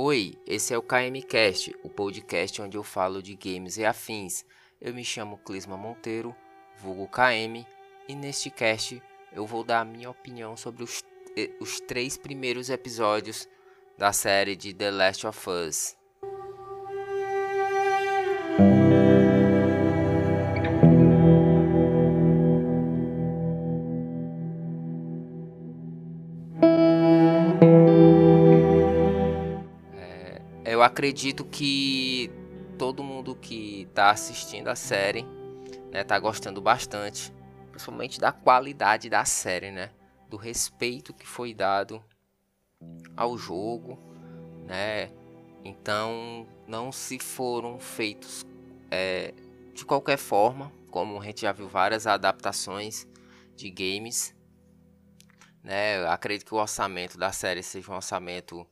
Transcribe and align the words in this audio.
Oi, 0.00 0.38
esse 0.46 0.72
é 0.72 0.78
o 0.78 0.80
KMcast, 0.80 1.74
o 1.82 1.88
podcast 1.88 2.62
onde 2.62 2.78
eu 2.78 2.84
falo 2.84 3.20
de 3.20 3.34
games 3.34 3.78
e 3.78 3.84
afins. 3.84 4.44
Eu 4.80 4.94
me 4.94 5.04
chamo 5.04 5.38
Clisma 5.38 5.76
Monteiro, 5.76 6.36
vulgo 6.76 7.08
KM, 7.08 7.66
e 8.08 8.14
neste 8.14 8.48
cast 8.48 9.02
eu 9.32 9.44
vou 9.44 9.64
dar 9.64 9.80
a 9.80 9.84
minha 9.84 10.08
opinião 10.08 10.56
sobre 10.56 10.84
os, 10.84 11.02
os 11.60 11.80
três 11.80 12.16
primeiros 12.16 12.70
episódios 12.70 13.48
da 13.98 14.12
série 14.12 14.54
de 14.54 14.72
The 14.72 14.88
Last 14.92 15.26
of 15.26 15.50
Us. 15.50 15.97
Acredito 30.98 31.44
que 31.44 32.28
todo 32.76 33.04
mundo 33.04 33.36
que 33.36 33.82
está 33.82 34.10
assistindo 34.10 34.66
a 34.66 34.74
série 34.74 35.24
né, 35.92 36.02
tá 36.02 36.18
gostando 36.18 36.60
bastante, 36.60 37.32
principalmente 37.70 38.18
da 38.18 38.32
qualidade 38.32 39.08
da 39.08 39.24
série, 39.24 39.70
né, 39.70 39.92
do 40.28 40.36
respeito 40.36 41.14
que 41.14 41.24
foi 41.24 41.54
dado 41.54 42.02
ao 43.16 43.38
jogo, 43.38 43.96
né. 44.66 45.12
Então 45.64 46.48
não 46.66 46.90
se 46.90 47.20
foram 47.20 47.78
feitos 47.78 48.44
é, 48.90 49.32
de 49.72 49.84
qualquer 49.84 50.18
forma, 50.18 50.72
como 50.90 51.20
a 51.20 51.24
gente 51.24 51.42
já 51.42 51.52
viu 51.52 51.68
várias 51.68 52.08
adaptações 52.08 53.06
de 53.54 53.70
games, 53.70 54.34
né. 55.62 56.02
Eu 56.02 56.10
acredito 56.10 56.48
que 56.48 56.54
o 56.54 56.58
orçamento 56.58 57.16
da 57.16 57.30
série 57.30 57.62
seja 57.62 57.92
um 57.92 57.94
orçamento 57.94 58.66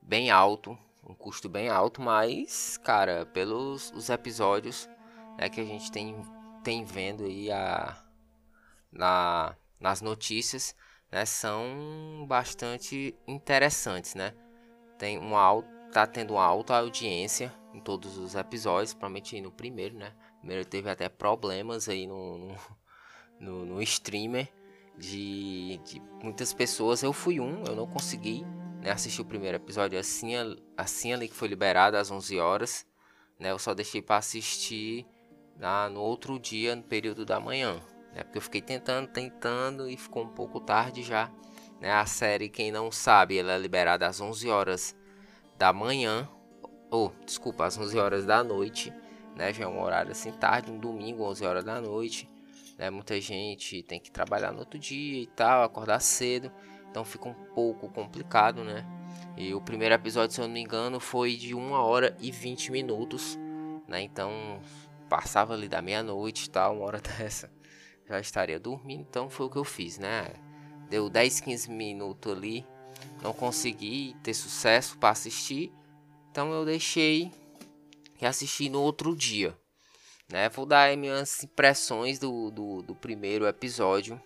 bem 0.00 0.30
alto, 0.30 0.78
um 1.08 1.14
custo 1.14 1.48
bem 1.48 1.68
alto, 1.68 2.00
mas, 2.00 2.76
cara, 2.78 3.26
pelos 3.26 3.90
os 3.92 4.08
episódios 4.08 4.88
né, 5.38 5.48
que 5.48 5.60
a 5.60 5.64
gente 5.64 5.90
tem, 5.90 6.20
tem 6.62 6.84
vendo 6.84 7.24
aí 7.24 7.50
a, 7.50 7.96
na, 8.92 9.56
nas 9.78 10.00
notícias, 10.00 10.74
né, 11.10 11.24
são 11.24 12.24
bastante 12.28 13.14
interessantes, 13.26 14.14
né? 14.14 14.34
Tem 14.98 15.18
uma 15.18 15.62
tá 15.92 16.06
tendo 16.06 16.34
uma 16.34 16.44
alta 16.44 16.76
audiência 16.76 17.52
em 17.74 17.80
todos 17.80 18.16
os 18.16 18.34
episódios, 18.34 18.94
provavelmente 18.94 19.40
no 19.40 19.50
primeiro, 19.50 19.96
né? 19.96 20.12
Primeiro 20.38 20.64
teve 20.64 20.88
até 20.88 21.08
problemas 21.08 21.88
aí 21.88 22.06
no, 22.06 22.38
no, 22.38 22.56
no, 23.40 23.66
no 23.66 23.82
streamer 23.82 24.48
de, 24.96 25.80
de 25.84 26.00
muitas 26.22 26.52
pessoas. 26.52 27.02
Eu 27.02 27.12
fui 27.12 27.40
um, 27.40 27.64
eu 27.64 27.74
não 27.74 27.86
consegui 27.86 28.44
né, 28.80 28.90
assisti 28.90 29.20
o 29.20 29.24
primeiro 29.24 29.56
episódio 29.56 29.98
assim, 29.98 30.32
assim 30.76 31.12
ali 31.12 31.28
que 31.28 31.34
foi 31.34 31.48
liberado 31.48 31.96
às 31.96 32.10
11 32.10 32.38
horas, 32.38 32.86
né, 33.38 33.50
eu 33.50 33.58
só 33.58 33.74
deixei 33.74 34.00
para 34.00 34.16
assistir 34.16 35.06
na, 35.56 35.88
no 35.88 36.00
outro 36.00 36.38
dia, 36.38 36.74
no 36.74 36.82
período 36.82 37.24
da 37.24 37.38
manhã, 37.38 37.80
né, 38.14 38.22
porque 38.22 38.38
eu 38.38 38.42
fiquei 38.42 38.62
tentando, 38.62 39.08
tentando 39.08 39.88
e 39.88 39.96
ficou 39.96 40.24
um 40.24 40.28
pouco 40.28 40.60
tarde 40.60 41.02
já, 41.02 41.30
né, 41.80 41.92
a 41.92 42.06
série, 42.06 42.48
quem 42.48 42.72
não 42.72 42.90
sabe, 42.90 43.38
ela 43.38 43.52
é 43.52 43.58
liberada 43.58 44.06
às 44.06 44.20
11 44.20 44.48
horas 44.48 44.96
da 45.58 45.72
manhã, 45.72 46.28
ou, 46.90 47.14
oh, 47.14 47.24
desculpa, 47.24 47.66
às 47.66 47.78
11 47.78 47.98
horas 47.98 48.26
da 48.26 48.42
noite, 48.42 48.92
né, 49.36 49.52
já 49.52 49.64
é 49.64 49.68
um 49.68 49.80
horário 49.80 50.10
assim 50.10 50.32
tarde, 50.32 50.72
um 50.72 50.78
domingo, 50.78 51.24
11 51.24 51.44
horas 51.44 51.64
da 51.64 51.80
noite, 51.80 52.28
né, 52.78 52.88
muita 52.88 53.20
gente 53.20 53.82
tem 53.82 54.00
que 54.00 54.10
trabalhar 54.10 54.52
no 54.52 54.60
outro 54.60 54.78
dia 54.78 55.22
e 55.22 55.26
tal, 55.26 55.62
acordar 55.62 56.00
cedo, 56.00 56.50
então 56.90 57.04
fica 57.04 57.28
um 57.28 57.34
pouco 57.54 57.88
complicado, 57.88 58.64
né? 58.64 58.84
E 59.36 59.54
o 59.54 59.60
primeiro 59.60 59.94
episódio, 59.94 60.34
se 60.34 60.40
eu 60.40 60.46
não 60.46 60.52
me 60.54 60.60
engano, 60.60 60.98
foi 60.98 61.36
de 61.36 61.54
1 61.54 61.72
hora 61.72 62.16
e 62.20 62.30
20 62.30 62.72
minutos, 62.72 63.38
né? 63.86 64.02
Então 64.02 64.60
passava 65.08 65.54
ali 65.54 65.68
da 65.68 65.80
meia-noite 65.80 66.46
e 66.46 66.50
tal, 66.50 66.76
uma 66.76 66.84
hora 66.84 67.00
dessa 67.18 67.50
já 68.08 68.18
estaria 68.18 68.58
dormindo, 68.58 69.06
então 69.08 69.30
foi 69.30 69.46
o 69.46 69.50
que 69.50 69.56
eu 69.56 69.64
fiz, 69.64 69.96
né? 69.98 70.32
Deu 70.88 71.08
10, 71.08 71.40
15 71.40 71.70
minutos 71.70 72.32
ali, 72.32 72.66
não 73.22 73.32
consegui 73.32 74.16
ter 74.20 74.34
sucesso 74.34 74.98
para 74.98 75.10
assistir, 75.10 75.72
então 76.30 76.52
eu 76.52 76.64
deixei 76.64 77.30
e 78.20 78.26
assisti 78.26 78.68
no 78.68 78.80
outro 78.80 79.14
dia, 79.14 79.56
né? 80.28 80.48
Vou 80.48 80.66
dar 80.66 80.96
minhas 80.96 81.44
impressões 81.44 82.18
do, 82.18 82.50
do, 82.50 82.82
do 82.82 82.94
primeiro 82.96 83.46
episódio 83.46 84.20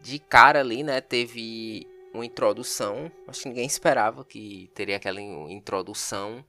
de 0.00 0.18
cara 0.18 0.60
ali, 0.60 0.82
né, 0.82 1.00
teve 1.00 1.86
uma 2.12 2.24
introdução. 2.24 3.10
Acho 3.26 3.42
que 3.42 3.48
ninguém 3.48 3.66
esperava 3.66 4.24
que 4.24 4.70
teria 4.74 4.96
aquela 4.96 5.20
introdução, 5.20 6.44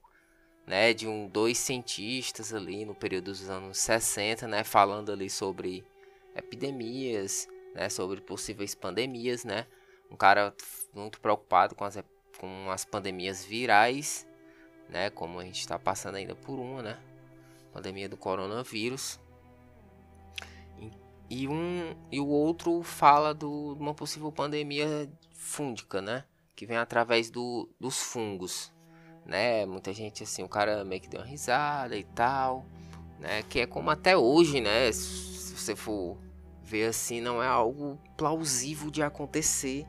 né, 0.66 0.94
de 0.94 1.08
um 1.08 1.28
dois 1.28 1.58
cientistas 1.58 2.54
ali 2.54 2.86
no 2.86 2.94
período 2.96 3.26
dos 3.26 3.50
anos 3.50 3.78
60, 3.80 4.48
né, 4.48 4.64
falando 4.64 5.12
ali 5.12 5.30
sobre 5.30 5.84
epidemias, 6.36 7.48
né, 7.74 7.90
sobre 7.90 8.22
possíveis 8.22 8.76
pandemias, 8.76 9.44
né? 9.44 9.66
Um 10.12 10.16
cara 10.16 10.54
muito 10.94 11.20
preocupado 11.20 11.76
com 11.76 11.84
as 11.84 11.98
com 12.40 12.72
as 12.72 12.86
pandemias 12.86 13.44
virais, 13.44 14.26
né, 14.88 15.10
como 15.10 15.40
a 15.40 15.44
gente 15.44 15.60
está 15.60 15.78
passando 15.78 16.16
ainda 16.16 16.36
por 16.36 16.58
uma, 16.58 16.82
né? 16.82 16.98
Pandemia 17.74 18.08
do 18.08 18.16
coronavírus. 18.16 19.20
E, 21.30 21.48
um, 21.48 21.96
e 22.12 22.20
o 22.20 22.28
outro 22.28 22.82
fala 22.82 23.36
de 23.36 23.46
uma 23.46 23.94
possível 23.94 24.32
pandemia 24.32 25.10
fúngica, 25.34 26.02
né? 26.02 26.24
Que 26.56 26.66
vem 26.66 26.78
através 26.78 27.30
do, 27.30 27.70
dos 27.80 28.00
fungos, 28.00 28.74
né? 29.26 29.66
Muita 29.66 29.94
gente, 29.94 30.24
assim, 30.24 30.44
o 30.44 30.50
cara 30.50 30.84
meio 30.84 31.02
que 31.02 31.08
deu 31.08 31.22
uma 31.22 31.28
risada 31.28 31.96
e 31.96 32.04
tal, 32.04 32.66
né? 33.20 33.44
Que 33.44 33.60
é 33.60 33.68
como 33.68 33.92
até 33.92 34.18
hoje, 34.18 34.60
né? 34.60 34.92
Se 34.92 35.56
você 35.56 35.76
for 35.76 36.18
ver 36.64 36.88
assim, 36.88 37.22
não 37.22 37.42
é 37.42 37.48
algo 37.48 38.00
plausível 38.18 38.90
de 38.90 39.04
acontecer 39.04 39.86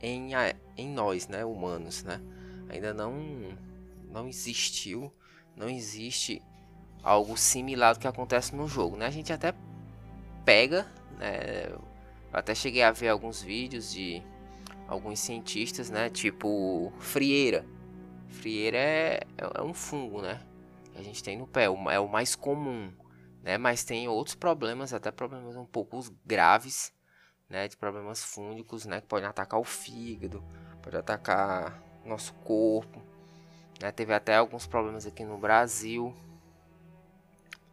em, 0.00 0.30
em 0.76 0.88
nós, 0.88 1.26
né? 1.26 1.44
Humanos, 1.44 2.04
né? 2.04 2.20
Ainda 2.68 2.94
não, 2.94 3.12
não 4.08 4.28
existiu, 4.28 5.12
não 5.56 5.68
existe 5.68 6.40
algo 7.02 7.36
similar 7.36 7.94
ao 7.94 8.00
que 8.00 8.06
acontece 8.06 8.54
no 8.54 8.68
jogo, 8.68 8.96
né? 8.96 9.06
A 9.06 9.10
gente 9.10 9.32
até 9.32 9.52
pega, 10.46 10.86
né? 11.18 11.66
Eu 11.68 11.82
até 12.32 12.54
cheguei 12.54 12.82
a 12.82 12.92
ver 12.92 13.08
alguns 13.08 13.42
vídeos 13.42 13.92
de 13.92 14.22
alguns 14.86 15.18
cientistas, 15.18 15.90
né? 15.90 16.08
Tipo 16.08 16.92
frieira. 17.00 17.66
Frieira 18.28 18.78
é, 18.78 19.20
é 19.36 19.62
um 19.62 19.74
fungo, 19.74 20.22
né? 20.22 20.40
Que 20.92 20.98
a 20.98 21.02
gente 21.02 21.22
tem 21.22 21.36
no 21.36 21.46
pé, 21.46 21.64
é 21.64 21.98
o 21.98 22.08
mais 22.08 22.36
comum, 22.36 22.92
né? 23.42 23.58
Mas 23.58 23.84
tem 23.84 24.08
outros 24.08 24.36
problemas, 24.36 24.94
até 24.94 25.10
problemas 25.10 25.56
um 25.56 25.66
pouco 25.66 26.00
graves, 26.24 26.92
né? 27.50 27.66
De 27.66 27.76
problemas 27.76 28.22
fúngicos, 28.22 28.86
né? 28.86 29.00
Que 29.00 29.08
podem 29.08 29.28
atacar 29.28 29.58
o 29.58 29.64
fígado, 29.64 30.44
pode 30.80 30.96
atacar 30.96 31.82
nosso 32.04 32.32
corpo, 32.34 33.02
né? 33.82 33.90
Teve 33.90 34.14
até 34.14 34.36
alguns 34.36 34.66
problemas 34.66 35.06
aqui 35.06 35.24
no 35.24 35.38
Brasil. 35.38 36.14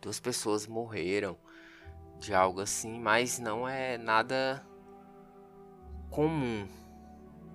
Duas 0.01 0.19
pessoas 0.19 0.65
morreram 0.67 1.37
de 2.23 2.33
algo 2.33 2.61
assim, 2.61 2.99
mas 2.99 3.37
não 3.37 3.67
é 3.67 3.97
nada 3.97 4.65
comum. 6.09 6.67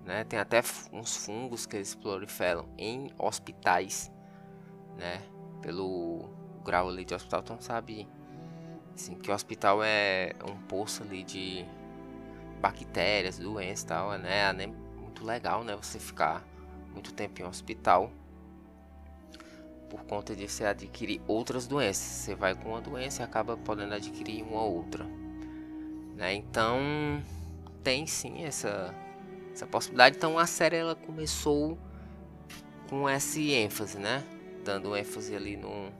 Né? 0.05 0.23
Tem 0.23 0.39
até 0.39 0.61
uns 0.93 1.17
fungos 1.17 1.65
que 1.65 1.75
eles 1.75 1.95
proliferam 1.95 2.67
em 2.77 3.11
hospitais, 3.17 4.11
né? 4.97 5.21
Pelo 5.61 6.29
grau 6.63 6.89
ali 6.89 7.03
de 7.03 7.13
hospital, 7.13 7.41
então 7.41 7.59
sabe 7.59 8.07
assim, 8.93 9.15
que 9.15 9.31
o 9.31 9.33
hospital 9.33 9.83
é 9.83 10.33
um 10.45 10.55
poço 10.67 11.03
ali 11.03 11.23
de 11.23 11.65
bactérias, 12.61 13.39
doenças 13.39 13.83
e 13.83 13.87
tal, 13.87 14.11
né? 14.17 14.49
É 14.49 14.67
muito 14.67 15.25
legal, 15.25 15.63
né? 15.63 15.75
Você 15.75 15.99
ficar 15.99 16.43
muito 16.93 17.13
tempo 17.13 17.41
em 17.41 17.45
hospital 17.45 18.11
por 19.89 20.03
conta 20.03 20.35
de 20.35 20.47
você 20.47 20.63
adquirir 20.65 21.21
outras 21.27 21.67
doenças. 21.67 22.03
Você 22.03 22.35
vai 22.35 22.55
com 22.55 22.69
uma 22.69 22.81
doença 22.81 23.21
e 23.21 23.25
acaba 23.25 23.57
podendo 23.57 23.93
adquirir 23.93 24.43
uma 24.43 24.63
outra. 24.63 25.05
Né? 26.15 26.35
Então 26.35 26.79
tem 27.83 28.05
sim 28.05 28.43
essa, 28.43 28.93
essa 29.51 29.65
possibilidade. 29.65 30.17
Então 30.17 30.37
a 30.37 30.45
série 30.45 30.75
ela 30.75 30.95
começou 30.95 31.77
com 32.89 33.09
esse 33.09 33.51
ênfase, 33.51 33.97
né? 33.97 34.23
Dando 34.63 34.95
ênfase 34.95 35.35
ali 35.35 35.55
no, 35.55 35.91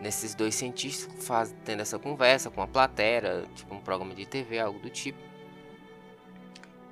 nesses 0.00 0.34
dois 0.34 0.54
cientistas 0.54 1.24
faz, 1.24 1.54
tendo 1.64 1.80
essa 1.80 1.98
conversa 1.98 2.50
com 2.50 2.62
a 2.62 2.66
plateia, 2.66 3.44
tipo 3.54 3.74
um 3.74 3.80
programa 3.80 4.14
de 4.14 4.26
TV, 4.26 4.58
algo 4.58 4.78
do 4.78 4.90
tipo. 4.90 5.18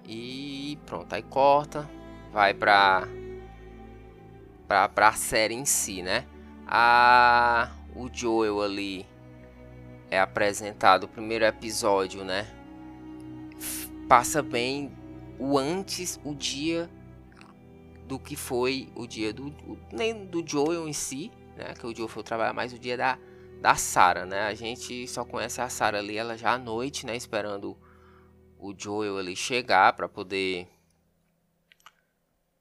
E 0.06 0.78
pronto, 0.84 1.12
aí 1.12 1.22
corta, 1.22 1.88
vai 2.32 2.52
pra 2.52 3.08
pra, 4.66 4.88
pra 4.88 5.12
série 5.12 5.54
em 5.54 5.64
si, 5.64 6.02
né? 6.02 6.26
A, 6.66 7.70
o 7.94 8.08
Joel 8.12 8.62
ali 8.62 9.06
é 10.10 10.18
apresentado, 10.18 11.04
o 11.04 11.08
primeiro 11.08 11.44
episódio, 11.44 12.24
né? 12.24 12.46
Passa 14.08 14.42
bem 14.42 14.92
o 15.38 15.58
antes, 15.58 16.20
o 16.24 16.34
dia 16.34 16.88
do 18.06 18.18
que 18.18 18.36
foi 18.36 18.90
o 18.94 19.06
dia 19.06 19.32
do 19.32 19.54
nem 19.90 20.26
do 20.26 20.46
Joel 20.46 20.86
em 20.88 20.92
si, 20.92 21.30
né? 21.56 21.74
Que 21.78 21.86
o 21.86 21.94
Joel 21.94 22.08
foi 22.08 22.22
trabalhar 22.22 22.52
mais 22.52 22.72
o 22.72 22.78
dia 22.78 22.96
da 22.96 23.18
da 23.60 23.76
Sarah, 23.76 24.26
né? 24.26 24.42
A 24.42 24.52
gente 24.52 25.08
só 25.08 25.24
conhece 25.24 25.58
a 25.58 25.70
Sarah 25.70 25.98
ali 25.98 26.18
ela 26.18 26.36
já 26.36 26.52
à 26.52 26.58
noite, 26.58 27.06
né, 27.06 27.16
esperando 27.16 27.74
o 28.58 28.74
Joel 28.76 29.16
ali 29.16 29.34
chegar 29.34 29.94
para 29.94 30.06
poder 30.06 30.68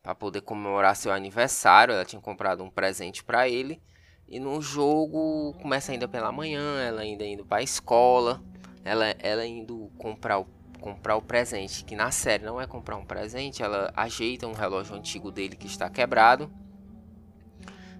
para 0.03 0.13
poder 0.13 0.41
comemorar 0.41 0.97
seu 0.97 1.13
aniversário. 1.13 1.93
Ela 1.93 2.03
tinha 2.03 2.21
comprado 2.21 2.61
um 2.61 2.69
presente 2.69 3.23
para 3.23 3.47
ele. 3.47 3.81
E 4.27 4.37
no 4.39 4.61
jogo 4.61 5.53
começa 5.61 5.93
ainda 5.93 6.07
pela 6.07 6.31
manhã, 6.31 6.81
ela 6.81 7.01
ainda 7.01 7.25
indo 7.25 7.45
para 7.45 7.57
a 7.57 7.63
escola, 7.63 8.41
ela 8.83 9.05
ela 9.19 9.45
indo 9.45 9.89
comprar 9.97 10.39
o 10.39 10.45
comprar 10.79 11.15
o 11.15 11.21
presente, 11.21 11.85
que 11.85 11.95
na 11.95 12.11
série 12.11 12.43
não 12.43 12.59
é 12.59 12.67
comprar 12.67 12.97
um 12.97 13.05
presente, 13.05 13.63
ela 13.63 13.93
ajeita 13.95 14.45
um 14.45 14.51
relógio 14.51 14.95
antigo 14.95 15.31
dele 15.31 15.55
que 15.55 15.67
está 15.67 15.89
quebrado, 15.89 16.51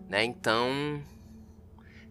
né? 0.10 0.24
Então 0.26 1.02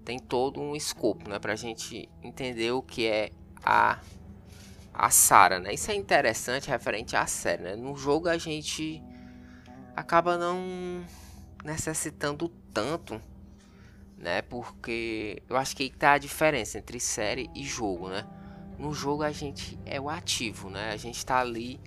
tem 0.04 0.18
todo 0.18 0.60
um 0.60 0.74
escopo, 0.74 1.28
né, 1.28 1.38
pra 1.38 1.54
gente 1.54 2.08
entender 2.22 2.72
o 2.72 2.82
que 2.82 3.06
é 3.06 3.30
a 3.62 3.98
a 4.94 5.10
Sarah, 5.10 5.58
né? 5.58 5.74
Isso 5.74 5.90
é 5.90 5.94
interessante 5.94 6.68
referente 6.68 7.16
à 7.16 7.26
série, 7.26 7.62
né? 7.62 7.76
No 7.76 7.96
jogo 7.96 8.28
a 8.28 8.38
gente 8.38 9.02
acaba 9.94 10.36
não 10.36 11.04
necessitando 11.64 12.48
tanto, 12.72 13.20
né? 14.16 14.42
Porque 14.42 15.42
eu 15.48 15.56
acho 15.56 15.76
que 15.76 15.90
tá 15.90 16.12
a 16.12 16.18
diferença 16.18 16.78
entre 16.78 16.98
série 16.98 17.50
e 17.54 17.64
jogo, 17.64 18.08
né? 18.08 18.26
No 18.78 18.92
jogo 18.92 19.22
a 19.22 19.30
gente 19.30 19.78
é 19.84 20.00
o 20.00 20.08
ativo, 20.08 20.70
né? 20.70 20.90
A 20.92 20.96
gente 20.96 21.24
tá 21.24 21.38
ali, 21.38 21.80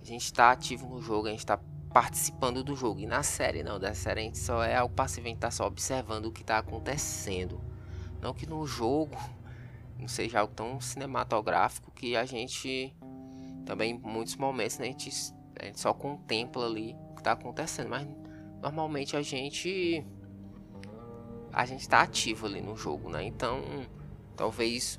a 0.00 0.04
gente 0.04 0.32
tá 0.32 0.50
ativo 0.50 0.88
no 0.88 1.00
jogo, 1.00 1.28
a 1.28 1.30
gente 1.30 1.46
tá 1.46 1.58
participando 1.92 2.62
do 2.64 2.74
jogo. 2.74 3.00
E 3.00 3.06
na 3.06 3.22
série 3.22 3.62
não, 3.62 3.78
da 3.78 3.94
série 3.94 4.20
a 4.20 4.24
gente 4.24 4.38
só 4.38 4.62
é 4.62 4.82
o 4.82 4.88
passivo, 4.88 5.26
a 5.26 5.30
gente 5.30 5.38
tá 5.38 5.50
só 5.50 5.66
observando 5.66 6.26
o 6.26 6.32
que 6.32 6.42
tá 6.42 6.58
acontecendo. 6.58 7.60
Não 8.20 8.34
que 8.34 8.46
no 8.46 8.66
jogo 8.66 9.16
não 9.98 10.08
seja 10.08 10.40
algo 10.40 10.54
tão 10.54 10.80
cinematográfico 10.80 11.90
que 11.90 12.16
a 12.16 12.24
gente 12.24 12.94
também 13.64 13.94
em 13.94 13.98
muitos 13.98 14.36
momentos 14.36 14.78
né, 14.78 14.86
a, 14.86 14.90
gente, 14.90 15.10
a 15.60 15.64
gente 15.66 15.80
só 15.80 15.92
contempla 15.92 16.66
ali 16.66 16.96
que 17.20 17.24
tá 17.24 17.32
acontecendo. 17.32 17.88
Mas 17.88 18.08
normalmente 18.60 19.16
a 19.16 19.22
gente 19.22 20.04
a 21.52 21.64
gente 21.66 21.88
tá 21.88 22.02
ativo 22.02 22.46
ali 22.46 22.60
no 22.60 22.76
jogo, 22.76 23.10
né? 23.10 23.22
Então 23.22 23.62
talvez 24.36 24.98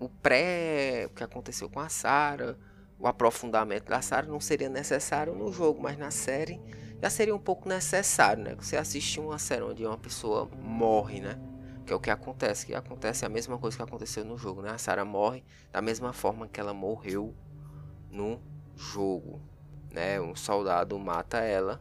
o 0.00 0.08
pré 0.08 1.06
o 1.06 1.10
que 1.10 1.22
aconteceu 1.22 1.68
com 1.68 1.80
a 1.80 1.88
Sarah, 1.88 2.56
o 2.98 3.06
aprofundamento 3.06 3.88
da 3.88 4.00
Sarah 4.00 4.26
não 4.26 4.40
seria 4.40 4.68
necessário 4.68 5.34
no 5.34 5.52
jogo, 5.52 5.80
mas 5.82 5.98
na 5.98 6.10
série 6.10 6.60
já 7.00 7.10
seria 7.10 7.34
um 7.34 7.38
pouco 7.38 7.68
necessário, 7.68 8.44
né? 8.44 8.54
Você 8.54 8.76
assistir 8.76 9.20
uma 9.20 9.38
série 9.38 9.62
onde 9.62 9.84
uma 9.84 9.98
pessoa 9.98 10.48
morre, 10.62 11.20
né? 11.20 11.38
Que 11.84 11.92
é 11.92 11.96
o 11.96 12.00
que 12.00 12.10
acontece, 12.10 12.66
que 12.66 12.74
acontece 12.74 13.26
a 13.26 13.28
mesma 13.28 13.58
coisa 13.58 13.76
que 13.76 13.82
aconteceu 13.82 14.24
no 14.24 14.38
jogo, 14.38 14.62
né? 14.62 14.70
A 14.70 14.78
Sarah 14.78 15.04
morre 15.04 15.42
da 15.72 15.82
mesma 15.82 16.12
forma 16.12 16.46
que 16.46 16.60
ela 16.60 16.72
morreu 16.72 17.34
no 18.08 18.40
jogo, 18.76 19.40
né? 19.92 20.20
Um 20.20 20.34
soldado 20.34 20.98
mata 20.98 21.38
ela. 21.38 21.80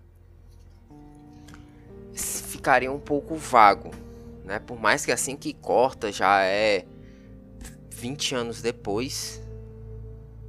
Ficaria 2.13 2.91
um 2.91 2.99
pouco 2.99 3.35
vago, 3.35 3.91
né? 4.43 4.59
Por 4.59 4.79
mais 4.79 5.05
que 5.05 5.11
assim 5.11 5.35
que 5.35 5.53
corta 5.53 6.11
já 6.11 6.43
é 6.43 6.85
20 7.89 8.35
anos 8.35 8.61
depois. 8.61 9.41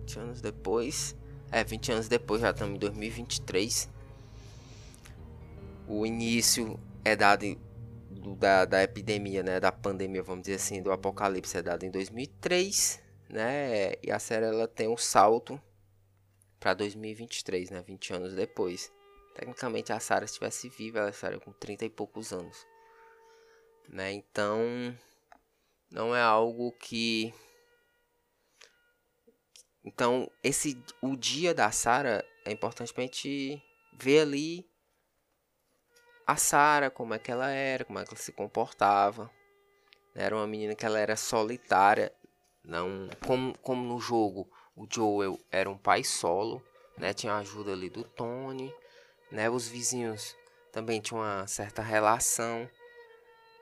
20 0.00 0.18
anos 0.18 0.40
depois. 0.40 1.16
É, 1.50 1.62
20 1.62 1.92
anos 1.92 2.08
depois, 2.08 2.40
já 2.40 2.50
estamos 2.50 2.76
em 2.76 2.78
2023. 2.78 3.88
O 5.86 6.06
início 6.06 6.80
é 7.04 7.14
dado 7.14 7.44
do, 8.10 8.34
da, 8.34 8.64
da 8.64 8.82
epidemia, 8.82 9.42
né? 9.42 9.60
Da 9.60 9.70
pandemia, 9.70 10.22
vamos 10.22 10.42
dizer 10.42 10.56
assim, 10.56 10.82
do 10.82 10.90
apocalipse 10.90 11.56
é 11.56 11.62
dado 11.62 11.84
em 11.84 11.90
2003, 11.90 13.00
né? 13.28 13.92
E 14.02 14.10
a 14.10 14.18
série 14.18 14.46
ela 14.46 14.66
tem 14.66 14.88
um 14.88 14.96
salto 14.96 15.60
para 16.62 16.74
2023, 16.74 17.70
né? 17.70 17.82
20 17.82 18.14
anos 18.14 18.34
depois. 18.34 18.92
Tecnicamente 19.34 19.92
a 19.92 19.98
Sarah 19.98 20.24
estivesse 20.24 20.68
viva, 20.68 21.00
ela 21.00 21.10
estaria 21.10 21.40
com 21.40 21.52
30 21.52 21.86
e 21.86 21.90
poucos 21.90 22.32
anos. 22.32 22.64
Né? 23.88 24.12
Então, 24.12 24.96
não 25.90 26.14
é 26.14 26.22
algo 26.22 26.70
que 26.78 27.34
então 29.84 30.30
esse 30.44 30.80
o 31.02 31.16
dia 31.16 31.52
da 31.52 31.72
Sara 31.72 32.24
é 32.44 32.52
importante 32.52 32.94
pra 32.94 33.02
gente 33.02 33.60
ver 33.98 34.20
ali 34.20 34.64
a 36.24 36.36
Sara 36.36 36.88
como 36.88 37.12
é 37.12 37.18
que 37.18 37.32
ela 37.32 37.50
era 37.50 37.84
como 37.84 37.98
é 37.98 38.04
que 38.04 38.10
ela 38.10 38.16
se 38.16 38.30
comportava 38.30 39.28
era 40.14 40.36
uma 40.36 40.46
menina 40.46 40.76
que 40.76 40.86
ela 40.86 41.00
era 41.00 41.16
solitária 41.16 42.14
não 42.64 43.10
como, 43.26 43.58
como 43.58 43.82
no 43.82 43.98
jogo 43.98 44.48
o 44.76 44.86
Joel 44.90 45.38
era 45.50 45.68
um 45.68 45.76
pai 45.76 46.04
solo 46.04 46.62
né 46.96 47.12
tinha 47.12 47.34
a 47.34 47.38
ajuda 47.38 47.72
ali 47.72 47.88
do 47.88 48.04
Tony 48.04 48.74
né 49.30 49.48
os 49.48 49.68
vizinhos 49.68 50.36
também 50.70 51.00
tinham 51.00 51.22
uma 51.22 51.46
certa 51.46 51.82
relação 51.82 52.68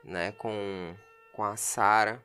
né 0.03 0.31
com 0.33 0.95
com 1.31 1.43
a 1.43 1.55
Sara. 1.55 2.23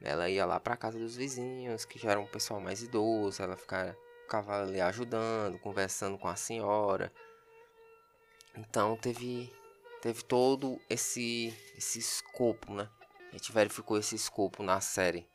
Ela 0.00 0.28
ia 0.28 0.44
lá 0.44 0.58
para 0.58 0.76
casa 0.76 0.98
dos 0.98 1.16
vizinhos, 1.16 1.84
que 1.84 1.98
já 1.98 2.10
era 2.10 2.20
um 2.20 2.26
pessoal 2.26 2.60
mais 2.60 2.82
idoso, 2.82 3.42
ela 3.42 3.56
ficava, 3.56 3.96
ficava 4.22 4.62
ali 4.62 4.80
ajudando, 4.80 5.58
conversando 5.58 6.18
com 6.18 6.28
a 6.28 6.36
senhora. 6.36 7.12
Então 8.56 8.96
teve 8.96 9.52
teve 10.00 10.24
todo 10.24 10.80
esse 10.90 11.54
esse 11.76 12.00
escopo, 12.00 12.72
né? 12.74 12.88
A 13.30 13.36
gente 13.36 13.52
verificou 13.52 13.96
esse 13.96 14.16
escopo 14.16 14.62
na 14.62 14.80
série. 14.80 15.26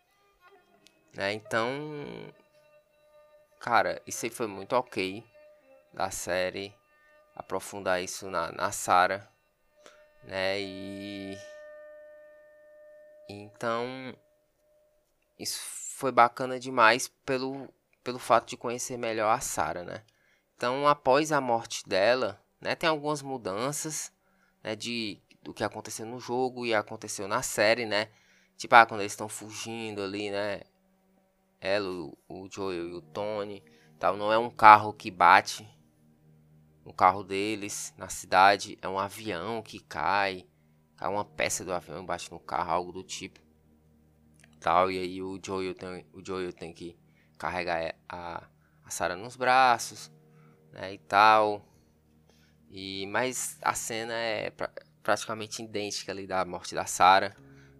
Né? 1.13 1.33
Então, 1.33 1.71
cara, 3.59 4.01
isso 4.06 4.25
aí 4.25 4.31
foi 4.31 4.48
muito 4.48 4.74
ok 4.74 5.24
da 5.94 6.12
série 6.12 6.74
aprofundar 7.36 8.01
isso 8.01 8.30
na, 8.30 8.51
na 8.51 8.71
Sarah, 8.71 9.27
né? 10.24 10.59
E 10.59 11.38
então, 13.30 14.15
isso 15.38 15.59
foi 15.95 16.12
bacana 16.12 16.59
demais 16.59 17.07
pelo, 17.25 17.68
pelo 18.04 18.19
fato 18.19 18.48
de 18.48 18.57
conhecer 18.57 18.98
melhor 18.98 19.30
a 19.30 19.39
Sarah, 19.39 19.83
né? 19.83 20.04
Então, 20.56 20.87
após 20.87 21.31
a 21.31 21.42
morte 21.42 21.87
dela, 21.87 22.42
né, 22.59 22.73
tem 22.76 22.90
algumas 22.90 23.21
mudanças, 23.21 24.11
né, 24.64 24.76
de 24.76 25.21
do 25.44 25.54
que 25.54 25.64
aconteceu 25.64 26.06
no 26.06 26.19
jogo 26.19 26.66
e 26.66 26.73
aconteceu 26.73 27.28
na 27.28 27.42
série, 27.42 27.85
né? 27.85 28.09
Tipo, 28.57 28.76
ah, 28.76 28.85
quando 28.85 29.02
eles 29.02 29.14
estão 29.14 29.30
fugindo 29.30 30.04
ali, 30.04 30.30
né? 30.30 30.61
Ela, 31.59 31.90
o, 31.90 32.18
o 32.28 32.47
Joel 32.52 32.90
e 32.90 32.94
o 32.94 33.02
Tony, 33.02 33.64
tal, 33.99 34.16
não 34.16 34.31
é 34.31 34.37
um 34.37 34.49
carro 34.49 34.94
que 34.94 35.09
bate 35.09 35.68
no 36.85 36.94
carro 36.94 37.23
deles 37.23 37.94
na 37.97 38.07
cidade, 38.07 38.78
é 38.81 38.87
um 38.87 38.97
avião 38.97 39.61
que 39.61 39.80
cai, 39.80 40.47
cai 40.95 41.09
uma 41.09 41.26
peça 41.26 41.66
do 41.66 41.73
avião 41.73 42.06
bate 42.06 42.31
no 42.31 42.40
carro, 42.40 42.71
algo 42.71 42.92
do 42.92 43.04
tipo. 43.04 43.40
Tal, 44.59 44.92
e 44.92 44.97
aí 44.97 45.21
o 45.21 45.40
Joel 45.44 45.76
tem, 45.76 46.06
o 46.14 46.26
Joel 46.26 46.54
tem 46.54 46.73
que 46.73 46.97
carregar 47.37 47.95
a, 48.07 48.47
a 48.83 48.90
Sarah 48.90 49.16
nos 49.16 49.35
braços, 49.35 50.11
né, 50.71 50.94
e 50.94 50.97
tal. 50.97 51.66
E 52.69 53.06
mas 53.07 53.57
a 53.61 53.73
cena 53.73 54.14
é 54.14 54.49
pra, 54.49 54.71
praticamente 55.04 55.64
idêntica 55.64 56.11
ali 56.11 56.28
da 56.28 56.44
morte 56.44 56.76
da 56.76 56.85
Sarah, 56.85 57.35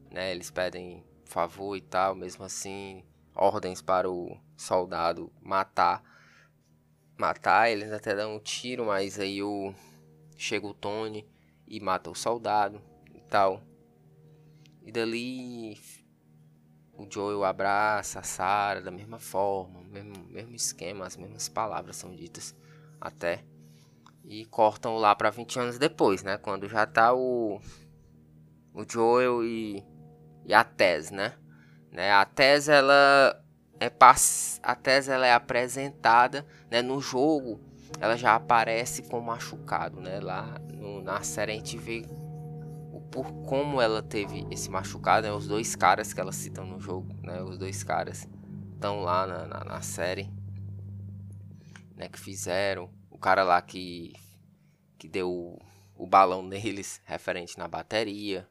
né? 0.10 0.32
Eles 0.32 0.50
pedem 0.50 1.04
favor 1.26 1.76
e 1.76 1.82
tal, 1.82 2.16
mesmo 2.16 2.46
assim, 2.46 3.04
ordens 3.38 3.82
para 3.82 4.10
o 4.10 4.38
soldado 4.56 5.32
matar 5.42 6.04
matar, 7.18 7.72
eles 7.72 7.92
até 7.92 8.16
dão 8.16 8.36
um 8.36 8.40
tiro, 8.40 8.86
mas 8.86 9.20
aí 9.20 9.42
o 9.42 9.74
chega 10.38 10.68
o 10.68 10.74
Tony 10.74 11.28
e 11.68 11.80
mata 11.80 12.12
o 12.12 12.16
soldado 12.16 12.80
tal. 13.30 13.62
E 14.82 14.92
dali 14.92 15.78
o 16.94 17.06
Joel 17.10 17.44
abraça 17.44 18.20
a 18.20 18.24
Sarah 18.24 18.82
da 18.82 18.92
mesma 18.92 19.20
forma, 19.20 19.82
mesmo, 19.84 20.16
mesmo 20.30 20.56
esquema, 20.56 21.06
as 21.06 21.18
mesmas 21.18 21.48
palavras 21.48 21.96
são 21.96 22.16
ditas 22.16 22.56
até. 23.00 23.44
E 24.24 24.46
cortam 24.46 24.98
lá 24.98 25.16
para 25.16 25.30
20 25.30 25.60
anos 25.60 25.78
depois, 25.78 26.24
né? 26.24 26.38
Quando 26.38 26.68
já 26.68 26.86
tá 26.86 27.14
o, 27.14 27.62
o 28.74 28.84
Joel 28.90 29.44
e, 29.44 29.84
e 30.46 30.54
a 30.54 30.64
Tess, 30.64 31.12
né? 31.12 31.38
Né? 31.98 32.12
A 32.12 32.24
Tess, 32.26 32.70
ela 32.70 33.44
é 33.80 33.90
pass... 33.90 34.60
a 34.62 34.76
Tess 34.76 35.10
ela 35.10 35.26
é 35.26 35.34
apresentada 35.34 36.46
né? 36.70 36.80
no 36.84 37.02
jogo. 37.02 37.60
Ela 38.00 38.16
já 38.16 38.36
aparece 38.36 39.02
com 39.02 39.20
machucado, 39.20 40.00
né? 40.00 40.20
Lá 40.20 40.60
no, 40.72 41.02
na 41.02 41.24
série 41.24 41.54
a 41.54 41.56
gente 41.56 41.76
vê 41.76 42.06
por 43.12 43.32
como 43.48 43.82
ela 43.82 44.04
teve 44.04 44.46
esse 44.52 44.70
machucado, 44.70 45.26
né? 45.26 45.34
Os 45.34 45.48
dois 45.48 45.76
caras 45.76 46.14
que 46.14 46.22
ela 46.22 46.32
cita 46.32 46.64
no 46.64 46.80
jogo, 46.80 47.12
né? 47.24 47.42
Os 47.42 47.58
dois 47.58 47.84
caras 47.84 48.28
estão 48.76 49.02
lá 49.02 49.26
na, 49.26 49.48
na, 49.48 49.64
na, 49.64 49.82
série, 49.82 50.30
né? 51.96 52.08
Que 52.10 52.20
fizeram. 52.20 52.92
O 53.10 53.18
cara 53.18 53.44
lá 53.44 53.60
que, 53.60 54.14
que 55.00 55.08
deu 55.08 55.32
o, 55.32 55.60
o 55.96 56.06
balão 56.06 56.44
neles 56.46 57.02
referente 57.06 57.58
na 57.58 57.68
bateria. 57.68 58.48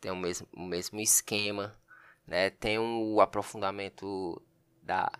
Tem 0.00 0.10
o 0.10 0.16
mesmo, 0.16 0.48
o 0.52 0.64
mesmo 0.64 0.98
esquema, 0.98 1.72
né? 2.26 2.50
Tem 2.50 2.78
o 2.78 3.20
aprofundamento 3.20 4.40
da 4.82 5.10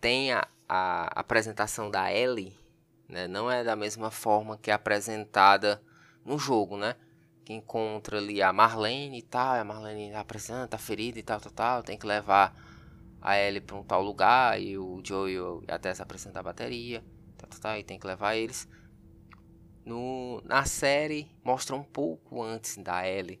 tem 0.00 0.32
a, 0.32 0.46
a 0.68 1.04
apresentação 1.20 1.90
da 1.90 2.12
Ellie, 2.12 2.56
né? 3.08 3.28
Não 3.28 3.50
é 3.50 3.62
da 3.62 3.76
mesma 3.76 4.10
forma 4.10 4.58
que 4.58 4.70
é 4.70 4.74
apresentada 4.74 5.82
no 6.24 6.38
jogo, 6.38 6.76
né? 6.76 6.96
Que 7.44 7.52
encontra 7.52 8.18
ali 8.18 8.42
a 8.42 8.52
Marlene 8.52 9.18
e 9.18 9.22
tal, 9.22 9.54
a 9.54 9.64
Marlene 9.64 10.14
apresenta, 10.14 10.68
tá 10.68 10.78
ferida 10.78 11.18
e 11.18 11.22
tal, 11.22 11.40
tal, 11.40 11.52
tal, 11.52 11.82
tem 11.82 11.98
que 11.98 12.06
levar 12.06 12.54
a 13.20 13.38
Ellie 13.38 13.60
para 13.60 13.76
um 13.76 13.84
tal 13.84 14.02
lugar 14.02 14.60
e 14.60 14.76
o 14.76 15.00
Joel 15.04 15.62
até 15.68 15.94
se 15.94 16.02
apresenta 16.02 16.40
a 16.40 16.42
bateria, 16.42 17.04
tal, 17.38 17.48
tal, 17.48 17.60
tal, 17.60 17.78
e 17.78 17.84
tem 17.84 17.98
que 17.98 18.06
levar 18.06 18.34
eles. 18.34 18.68
No, 19.84 20.40
na 20.44 20.64
série 20.64 21.30
mostra 21.44 21.74
um 21.74 21.82
pouco 21.82 22.42
antes 22.42 22.76
da 22.76 23.06
Ellie 23.08 23.40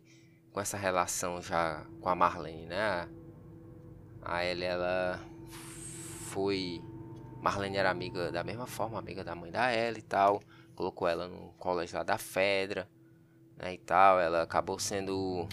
com 0.52 0.60
essa 0.60 0.76
relação 0.76 1.40
já 1.40 1.84
com 2.00 2.08
a 2.08 2.14
Marlene, 2.14 2.66
né? 2.66 3.08
A 4.20 4.44
Ellie 4.44 4.64
ela 4.64 5.18
foi. 6.30 6.80
Marlene 7.40 7.76
era 7.76 7.90
amiga 7.90 8.30
da 8.30 8.44
mesma 8.44 8.66
forma, 8.66 8.98
amiga 8.98 9.24
da 9.24 9.34
mãe 9.34 9.50
da 9.50 9.74
Ellie 9.74 10.00
e 10.00 10.02
tal. 10.02 10.40
Colocou 10.74 11.08
ela 11.08 11.26
no 11.26 11.52
colégio 11.58 11.98
lá 11.98 12.04
da 12.04 12.18
Fedra, 12.18 12.88
né, 13.56 13.74
e 13.74 13.78
tal. 13.78 14.20
Ela 14.20 14.42
acabou 14.42 14.78
sendo. 14.78 15.48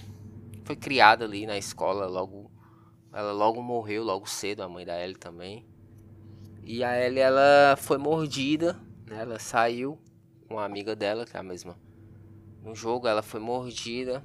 Foi 0.63 0.75
criada 0.75 1.25
ali 1.25 1.45
na 1.45 1.57
escola 1.57 2.05
logo. 2.05 2.51
Ela 3.11 3.31
logo 3.31 3.61
morreu, 3.61 4.03
logo 4.03 4.27
cedo, 4.29 4.61
a 4.61 4.69
mãe 4.69 4.85
da 4.85 5.01
Ellie 5.01 5.15
também. 5.15 5.65
E 6.63 6.83
a 6.83 7.03
Ellie, 7.03 7.19
ela 7.19 7.75
foi 7.77 7.97
mordida, 7.97 8.73
né? 9.07 9.21
Ela 9.21 9.39
saiu 9.39 9.97
com 10.47 10.55
uma 10.55 10.65
amiga 10.65 10.95
dela, 10.95 11.25
que 11.25 11.35
é 11.35 11.39
a 11.39 11.43
mesma. 11.43 11.75
No 12.61 12.75
jogo, 12.75 13.07
ela 13.07 13.23
foi 13.23 13.39
mordida. 13.39 14.23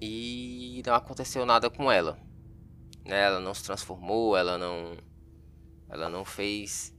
E 0.00 0.82
não 0.86 0.94
aconteceu 0.94 1.46
nada 1.46 1.70
com 1.70 1.90
ela 1.90 2.18
né? 3.04 3.22
Ela 3.24 3.40
não 3.40 3.54
se 3.54 3.62
transformou, 3.62 4.36
ela 4.36 4.56
não 4.58 4.96
ela 5.88 6.08
não 6.08 6.24
fez, 6.24 6.92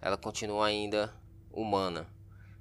ela 0.00 0.16
continua 0.16 0.66
ainda 0.66 1.12
humana. 1.50 2.06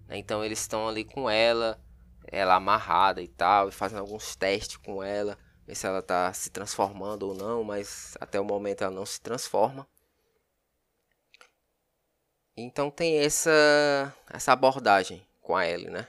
Né? 0.07 0.17
Então 0.17 0.43
eles 0.43 0.59
estão 0.59 0.87
ali 0.87 1.05
com 1.05 1.29
ela, 1.29 1.81
ela 2.27 2.55
amarrada 2.55 3.21
e 3.21 3.27
tal, 3.27 3.69
e 3.69 3.71
fazendo 3.71 3.99
alguns 3.99 4.35
testes 4.35 4.77
com 4.77 5.03
ela, 5.03 5.37
ver 5.65 5.75
se 5.75 5.85
ela 5.87 5.99
está 5.99 6.33
se 6.33 6.49
transformando 6.49 7.23
ou 7.23 7.35
não, 7.35 7.63
mas 7.63 8.17
até 8.19 8.39
o 8.39 8.45
momento 8.45 8.83
ela 8.83 8.93
não 8.93 9.05
se 9.05 9.21
transforma. 9.21 9.87
Então 12.57 12.91
tem 12.91 13.19
essa 13.19 14.13
essa 14.29 14.51
abordagem 14.51 15.25
com 15.39 15.55
a 15.55 15.65
Ellie, 15.65 15.89
né? 15.89 16.07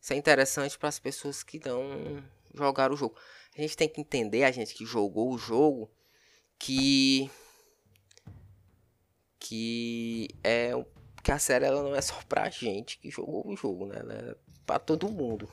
Isso 0.00 0.12
é 0.12 0.16
interessante 0.16 0.78
para 0.78 0.90
as 0.90 0.98
pessoas 0.98 1.42
que 1.42 1.58
não 1.66 2.22
jogaram 2.54 2.94
o 2.94 2.96
jogo. 2.96 3.16
A 3.56 3.60
gente 3.60 3.76
tem 3.76 3.88
que 3.88 4.00
entender, 4.00 4.44
a 4.44 4.50
gente 4.50 4.74
que 4.74 4.84
jogou 4.84 5.32
o 5.32 5.38
jogo, 5.38 5.90
que 6.58 7.30
que 9.38 10.28
é 10.42 10.72
que 11.22 11.32
a 11.32 11.38
série 11.38 11.64
ela 11.64 11.82
não 11.82 11.94
é 11.94 12.00
só 12.00 12.14
pra 12.28 12.50
gente 12.50 12.98
que 12.98 13.10
jogou 13.10 13.46
o 13.46 13.56
jogo, 13.56 13.86
né? 13.86 13.96
Ela 13.98 14.14
é 14.14 14.36
pra 14.66 14.78
todo 14.78 15.08
mundo. 15.08 15.48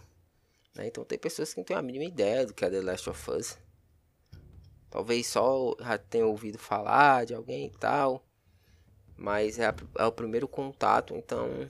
Né? 0.75 0.87
Então 0.87 1.03
tem 1.03 1.17
pessoas 1.17 1.53
que 1.53 1.59
não 1.59 1.65
têm 1.65 1.77
a 1.77 1.81
mínima 1.81 2.05
ideia 2.05 2.45
do 2.45 2.53
que 2.53 2.63
é 2.63 2.69
The 2.69 2.81
Last 2.81 3.09
of 3.09 3.31
Us. 3.31 3.57
Talvez 4.89 5.27
só 5.27 5.75
já 5.79 5.97
tenham 5.97 6.29
ouvido 6.29 6.57
falar 6.57 7.25
de 7.25 7.33
alguém 7.33 7.67
e 7.67 7.77
tal. 7.77 8.25
Mas 9.15 9.59
é, 9.59 9.67
a, 9.67 9.75
é 9.99 10.05
o 10.05 10.11
primeiro 10.11 10.47
contato, 10.47 11.15
então 11.15 11.69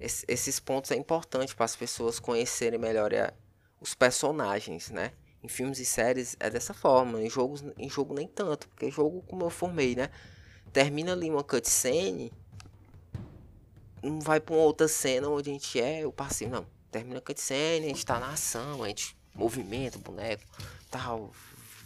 esses 0.00 0.58
pontos 0.58 0.90
é 0.90 0.96
importante 0.96 1.54
para 1.54 1.66
as 1.66 1.76
pessoas 1.76 2.18
conhecerem 2.18 2.78
melhor 2.78 3.14
a, 3.14 3.32
os 3.80 3.94
personagens, 3.94 4.90
né? 4.90 5.12
Em 5.42 5.48
filmes 5.48 5.78
e 5.78 5.86
séries 5.86 6.36
é 6.38 6.50
dessa 6.50 6.74
forma, 6.74 7.22
em 7.22 7.30
jogos 7.30 7.64
em 7.78 7.88
jogo 7.88 8.14
nem 8.14 8.28
tanto, 8.28 8.68
porque 8.68 8.90
jogo 8.90 9.22
como 9.22 9.44
eu 9.44 9.50
formei, 9.50 9.96
né? 9.96 10.10
Termina 10.72 11.12
ali 11.12 11.30
uma 11.30 11.42
cutscene, 11.42 12.30
não 14.02 14.20
vai 14.20 14.38
para 14.38 14.54
uma 14.54 14.62
outra 14.62 14.86
cena 14.86 15.28
onde 15.28 15.50
a 15.50 15.52
gente 15.52 15.80
é 15.80 16.06
o 16.06 16.12
passivo, 16.12 16.50
não. 16.50 16.66
Termina 16.90 17.18
a 17.18 17.22
cutscene, 17.22 17.86
a 17.86 17.88
gente 17.88 18.04
tá 18.04 18.20
na 18.20 18.32
ação, 18.32 18.82
a 18.82 18.88
gente 18.88 19.16
movimenta 19.34 19.96
o 19.96 20.00
boneco, 20.00 20.44
tal, 20.90 21.32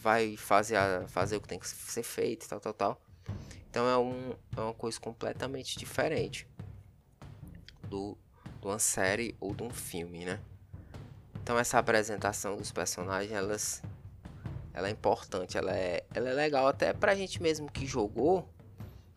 vai 0.01 0.37
fazer, 0.37 0.77
a, 0.77 1.07
fazer 1.09 1.37
o 1.37 1.41
que 1.41 1.49
tem 1.49 1.59
que 1.59 1.69
ser 1.69 2.03
feito, 2.03 2.49
tal, 2.49 2.61
tal, 2.61 2.75
tal. 2.75 3.03
Então 3.71 3.89
é, 3.89 3.97
um, 3.99 4.35
é 4.57 4.61
uma 4.61 4.75
coisa 4.75 4.99
completamente 5.01 5.79
diferente 5.79 6.47
do, 7.89 8.17
de 8.61 8.67
uma 8.67 8.79
série 8.79 9.37
ou 9.41 9.55
de 9.55 9.63
um 9.63 9.71
filme, 9.71 10.25
né? 10.25 10.41
Então 11.45 11.59
essa 11.59 11.79
apresentação 11.79 12.57
dos 12.57 12.73
personagens, 12.73 13.31
elas, 13.31 13.83
ela 14.73 14.89
é 14.89 14.91
importante, 14.91 15.59
ela 15.59 15.77
é, 15.77 16.03
ela 16.15 16.31
é 16.31 16.33
legal 16.33 16.67
até 16.67 16.95
pra 16.95 17.15
gente 17.15 17.43
mesmo 17.43 17.71
que 17.71 17.87
jogou, 17.87 18.49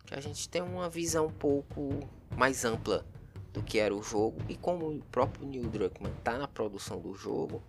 que 0.05 0.13
a 0.13 0.19
gente 0.19 0.49
tem 0.49 0.61
uma 0.61 0.89
visão 0.89 1.27
um 1.27 1.31
pouco 1.31 2.01
mais 2.35 2.65
ampla 2.65 3.05
do 3.53 3.63
que 3.63 3.79
era 3.79 3.95
o 3.95 4.03
jogo 4.03 4.41
e 4.49 4.57
como 4.57 4.89
o 4.89 5.01
próprio 5.03 5.47
Neil 5.47 5.69
Druckmann 5.69 6.13
tá 6.21 6.37
na 6.37 6.49
produção 6.49 6.99
do 6.99 7.15
jogo, 7.15 7.63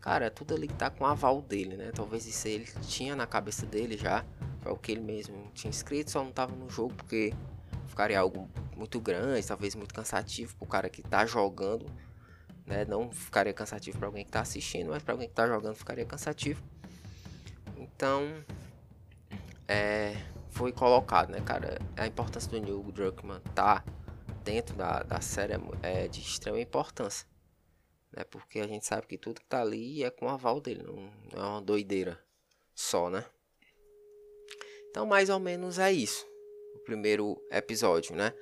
cara, 0.00 0.28
tudo 0.32 0.52
ali 0.52 0.66
tá 0.66 0.90
com 0.90 1.06
aval 1.06 1.40
dele, 1.40 1.76
né? 1.76 1.92
Talvez 1.94 2.26
isso 2.26 2.48
ele 2.48 2.66
tinha 2.88 3.14
na 3.14 3.24
cabeça 3.24 3.64
dele 3.64 3.96
já, 3.96 4.24
foi 4.62 4.72
o 4.72 4.76
que 4.76 4.90
ele 4.90 5.00
mesmo 5.00 5.48
tinha 5.54 5.70
escrito, 5.70 6.10
só 6.10 6.24
não 6.24 6.32
tava 6.32 6.56
no 6.56 6.68
jogo 6.68 6.92
porque 6.94 7.32
ficaria 7.86 8.18
algo 8.18 8.50
muito 8.76 8.98
grande, 9.00 9.46
talvez 9.46 9.76
muito 9.76 9.94
cansativo 9.94 10.56
pro 10.56 10.66
cara 10.66 10.90
que 10.90 11.02
tá 11.02 11.24
jogando 11.24 11.86
né? 12.66 12.84
Não 12.84 13.10
ficaria 13.10 13.52
cansativo 13.52 13.98
para 13.98 14.08
alguém 14.08 14.24
que 14.24 14.30
está 14.30 14.40
assistindo, 14.40 14.90
mas 14.90 15.02
para 15.02 15.14
alguém 15.14 15.28
que 15.28 15.32
está 15.32 15.46
jogando 15.46 15.74
ficaria 15.74 16.04
cansativo. 16.04 16.62
Então, 17.76 18.44
é, 19.68 20.16
foi 20.50 20.72
colocado, 20.72 21.30
né, 21.30 21.40
cara? 21.40 21.78
A 21.96 22.06
importância 22.06 22.50
do 22.50 22.60
Neil 22.60 22.82
Druckmann 22.92 23.40
tá 23.54 23.84
dentro 24.44 24.74
da, 24.76 25.02
da 25.02 25.20
série 25.20 25.54
é, 25.54 26.04
é 26.04 26.08
de 26.08 26.20
extrema 26.20 26.60
importância, 26.60 27.26
né? 28.12 28.24
Porque 28.24 28.60
a 28.60 28.66
gente 28.66 28.86
sabe 28.86 29.06
que 29.06 29.18
tudo 29.18 29.40
que 29.40 29.46
tá 29.46 29.62
ali 29.62 30.04
é 30.04 30.10
com 30.10 30.26
o 30.26 30.28
aval 30.28 30.60
dele, 30.60 30.82
não, 30.82 31.10
é 31.32 31.44
uma 31.44 31.62
doideira 31.62 32.18
só, 32.74 33.08
né? 33.08 33.24
Então, 34.90 35.06
mais 35.06 35.30
ou 35.30 35.38
menos 35.40 35.78
é 35.78 35.90
isso. 35.90 36.26
O 36.74 36.78
primeiro 36.80 37.40
episódio, 37.50 38.14
né? 38.14 38.34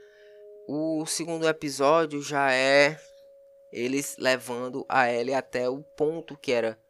O 0.67 1.07
segundo 1.07 1.49
episódio 1.49 2.21
já 2.23 2.53
é 2.53 3.01
eles 3.73 4.17
levando 4.19 4.85
a 4.89 5.11
Ellie 5.11 5.35
até 5.35 5.69
o 5.69 5.83
ponto 5.83 6.37
que 6.37 6.53
era 6.53 6.81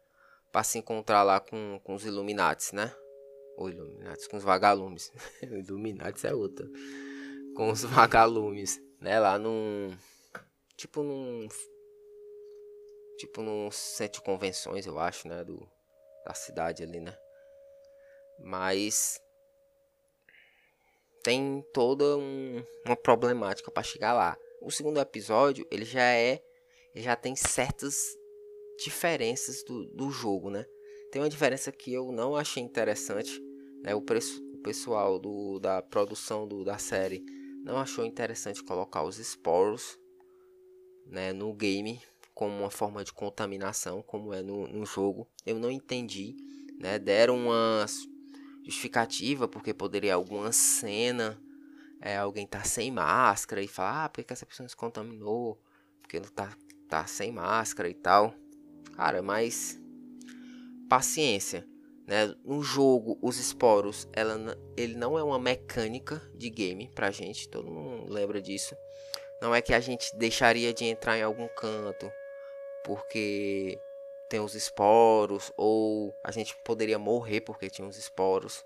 para 0.51 0.63
se 0.63 0.77
encontrar 0.77 1.23
lá 1.23 1.39
com, 1.39 1.79
com 1.83 1.95
os 1.95 2.05
Illuminates, 2.05 2.71
né? 2.71 2.93
Ou 3.55 3.69
Illuminates, 3.69 4.27
com 4.27 4.37
os 4.37 4.43
vagalumes. 4.43 5.11
Illuminates 5.41 6.23
é 6.25 6.33
outra. 6.33 6.67
Com 7.55 7.69
os 7.69 7.83
vagalumes, 7.83 8.81
né? 8.99 9.19
Lá 9.19 9.37
num. 9.37 9.95
Tipo 10.75 11.03
num. 11.03 11.47
Tipo 13.17 13.41
num 13.41 13.69
centro 13.69 14.19
de 14.19 14.25
convenções, 14.25 14.85
eu 14.85 14.97
acho, 14.99 15.27
né? 15.27 15.43
Do, 15.43 15.69
da 16.25 16.33
cidade 16.33 16.83
ali, 16.83 16.99
né? 16.99 17.15
Mas. 18.39 19.21
Tem 21.23 21.63
toda 21.71 22.17
um, 22.17 22.65
uma 22.83 22.95
problemática 22.95 23.69
para 23.69 23.83
chegar 23.83 24.13
lá. 24.13 24.35
O 24.59 24.71
segundo 24.71 24.99
episódio, 24.99 25.67
ele 25.69 25.85
já 25.85 26.01
é 26.01 26.41
já 26.95 27.15
tem 27.15 27.35
certas 27.35 27.95
diferenças 28.83 29.63
do, 29.63 29.85
do 29.93 30.09
jogo, 30.09 30.49
né? 30.49 30.65
Tem 31.11 31.21
uma 31.21 31.29
diferença 31.29 31.71
que 31.71 31.93
eu 31.93 32.11
não 32.11 32.35
achei 32.35 32.63
interessante, 32.63 33.39
né? 33.83 33.93
O, 33.93 34.01
preço, 34.01 34.41
o 34.53 34.57
pessoal 34.59 35.19
do, 35.19 35.59
da 35.59 35.81
produção 35.81 36.47
do, 36.47 36.63
da 36.63 36.77
série 36.77 37.23
não 37.63 37.77
achou 37.77 38.05
interessante 38.05 38.63
colocar 38.63 39.03
os 39.03 39.19
esporos 39.19 39.99
né, 41.05 41.33
no 41.33 41.53
game 41.53 42.01
como 42.33 42.57
uma 42.57 42.71
forma 42.71 43.03
de 43.03 43.13
contaminação, 43.13 44.01
como 44.01 44.33
é 44.33 44.41
no, 44.41 44.67
no 44.67 44.85
jogo. 44.85 45.27
Eu 45.45 45.59
não 45.59 45.69
entendi, 45.69 46.35
né? 46.79 46.97
Deram 46.97 47.37
uma 47.37 47.85
justificativa 48.63 49.47
porque 49.47 49.73
poderia 49.73 50.15
alguma 50.15 50.51
cena 50.51 51.39
é, 52.01 52.17
alguém 52.17 52.47
tá 52.47 52.63
sem 52.63 52.91
máscara 52.91 53.61
e 53.61 53.67
falar, 53.67 54.05
ah, 54.05 54.09
por 54.09 54.23
que 54.23 54.33
essa 54.33 54.45
pessoa 54.45 54.67
se 54.67 54.75
contaminou? 54.75 55.61
Porque 56.01 56.19
não 56.19 56.29
tá 56.29 56.51
tá 56.91 57.07
sem 57.07 57.31
máscara 57.31 57.89
e 57.89 57.93
tal. 57.93 58.35
Cara, 58.97 59.21
mas 59.21 59.81
paciência, 60.89 61.65
né? 62.05 62.35
No 62.43 62.61
jogo, 62.61 63.17
os 63.21 63.39
esporos, 63.39 64.09
ela, 64.11 64.57
ele 64.75 64.95
não 64.95 65.17
é 65.17 65.23
uma 65.23 65.39
mecânica 65.39 66.21
de 66.35 66.49
game 66.49 66.91
pra 66.93 67.09
gente, 67.09 67.47
todo 67.47 67.71
mundo 67.71 68.11
lembra 68.11 68.41
disso. 68.41 68.75
Não 69.41 69.55
é 69.55 69.61
que 69.61 69.73
a 69.73 69.79
gente 69.79 70.13
deixaria 70.17 70.73
de 70.73 70.83
entrar 70.83 71.17
em 71.17 71.23
algum 71.23 71.47
canto 71.47 72.11
porque 72.83 73.79
tem 74.29 74.41
os 74.41 74.53
esporos 74.53 75.51
ou 75.55 76.13
a 76.23 76.31
gente 76.31 76.55
poderia 76.65 76.99
morrer 76.99 77.39
porque 77.39 77.69
tinha 77.69 77.87
os 77.87 77.97
esporos. 77.97 78.65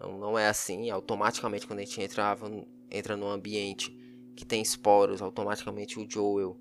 Não, 0.00 0.16
não 0.16 0.38
é 0.38 0.48
assim, 0.48 0.88
automaticamente 0.88 1.66
quando 1.66 1.80
a 1.80 1.84
gente 1.84 2.00
entrava 2.00 2.50
entra 2.90 3.14
num 3.14 3.28
ambiente 3.28 3.92
que 4.34 4.46
tem 4.46 4.62
esporos, 4.62 5.20
automaticamente 5.20 6.00
o 6.00 6.08
Joel 6.08 6.58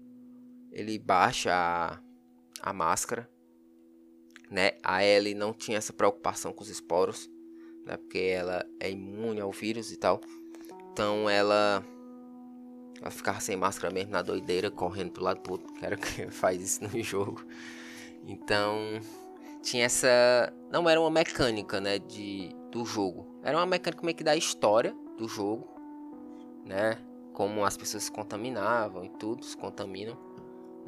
ele 0.78 1.00
baixa 1.00 1.52
a, 1.52 2.00
a 2.62 2.72
máscara, 2.72 3.28
né? 4.50 4.74
A 4.84 5.04
Ellie 5.04 5.34
não 5.34 5.52
tinha 5.52 5.80
essa 5.80 5.92
preocupação 5.92 6.54
com 6.54 6.62
os 6.62 6.70
esporos, 6.70 7.28
né? 7.84 7.98
Porque 7.98 8.20
ela 8.20 8.64
é 8.80 8.92
imune 8.92 9.42
ao 9.42 9.52
vírus 9.52 9.92
e 9.92 9.98
tal. 9.98 10.22
Então 10.92 11.28
ela 11.28 11.84
ela 13.02 13.10
ficava 13.10 13.40
sem 13.40 13.58
máscara 13.58 13.92
mesmo 13.92 14.12
na 14.12 14.22
doideira, 14.22 14.70
correndo 14.70 15.14
pro 15.14 15.24
lado 15.24 15.42
todo. 15.42 15.66
Quero 15.74 15.98
que 15.98 16.30
faz 16.30 16.62
isso 16.62 16.84
no 16.84 17.04
jogo. 17.04 17.44
Então 18.28 18.78
tinha 19.64 19.86
essa 19.86 20.54
não 20.72 20.88
era 20.88 21.02
uma 21.02 21.10
mecânica, 21.10 21.82
né, 21.82 21.98
de 21.98 22.52
do 22.72 22.86
jogo. 22.86 23.42
Era 23.42 23.58
uma 23.58 23.66
mecânica 23.66 24.06
meio 24.06 24.16
que 24.16 24.24
da 24.24 24.36
história 24.36 24.96
do 25.18 25.28
jogo, 25.28 25.68
né? 26.64 27.00
Como 27.34 27.66
as 27.66 27.76
pessoas 27.76 28.04
se 28.04 28.12
contaminavam 28.12 29.04
e 29.04 29.10
tudo, 29.10 29.44
se 29.44 29.58
contaminam 29.58 30.27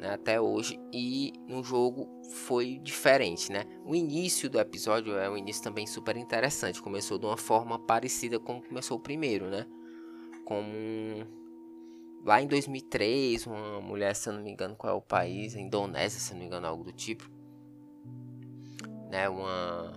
né, 0.00 0.14
até 0.14 0.40
hoje 0.40 0.80
e 0.92 1.34
no 1.46 1.62
jogo 1.62 2.08
foi 2.46 2.78
diferente, 2.78 3.52
né? 3.52 3.64
O 3.84 3.94
início 3.94 4.48
do 4.48 4.58
episódio 4.58 5.12
é 5.18 5.28
um 5.28 5.36
início 5.36 5.62
também 5.62 5.86
super 5.86 6.16
interessante, 6.16 6.80
começou 6.80 7.18
de 7.18 7.26
uma 7.26 7.36
forma 7.36 7.78
parecida 7.78 8.40
com 8.40 8.62
começou 8.62 8.96
o 8.96 9.00
primeiro, 9.00 9.50
né? 9.50 9.66
Como 10.46 11.26
lá 12.24 12.40
em 12.40 12.46
2003, 12.46 13.46
uma 13.46 13.80
mulher, 13.82 14.16
se 14.16 14.30
eu 14.30 14.32
não 14.32 14.42
me 14.42 14.50
engano, 14.50 14.74
qual 14.74 14.94
é 14.94 14.96
o 14.96 15.02
país, 15.02 15.54
Indonésia, 15.54 16.18
se 16.18 16.32
eu 16.32 16.34
não 16.34 16.40
me 16.40 16.46
engano, 16.46 16.66
algo 16.66 16.82
do 16.82 16.92
tipo, 16.92 17.30
né, 19.10 19.28
uma 19.28 19.92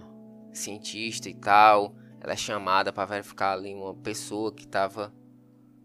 cientista 0.52 1.30
e 1.30 1.34
tal, 1.34 1.96
ela 2.20 2.34
é 2.34 2.38
chamada 2.38 2.92
para 2.92 3.06
verificar 3.06 3.54
ali 3.54 3.74
uma 3.74 3.94
pessoa 3.96 4.54
que 4.54 4.66
estava 4.66 5.14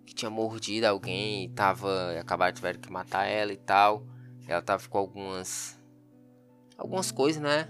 que 0.08 0.14
tinha 0.14 0.30
mordido 0.30 0.86
alguém 0.86 1.44
e 1.44 1.48
tava. 1.50 2.18
acabaram 2.18 2.54
tiveram 2.54 2.80
que 2.80 2.90
matar 2.90 3.26
ela 3.26 3.52
e 3.52 3.58
tal. 3.58 4.06
Ela 4.46 4.62
tava 4.62 4.88
com 4.88 4.96
algumas. 4.96 5.78
algumas 6.78 7.12
coisas, 7.12 7.42
né? 7.42 7.68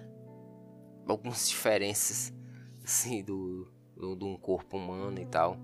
Algumas 1.07 1.49
diferenças 1.49 2.33
assim 2.85 3.25
do, 3.25 3.69
do, 3.97 4.27
um 4.27 4.37
corpo 4.37 4.77
humano 4.77 5.19
e 5.19 5.27
tal. 5.27 5.59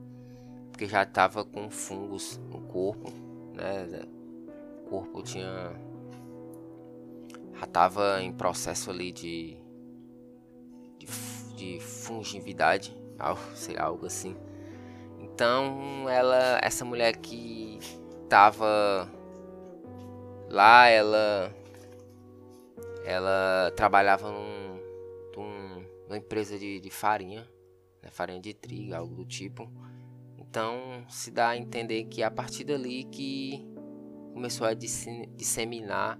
Porque 0.73 0.89
já 0.89 1.07
tava 1.07 1.45
com 1.45 1.71
fungos 1.71 2.39
no 2.51 2.61
corpo, 2.63 3.09
né? 3.55 4.03
O 4.85 4.91
corpo 4.91 5.23
tinha. 5.23 5.73
Já 7.61 7.67
tava 7.69 8.21
em 8.21 8.33
processo 8.33 8.91
ali 8.91 9.13
de. 9.13 9.57
de, 10.99 11.07
de 11.55 11.81
fungividade, 11.81 12.97
sei 13.55 13.77
lá, 13.77 13.85
algo 13.85 14.07
assim. 14.07 14.35
Então, 15.35 16.09
ela, 16.09 16.61
essa 16.63 16.85
mulher 16.85 17.17
que 17.17 17.81
tava 18.29 19.11
lá, 20.49 20.87
ela 20.87 21.53
ela 23.05 23.73
trabalhava 23.75 24.31
num, 24.31 24.81
num, 25.37 25.85
numa 26.05 26.17
empresa 26.17 26.57
de, 26.57 26.79
de 26.79 26.89
farinha, 26.89 27.47
né, 28.01 28.11
farinha 28.13 28.41
de 28.41 28.55
trigo, 28.55 28.95
algo 28.95 29.13
do 29.13 29.25
tipo. 29.25 29.69
Então, 30.39 31.05
se 31.09 31.33
dá 31.33 31.49
a 31.49 31.57
entender 31.57 32.05
que 32.05 32.23
é 32.23 32.27
a 32.27 32.31
partir 32.31 32.63
dali 32.63 33.03
que 33.03 33.67
começou 34.33 34.69
a 34.69 34.73
disseminar 34.73 36.17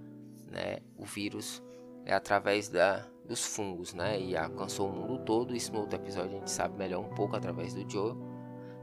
né, 0.51 0.79
o 0.97 1.05
vírus 1.05 1.63
é 2.03 2.13
através 2.13 2.67
da, 2.67 3.07
dos 3.25 3.45
fungos, 3.45 3.93
né? 3.93 4.19
E 4.19 4.35
alcançou 4.35 4.89
o 4.89 4.93
mundo 4.93 5.19
todo. 5.19 5.55
Isso 5.55 5.71
no 5.71 5.79
outro 5.79 5.95
episódio 5.95 6.35
a 6.35 6.39
gente 6.39 6.51
sabe 6.51 6.77
melhor 6.77 6.99
um 6.99 7.15
pouco 7.15 7.35
através 7.35 7.73
do 7.73 7.89
Joe 7.89 8.34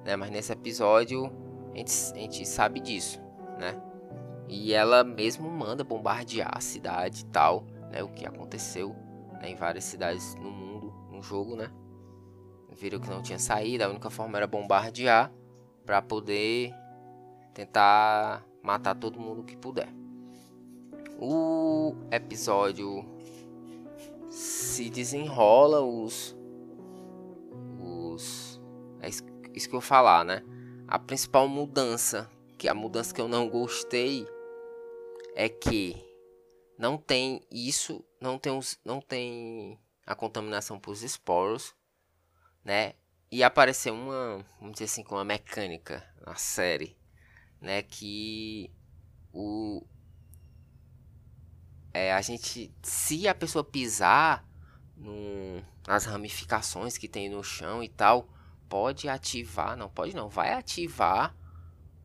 né? 0.04 0.16
Mas 0.16 0.30
nesse 0.30 0.52
episódio 0.52 1.30
a 1.72 1.76
gente, 1.76 1.92
a 2.14 2.18
gente 2.18 2.46
sabe 2.46 2.80
disso, 2.80 3.20
né? 3.58 3.80
E 4.48 4.72
ela 4.72 5.02
mesmo 5.02 5.50
manda 5.50 5.82
bombardear 5.82 6.50
a 6.54 6.60
cidade 6.60 7.22
e 7.22 7.26
tal, 7.26 7.64
né? 7.90 8.02
O 8.02 8.08
que 8.08 8.26
aconteceu 8.26 8.94
né? 9.40 9.50
em 9.50 9.56
várias 9.56 9.84
cidades 9.84 10.34
no 10.36 10.50
mundo, 10.50 10.92
no 11.10 11.22
jogo, 11.22 11.56
né? 11.56 11.70
Viram 12.72 13.00
que 13.00 13.08
não 13.08 13.22
tinha 13.22 13.38
saída, 13.38 13.86
a 13.86 13.88
única 13.88 14.10
forma 14.10 14.36
era 14.38 14.46
bombardear 14.46 15.32
para 15.84 16.00
poder 16.02 16.74
tentar 17.54 18.44
matar 18.62 18.94
todo 18.94 19.20
mundo 19.20 19.42
que 19.42 19.56
puder. 19.56 19.88
O 21.18 21.94
episódio 22.10 23.04
se 24.28 24.90
desenrola 24.90 25.80
os 25.80 26.36
os 27.80 28.60
isso 29.54 29.68
que 29.68 29.76
eu 29.76 29.80
falar, 29.80 30.24
né? 30.24 30.42
A 30.86 30.98
principal 30.98 31.48
mudança, 31.48 32.30
que 32.58 32.68
a 32.68 32.74
mudança 32.74 33.14
que 33.14 33.20
eu 33.20 33.28
não 33.28 33.48
gostei 33.48 34.26
é 35.34 35.48
que 35.48 35.96
não 36.78 36.98
tem 36.98 37.40
isso, 37.50 38.04
não 38.20 38.38
tem 38.38 38.52
os, 38.52 38.78
não 38.84 39.00
tem 39.00 39.78
a 40.06 40.14
contaminação 40.14 40.78
por 40.78 40.92
esporos, 40.94 41.74
né? 42.64 42.94
E 43.30 43.42
apareceu 43.42 43.94
uma, 43.94 44.44
vamos 44.58 44.74
dizer 44.74 44.84
assim, 44.84 45.04
uma 45.10 45.24
mecânica 45.24 46.06
na 46.26 46.34
série, 46.34 46.96
né, 47.60 47.82
que 47.82 48.70
o 49.32 49.86
é, 51.94 52.12
a 52.12 52.20
gente 52.20 52.74
se 52.82 53.26
a 53.28 53.34
pessoa 53.34 53.64
pisar 53.64 54.46
no, 54.96 55.62
nas 55.86 56.04
ramificações 56.04 56.98
que 56.98 57.08
tem 57.08 57.28
no 57.28 57.42
chão 57.42 57.82
e 57.82 57.88
tal, 57.88 58.28
pode 58.72 59.06
ativar, 59.06 59.76
não 59.76 59.90
pode 59.90 60.16
não, 60.16 60.30
vai 60.30 60.54
ativar 60.54 61.36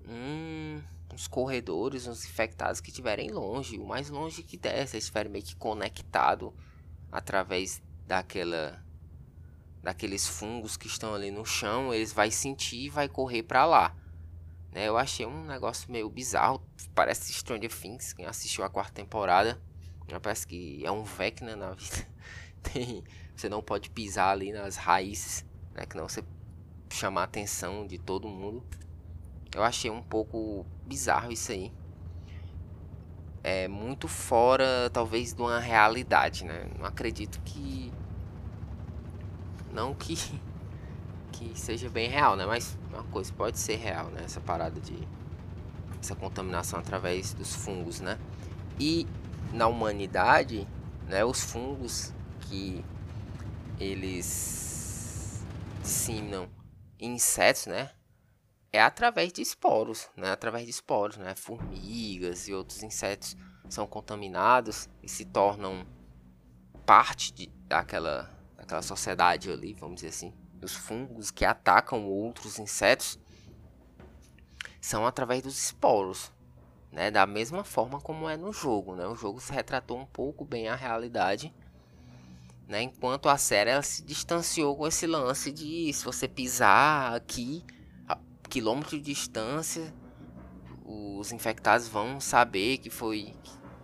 um, 0.05 0.81
uns 1.13 1.25
corredores, 1.25 2.07
uns 2.07 2.25
infectados 2.25 2.81
que 2.81 2.89
estiverem 2.89 3.31
longe, 3.31 3.79
o 3.79 3.87
mais 3.87 4.09
longe 4.09 4.43
que 4.43 4.57
der, 4.57 4.85
se 4.85 4.97
estiverem 4.97 5.31
meio 5.31 5.45
que 5.45 5.55
conectado 5.55 6.53
através 7.09 7.81
daquela 8.05 8.83
daqueles 9.81 10.27
fungos 10.27 10.75
que 10.75 10.87
estão 10.87 11.15
ali 11.15 11.31
no 11.31 11.45
chão, 11.45 11.93
eles 11.93 12.11
vai 12.11 12.29
sentir 12.31 12.87
e 12.87 12.89
vai 12.89 13.07
correr 13.07 13.43
para 13.43 13.65
lá. 13.65 13.95
Né? 14.73 14.89
Eu 14.89 14.97
achei 14.97 15.25
um 15.25 15.45
negócio 15.45 15.89
meio 15.89 16.09
bizarro, 16.09 16.61
parece 16.93 17.31
Stranger 17.31 17.73
Things, 17.73 18.11
quem 18.11 18.25
assistiu 18.25 18.65
a 18.65 18.69
quarta 18.69 18.91
temporada, 18.91 19.57
parece 20.21 20.45
que 20.45 20.85
é 20.85 20.91
um 20.91 21.05
Vecna 21.05 21.55
na 21.55 21.71
vida. 21.79 22.05
Tem, 22.61 23.05
você 23.33 23.47
não 23.47 23.63
pode 23.63 23.89
pisar 23.89 24.31
ali 24.31 24.51
nas 24.51 24.75
raízes, 24.75 25.45
né? 25.73 25.85
Que 25.85 25.95
não 25.95 26.09
você 26.09 26.21
chamar 26.95 27.21
a 27.21 27.23
atenção 27.25 27.85
de 27.85 27.97
todo 27.97 28.27
mundo. 28.27 28.63
Eu 29.53 29.63
achei 29.63 29.89
um 29.89 30.01
pouco 30.01 30.65
bizarro 30.85 31.31
isso 31.31 31.51
aí. 31.51 31.71
É 33.43 33.67
muito 33.67 34.07
fora, 34.07 34.89
talvez, 34.91 35.33
de 35.33 35.41
uma 35.41 35.59
realidade, 35.59 36.43
né? 36.43 36.69
Não 36.77 36.85
acredito 36.85 37.39
que. 37.43 37.91
Não 39.71 39.93
que. 39.93 40.17
Que 41.29 41.59
seja 41.59 41.87
bem 41.87 42.09
real, 42.09 42.35
né? 42.35 42.47
Mas 42.47 42.75
uma 42.91 43.03
coisa 43.03 43.31
pode 43.31 43.59
ser 43.59 43.75
real, 43.75 44.07
né? 44.07 44.23
Essa 44.23 44.41
parada 44.41 44.79
de. 44.79 44.97
Essa 46.01 46.15
contaminação 46.15 46.79
através 46.79 47.33
dos 47.35 47.53
fungos, 47.53 47.99
né? 47.99 48.17
E 48.79 49.05
na 49.53 49.67
humanidade, 49.67 50.67
né? 51.07 51.23
Os 51.23 51.43
fungos 51.43 52.11
que 52.41 52.83
eles 53.79 55.45
disseminam 55.83 56.49
insetos, 56.99 57.65
né? 57.65 57.91
É 58.71 58.81
através 58.81 59.31
de 59.31 59.41
esporos, 59.41 60.09
né? 60.15 60.31
Através 60.31 60.65
de 60.65 60.71
esporos, 60.71 61.17
né? 61.17 61.35
Formigas 61.35 62.47
e 62.47 62.53
outros 62.53 62.83
insetos 62.83 63.35
são 63.69 63.85
contaminados 63.87 64.89
e 65.01 65.09
se 65.09 65.25
tornam 65.25 65.85
parte 66.85 67.33
de, 67.33 67.47
daquela, 67.67 68.29
daquela 68.55 68.81
sociedade 68.81 69.51
ali, 69.51 69.73
vamos 69.73 69.95
dizer 69.95 70.09
assim. 70.09 70.33
Os 70.61 70.73
fungos 70.73 71.31
que 71.31 71.45
atacam 71.45 72.05
outros 72.05 72.59
insetos 72.59 73.19
são 74.81 75.05
através 75.05 75.43
dos 75.43 75.57
esporos, 75.57 76.31
né? 76.91 77.11
Da 77.11 77.25
mesma 77.25 77.63
forma 77.63 77.99
como 77.99 78.29
é 78.29 78.37
no 78.37 78.51
jogo, 78.51 78.95
né? 78.95 79.05
O 79.07 79.15
jogo 79.15 79.39
se 79.39 79.51
retratou 79.51 79.97
um 79.97 80.05
pouco 80.05 80.45
bem 80.45 80.67
a 80.67 80.75
realidade 80.75 81.53
né? 82.67 82.81
Enquanto 82.81 83.29
a 83.29 83.37
série 83.37 83.69
ela 83.69 83.81
se 83.81 84.03
distanciou 84.03 84.75
com 84.75 84.87
esse 84.87 85.07
lance 85.07 85.51
de 85.51 85.91
se 85.93 86.03
você 86.03 86.27
pisar 86.27 87.15
aqui, 87.15 87.63
a 88.07 88.17
quilômetro 88.49 88.97
de 88.97 89.03
distância, 89.03 89.93
os 90.85 91.31
infectados 91.31 91.87
vão 91.87 92.19
saber 92.19 92.77
que 92.77 92.89
foi 92.89 93.33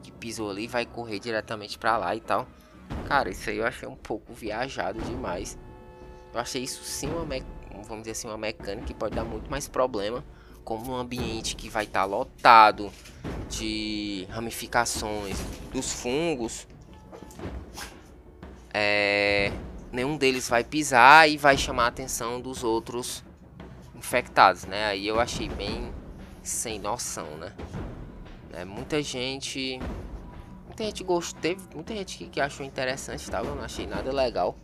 que 0.01 0.11
pisou 0.11 0.49
ali, 0.49 0.67
vai 0.67 0.85
correr 0.85 1.19
diretamente 1.19 1.77
para 1.77 1.97
lá 1.97 2.15
e 2.15 2.19
tal. 2.19 2.47
Cara, 3.07 3.29
isso 3.29 3.49
aí 3.49 3.57
eu 3.57 3.65
achei 3.65 3.87
um 3.87 3.95
pouco 3.95 4.33
viajado 4.33 5.01
demais. 5.01 5.57
Eu 6.33 6.39
achei 6.39 6.63
isso 6.63 6.83
sim 6.83 7.07
uma 7.07 7.25
vamos 7.83 8.03
dizer 8.03 8.11
assim 8.11 8.27
uma 8.27 8.37
mecânica 8.37 8.87
que 8.87 8.93
pode 8.93 9.15
dar 9.15 9.25
muito 9.25 9.49
mais 9.49 9.67
problema, 9.67 10.23
como 10.63 10.91
um 10.91 10.95
ambiente 10.95 11.55
que 11.55 11.69
vai 11.69 11.83
estar 11.83 12.01
tá 12.01 12.05
lotado 12.05 12.91
de 13.49 14.25
ramificações 14.29 15.37
dos 15.71 15.91
fungos 15.93 16.67
é, 18.73 19.51
nenhum 19.91 20.17
deles 20.17 20.49
vai 20.49 20.63
pisar 20.63 21.29
e 21.29 21.37
vai 21.37 21.57
chamar 21.57 21.85
a 21.85 21.87
atenção 21.87 22.41
dos 22.41 22.63
outros 22.63 23.23
infectados, 23.95 24.65
né? 24.65 24.85
Aí 24.85 25.07
eu 25.07 25.19
achei 25.19 25.47
bem 25.49 25.93
sem 26.43 26.79
noção, 26.79 27.37
né? 27.37 27.55
né? 28.49 28.65
Muita 28.65 29.01
gente. 29.01 29.79
Muita 30.65 30.83
gente 30.85 31.03
gostou. 31.03 31.41
Teve 31.41 31.61
muita 31.73 31.93
gente 31.93 32.17
que, 32.17 32.29
que 32.29 32.41
achou 32.41 32.65
interessante 32.65 33.29
tal. 33.29 33.45
Eu 33.45 33.55
não 33.55 33.63
achei 33.63 33.87
nada 33.87 34.11
legal. 34.11 34.55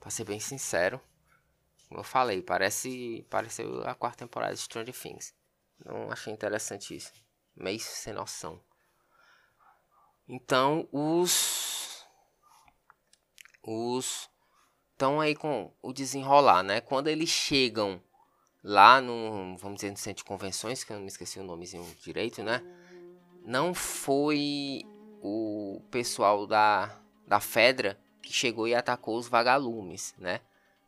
Pra 0.00 0.10
ser 0.10 0.24
bem 0.24 0.40
sincero. 0.40 1.00
Como 1.88 2.00
eu 2.00 2.04
falei, 2.04 2.42
parece. 2.42 3.26
Pareceu 3.30 3.82
a 3.84 3.94
quarta 3.94 4.18
temporada 4.18 4.54
de 4.54 4.60
Stranger 4.60 4.94
Things. 4.94 5.34
Não 5.84 6.10
achei 6.10 6.32
interessante 6.32 6.94
isso. 6.94 7.12
Meio 7.56 7.80
sem 7.80 8.12
noção. 8.12 8.60
Então, 10.28 10.86
os. 10.92 11.67
Os. 13.68 14.30
Estão 14.92 15.20
aí 15.20 15.34
com 15.34 15.70
o 15.82 15.92
desenrolar, 15.92 16.62
né? 16.62 16.80
Quando 16.80 17.08
eles 17.08 17.28
chegam 17.28 18.00
lá 18.64 19.00
no, 19.00 19.56
vamos 19.58 19.76
dizer, 19.76 19.90
no 19.90 19.96
centro 19.96 20.24
de 20.24 20.28
convenções, 20.28 20.82
que 20.82 20.92
eu 20.92 20.96
não 20.96 21.02
me 21.02 21.08
esqueci 21.08 21.38
o 21.38 21.44
nomezinho 21.44 21.86
direito, 22.02 22.42
né? 22.42 22.62
Não 23.44 23.74
foi 23.74 24.82
o 25.22 25.80
pessoal 25.90 26.46
da, 26.46 26.98
da 27.26 27.40
Fedra 27.40 27.98
que 28.22 28.32
chegou 28.32 28.66
e 28.66 28.74
atacou 28.74 29.16
os 29.16 29.28
vagalumes, 29.28 30.14
né? 30.18 30.40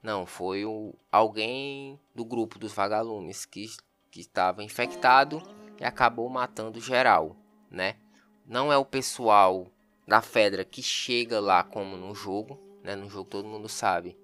Não, 0.03 0.25
foi 0.25 0.65
o, 0.65 0.95
alguém 1.13 2.01
do 2.15 2.25
grupo 2.25 2.59
dos 2.59 2.73
vagalumes 2.73 3.45
que, 3.45 3.67
que 4.11 4.21
estava 4.21 4.65
infectado 4.65 5.43
e 5.79 5.85
acabou 5.85 6.29
matando 6.31 6.81
geral, 6.81 7.37
né? 7.71 7.97
Não 8.47 8.73
é 8.73 8.77
o 8.77 8.85
pessoal 8.85 9.71
da 10.09 10.21
Fedra 10.21 10.65
que 10.65 10.83
chega 10.83 11.39
lá 11.39 11.63
como 11.63 11.97
no 11.97 12.15
jogo, 12.15 12.59
né? 12.83 12.97
No 12.97 13.09
jogo 13.09 13.29
todo 13.29 13.49
mundo 13.49 13.69
sabe 13.69 14.17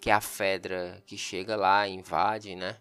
que 0.00 0.10
é 0.10 0.12
a 0.12 0.20
Fedra 0.20 1.02
que 1.06 1.16
chega 1.16 1.54
lá, 1.56 1.86
invade, 1.86 2.56
né? 2.56 2.76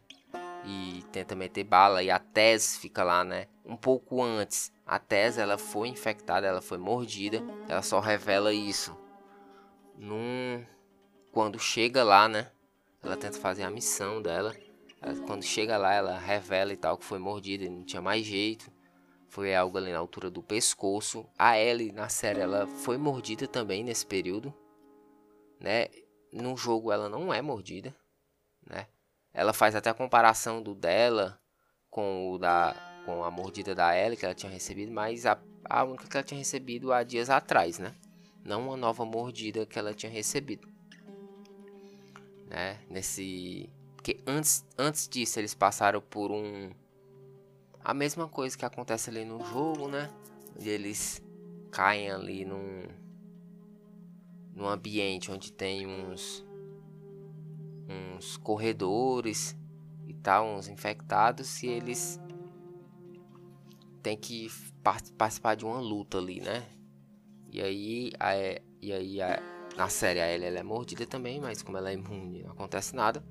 e 0.65 1.03
tenta 1.11 1.35
meter 1.35 1.63
bala 1.63 2.03
e 2.03 2.11
a 2.11 2.19
Tess 2.19 2.77
fica 2.77 3.03
lá, 3.03 3.23
né? 3.23 3.47
Um 3.65 3.75
pouco 3.75 4.21
antes, 4.21 4.71
a 4.85 4.99
Tess 4.99 5.37
ela 5.37 5.57
foi 5.57 5.87
infectada, 5.87 6.47
ela 6.47 6.61
foi 6.61 6.77
mordida, 6.77 7.41
ela 7.67 7.81
só 7.81 7.99
revela 7.99 8.53
isso 8.53 8.95
num 9.97 10.63
quando 11.31 11.59
chega 11.59 12.03
lá, 12.03 12.27
né? 12.27 12.51
Ela 13.03 13.17
tenta 13.17 13.39
fazer 13.39 13.63
a 13.63 13.71
missão 13.71 14.21
dela. 14.21 14.55
Quando 15.25 15.43
chega 15.43 15.77
lá, 15.77 15.93
ela 15.93 16.19
revela 16.19 16.71
e 16.71 16.77
tal 16.77 16.97
que 16.97 17.05
foi 17.05 17.17
mordida 17.17 17.63
e 17.63 17.69
não 17.69 17.83
tinha 17.83 18.01
mais 18.01 18.23
jeito. 18.23 18.71
Foi 19.27 19.55
algo 19.55 19.77
ali 19.77 19.91
na 19.91 19.97
altura 19.97 20.29
do 20.29 20.43
pescoço. 20.43 21.25
A 21.39 21.57
Ellie 21.57 21.91
na 21.91 22.09
série 22.09 22.41
ela 22.41 22.67
foi 22.67 22.97
mordida 22.97 23.47
também 23.47 23.83
nesse 23.83 24.05
período, 24.05 24.53
né? 25.61 25.87
No 26.33 26.57
jogo 26.57 26.91
ela 26.91 27.07
não 27.07 27.33
é 27.33 27.41
mordida, 27.41 27.95
né? 28.67 28.87
Ela 29.33 29.53
faz 29.53 29.75
até 29.75 29.89
a 29.89 29.93
comparação 29.93 30.61
do 30.61 30.73
dela 30.75 31.39
com 31.89 32.31
o 32.31 32.37
da 32.37 32.75
com 33.05 33.23
a 33.23 33.31
mordida 33.31 33.73
da 33.73 33.97
Ellie 33.97 34.17
que 34.17 34.25
ela 34.25 34.35
tinha 34.35 34.51
recebido, 34.51 34.91
mas 34.91 35.25
a, 35.25 35.39
a 35.65 35.83
única 35.83 36.07
que 36.07 36.17
ela 36.17 36.23
tinha 36.23 36.37
recebido 36.37 36.91
há 36.91 37.03
dias 37.03 37.29
atrás, 37.29 37.79
né? 37.79 37.95
Não 38.43 38.67
uma 38.67 38.77
nova 38.77 39.05
mordida 39.05 39.65
que 39.65 39.77
ela 39.77 39.93
tinha 39.93 40.11
recebido. 40.11 40.67
Né? 42.47 42.79
Nesse 42.89 43.69
porque 43.95 44.19
antes 44.25 44.65
antes 44.77 45.07
disso 45.07 45.39
eles 45.39 45.53
passaram 45.53 46.01
por 46.01 46.31
um 46.31 46.71
a 47.83 47.93
mesma 47.93 48.27
coisa 48.27 48.57
que 48.57 48.65
acontece 48.65 49.09
ali 49.09 49.23
no 49.23 49.43
jogo, 49.45 49.87
né? 49.87 50.09
Onde 50.55 50.69
eles 50.69 51.21
caem 51.71 52.11
ali 52.11 52.45
num 52.45 52.83
num 54.53 54.67
ambiente 54.67 55.31
onde 55.31 55.51
tem 55.51 55.87
uns 55.87 56.45
uns 57.89 58.37
corredores 58.37 59.57
e 60.07 60.13
tal, 60.13 60.47
uns 60.47 60.67
infectados, 60.67 61.61
e 61.63 61.67
eles 61.67 62.19
têm 64.01 64.17
que 64.17 64.49
participar 65.17 65.55
de 65.55 65.65
uma 65.65 65.79
luta 65.79 66.17
ali, 66.17 66.39
né? 66.39 66.65
E 67.51 67.61
aí, 67.61 68.11
a, 68.19 68.35
e 68.81 68.93
aí 68.93 69.21
a, 69.21 69.41
na 69.75 69.89
série 69.89 70.21
a 70.21 70.31
Ellie 70.31 70.47
ela 70.47 70.59
é 70.59 70.63
mordida 70.63 71.05
também, 71.05 71.39
mas 71.39 71.61
como 71.61 71.77
ela 71.77 71.89
é 71.89 71.93
imune, 71.93 72.43
não 72.43 72.51
acontece 72.51 72.95
nada. 72.95 73.23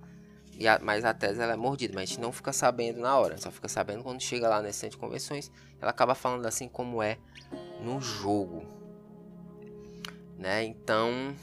E 0.59 0.69
a, 0.69 0.79
mas 0.79 1.05
a 1.05 1.15
Tess 1.15 1.39
ela 1.39 1.55
é 1.55 1.57
mordida, 1.57 1.95
mas 1.95 2.03
a 2.03 2.07
gente 2.07 2.21
não 2.21 2.33
fica 2.33 2.53
sabendo 2.53 3.01
na 3.01 3.19
hora, 3.19 3.39
só 3.39 3.51
fica 3.51 3.69
sabendo 3.69 4.03
quando 4.03 4.21
chega 4.21 4.49
lá 4.49 4.61
nesse 4.61 4.81
centro 4.81 4.99
de 4.99 5.01
convenções. 5.01 5.51
Ela 5.81 5.91
acaba 5.91 6.15
falando 6.15 6.45
assim 6.45 6.69
como 6.69 7.03
é 7.03 7.19
no 7.83 8.01
jogo, 8.01 8.63
né? 10.41 10.65
Então 10.65 11.35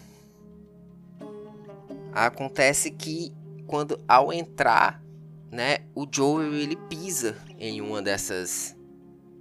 Acontece 2.13 2.89
que 2.89 3.31
quando 3.67 4.03
ao 4.07 4.33
entrar, 4.33 5.03
né, 5.51 5.85
o 5.93 6.07
Joel 6.11 6.51
ele 6.55 6.75
pisa 6.75 7.37
em 7.59 7.79
uma 7.79 8.01
dessas 8.01 8.75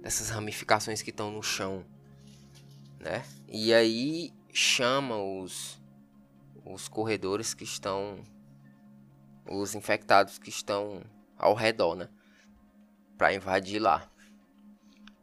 dessas 0.01 0.29
ramificações 0.29 1.01
que 1.01 1.09
estão 1.09 1.31
no 1.31 1.41
chão, 1.41 1.83
né? 2.99 3.23
E 3.47 3.73
aí 3.73 4.31
chama 4.53 5.17
os 5.17 5.81
os 6.63 6.87
corredores 6.87 7.55
que 7.55 7.63
estão 7.63 8.23
os 9.49 9.73
infectados 9.73 10.37
que 10.37 10.49
estão 10.49 11.01
ao 11.35 11.55
redor, 11.55 11.95
né? 11.95 12.09
Para 13.17 13.33
invadir 13.33 13.79
lá. 13.79 14.07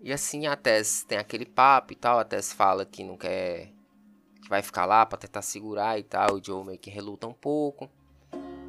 E 0.00 0.12
assim 0.12 0.48
a 0.48 0.56
Tess 0.56 1.04
tem 1.04 1.18
aquele 1.18 1.46
papo 1.46 1.92
e 1.92 1.96
tal, 1.96 2.18
a 2.18 2.24
Tess 2.24 2.52
fala 2.52 2.84
que 2.84 3.04
não 3.04 3.16
quer 3.16 3.73
que 4.44 4.50
vai 4.50 4.62
ficar 4.62 4.84
lá 4.84 5.04
para 5.06 5.18
tentar 5.18 5.42
segurar 5.42 5.98
e 5.98 6.02
tal. 6.02 6.34
O 6.34 6.44
Joe 6.44 6.64
meio 6.64 6.78
que 6.78 6.90
reluta 6.90 7.26
um 7.26 7.32
pouco, 7.32 7.90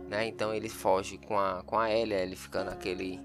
né? 0.07 0.25
Então 0.25 0.53
ele 0.53 0.69
foge 0.69 1.17
com 1.17 1.37
a 1.37 1.61
com 1.63 1.77
a 1.77 1.91
Ellie, 1.91 2.15
ele 2.15 2.35
fica 2.35 2.63
naquele 2.63 3.19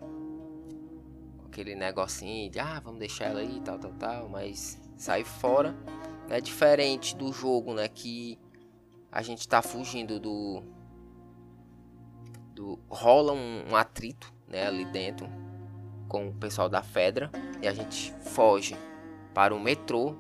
aquele 1.47 1.75
negocinho 1.75 2.51
de 2.51 2.59
ah, 2.59 2.81
vamos 2.81 2.99
deixar 2.99 3.27
ela 3.27 3.41
aí, 3.41 3.61
tal, 3.61 3.79
tal, 3.79 3.93
tal, 3.93 4.29
mas 4.29 4.81
sai 4.97 5.25
fora. 5.25 5.75
É 6.29 6.41
diferente 6.41 7.17
do 7.17 7.33
jogo, 7.33 7.75
né, 7.75 7.89
que 7.89 8.39
a 9.11 9.21
gente 9.21 9.49
tá 9.49 9.63
fugindo 9.63 10.21
do 10.21 10.63
do 12.55 12.79
rola 12.89 13.33
um, 13.33 13.71
um 13.71 13.77
atrito, 13.77 14.33
né, 14.47 14.67
ali 14.67 14.85
dentro 14.85 15.29
com 16.09 16.29
o 16.29 16.35
pessoal 16.35 16.69
da 16.69 16.83
Fedra 16.83 17.31
e 17.63 17.69
a 17.69 17.73
gente 17.73 18.13
foge 18.21 18.77
para 19.33 19.55
o 19.55 19.61
metrô 19.61 20.17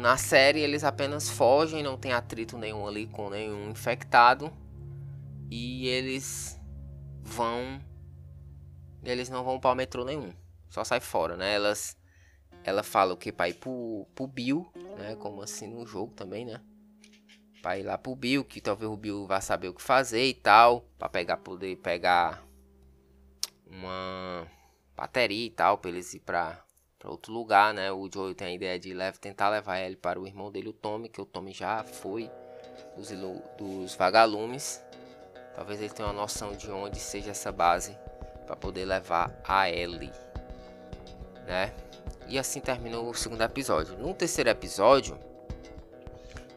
na 0.00 0.16
série 0.16 0.60
eles 0.60 0.84
apenas 0.84 1.28
fogem, 1.28 1.82
não 1.82 1.96
tem 1.96 2.12
atrito 2.12 2.58
nenhum 2.58 2.86
ali 2.86 3.06
com 3.06 3.30
nenhum 3.30 3.70
infectado. 3.70 4.52
E 5.50 5.86
eles 5.86 6.58
vão. 7.22 7.80
Eles 9.02 9.28
não 9.28 9.44
vão 9.44 9.60
para 9.60 9.72
o 9.72 9.74
metrô 9.74 10.04
nenhum. 10.04 10.32
Só 10.68 10.82
sai 10.82 11.00
fora, 11.00 11.36
né? 11.36 11.54
Elas. 11.54 11.96
Ela 12.64 12.82
fala 12.82 13.12
o 13.12 13.16
que? 13.16 13.32
Pra 13.32 13.48
ir 13.48 13.54
pro, 13.54 14.06
pro 14.14 14.26
Bill, 14.26 14.70
né? 14.96 15.16
Como 15.16 15.42
assim 15.42 15.68
no 15.68 15.86
jogo 15.86 16.14
também, 16.14 16.44
né? 16.44 16.60
Pra 17.60 17.78
ir 17.78 17.82
lá 17.82 17.98
pro 17.98 18.16
Bill, 18.16 18.44
que 18.44 18.60
talvez 18.60 18.90
o 18.90 18.96
Bill 18.96 19.26
vá 19.26 19.40
saber 19.40 19.68
o 19.68 19.74
que 19.74 19.82
fazer 19.82 20.24
e 20.24 20.34
tal. 20.34 20.82
Pra 20.98 21.08
pegar, 21.08 21.36
poder 21.36 21.76
pegar 21.76 22.42
uma 23.66 24.46
bateria 24.96 25.46
e 25.46 25.50
tal. 25.50 25.78
Pra 25.78 25.90
eles 25.90 26.14
ir 26.14 26.20
pra, 26.20 26.64
para 27.02 27.10
outro 27.10 27.32
lugar, 27.32 27.74
né? 27.74 27.90
O 27.90 28.08
Joey 28.08 28.32
tem 28.32 28.46
a 28.46 28.52
ideia 28.52 28.78
de 28.78 28.94
leva, 28.94 29.18
tentar 29.18 29.48
levar 29.48 29.80
ele 29.80 29.96
para 29.96 30.20
o 30.20 30.26
irmão 30.26 30.52
dele, 30.52 30.68
o 30.68 30.72
Tommy, 30.72 31.08
que 31.08 31.20
o 31.20 31.26
Tommy 31.26 31.52
já 31.52 31.82
foi 31.82 32.30
dos, 32.96 33.10
dos 33.58 33.96
vagalumes. 33.96 34.80
Talvez 35.56 35.80
ele 35.80 35.90
tenha 35.90 36.06
uma 36.06 36.14
noção 36.14 36.52
de 36.52 36.70
onde 36.70 37.00
seja 37.00 37.32
essa 37.32 37.50
base 37.50 37.98
para 38.46 38.54
poder 38.54 38.84
levar 38.84 39.36
a 39.44 39.68
Ellie, 39.68 40.12
né? 41.44 41.72
E 42.28 42.38
assim 42.38 42.60
terminou 42.60 43.10
o 43.10 43.14
segundo 43.14 43.42
episódio. 43.42 43.98
No 43.98 44.14
terceiro 44.14 44.50
episódio, 44.50 45.18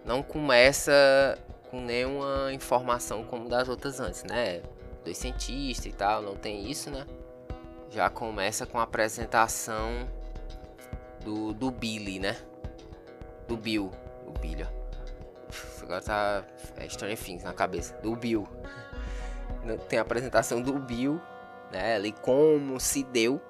não 0.06 0.22
começa 0.22 1.40
com 1.72 1.82
nenhuma 1.82 2.54
informação 2.54 3.24
como 3.24 3.50
das 3.50 3.68
outras 3.68 4.00
antes, 4.00 4.24
né? 4.24 4.62
Dois 5.04 5.18
cientistas 5.18 5.88
e 5.88 5.92
tal, 5.92 6.22
não 6.22 6.36
tem 6.36 6.70
isso, 6.70 6.92
né? 6.92 7.04
Já 7.90 8.12
começa 8.12 8.68
com 8.68 8.78
a 8.78 8.84
apresentação 8.84 10.08
do, 11.26 11.54
do 11.54 11.72
Billy, 11.72 12.20
né? 12.20 12.38
Do 13.48 13.58
Bill. 13.58 13.92
O 14.28 14.32
Billy, 14.40 14.64
ó. 14.64 15.84
Agora 15.84 16.02
tá 16.02 16.46
é 16.78 16.88
Stranger 16.88 17.18
Things 17.18 17.44
na 17.44 17.54
cabeça. 17.54 17.96
Do 18.02 18.16
Bill. 18.16 18.48
Tem 19.90 20.00
a 20.00 20.04
apresentação 20.04 20.62
do 20.62 20.74
Bill, 20.80 21.20
né? 21.72 21.96
Ali 21.96 22.12
como 22.12 22.80
se 22.80 23.04
deu, 23.04 23.42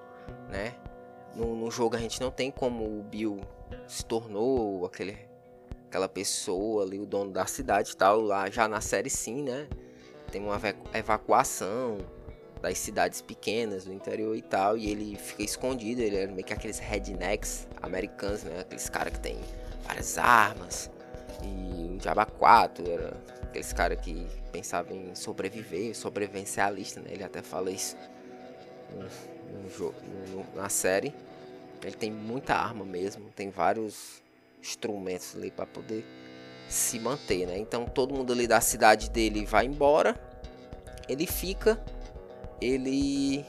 né? 0.50 0.76
No, 1.36 1.56
no 1.56 1.70
jogo 1.70 1.96
a 1.96 2.00
gente 2.00 2.22
não 2.22 2.32
tem 2.32 2.50
como 2.50 2.86
o 2.86 3.04
Bill 3.04 3.42
se 3.88 4.06
tornou 4.06 4.86
aquele, 4.86 5.18
aquela 5.88 6.08
pessoa 6.08 6.84
ali, 6.84 6.98
o 6.98 7.06
dono 7.06 7.32
da 7.32 7.46
cidade 7.46 7.92
e 7.92 7.98
tal. 7.98 8.22
Lá 8.22 8.50
já 8.50 8.68
na 8.68 8.80
série 8.80 9.10
sim, 9.10 9.44
né? 9.44 9.68
Tem 10.32 10.42
uma 10.42 10.60
evacuação, 10.94 11.98
das 12.66 12.80
cidades 12.80 13.22
pequenas 13.22 13.86
do 13.86 13.94
interior 13.94 14.36
e 14.36 14.42
tal, 14.42 14.76
e 14.76 14.90
ele 14.90 15.16
fica 15.16 15.44
escondido, 15.44 16.02
ele 16.02 16.18
era 16.18 16.32
meio 16.32 16.44
que 16.44 16.52
aqueles 16.52 16.80
rednecks 16.80 17.68
americanos, 17.80 18.44
né? 18.44 18.62
Aqueles 18.62 18.90
caras 18.90 19.14
que 19.14 19.20
tem 19.20 19.38
várias 19.84 20.18
armas, 20.18 20.90
e 21.44 21.94
o 21.94 21.98
Diaba 22.00 22.26
4 22.26 22.90
era 22.90 23.18
aqueles 23.44 23.72
caras 23.72 24.00
que 24.02 24.26
pensavam 24.52 24.98
em 24.98 25.14
sobreviver, 25.14 25.96
sobrevivencialista, 25.96 27.00
né? 27.02 27.12
Ele 27.12 27.24
até 27.24 27.44
fala 27.44 27.70
isso 27.70 27.96
no, 29.80 29.94
no, 30.32 30.46
na 30.56 30.68
série. 30.68 31.14
Ele 31.84 31.96
tem 31.96 32.12
muita 32.12 32.56
arma 32.56 32.84
mesmo, 32.84 33.30
tem 33.36 33.52
vários 33.52 34.24
instrumentos 34.60 35.36
ali 35.36 35.52
para 35.52 35.68
poder 35.68 36.04
se 36.68 36.98
manter, 36.98 37.46
né? 37.46 37.60
Então 37.60 37.86
todo 37.86 38.12
mundo 38.12 38.34
ali 38.34 38.48
da 38.48 38.60
cidade 38.60 39.12
dele 39.12 39.46
vai 39.46 39.68
embora, 39.68 40.20
ele 41.08 41.28
fica, 41.28 41.80
ele 42.62 43.46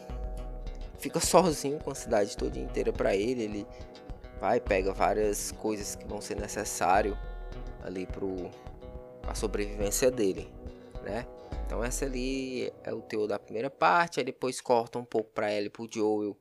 fica 0.99 1.21
sozinho 1.21 1.79
com 1.79 1.91
a 1.91 1.95
cidade 1.95 2.37
toda 2.37 2.59
inteira 2.59 2.93
para 2.93 3.15
ele, 3.15 3.43
ele 3.43 3.67
vai 4.41 4.61
pega 4.61 4.93
várias 4.93 5.53
coisas 5.53 5.95
que 5.95 6.07
vão 6.07 6.21
ser 6.21 6.37
necessário 6.37 7.17
ali 7.83 8.07
pro 8.07 8.51
a 9.27 9.35
sobrevivência 9.35 10.11
dele, 10.11 10.49
né? 11.03 11.27
Então 11.65 11.83
essa 11.83 12.05
ali 12.05 12.73
é 12.85 12.95
o 12.95 13.03
teor 13.03 13.27
da 13.27 13.39
primeira 13.39 13.69
parte, 13.69 14.21
aí 14.21 14.25
depois 14.25 14.61
corta 14.61 14.99
um 14.99 15.05
pouco 15.05 15.31
para 15.33 15.53
ele 15.53 15.69
pro 15.69 15.89
Joel 15.93 16.37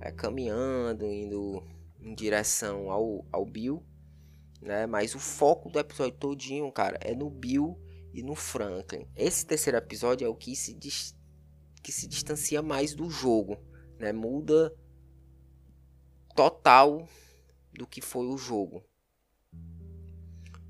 é, 0.00 0.10
caminhando, 0.10 1.04
indo 1.04 1.62
em 2.00 2.14
direção 2.14 2.90
ao, 2.90 3.24
ao 3.30 3.44
Bill, 3.44 3.82
né? 4.60 4.86
Mas 4.86 5.14
o 5.14 5.18
foco 5.18 5.68
do 5.68 5.78
episódio 5.78 6.18
todinho, 6.18 6.70
cara, 6.72 6.98
é 7.02 7.14
no 7.14 7.28
Bill 7.28 7.78
e 8.14 8.22
no 8.22 8.34
Franklin. 8.34 9.06
Esse 9.14 9.46
terceiro 9.46 9.76
episódio 9.76 10.24
é 10.24 10.28
o 10.28 10.34
que 10.34 10.56
se, 10.56 10.74
que 11.82 11.92
se 11.92 12.06
distancia 12.06 12.62
mais 12.62 12.94
do 12.94 13.10
jogo, 13.10 13.58
né? 13.98 14.12
Muda 14.12 14.74
total 16.34 17.08
do 17.72 17.86
que 17.86 18.00
foi 18.00 18.26
o 18.26 18.38
jogo. 18.38 18.82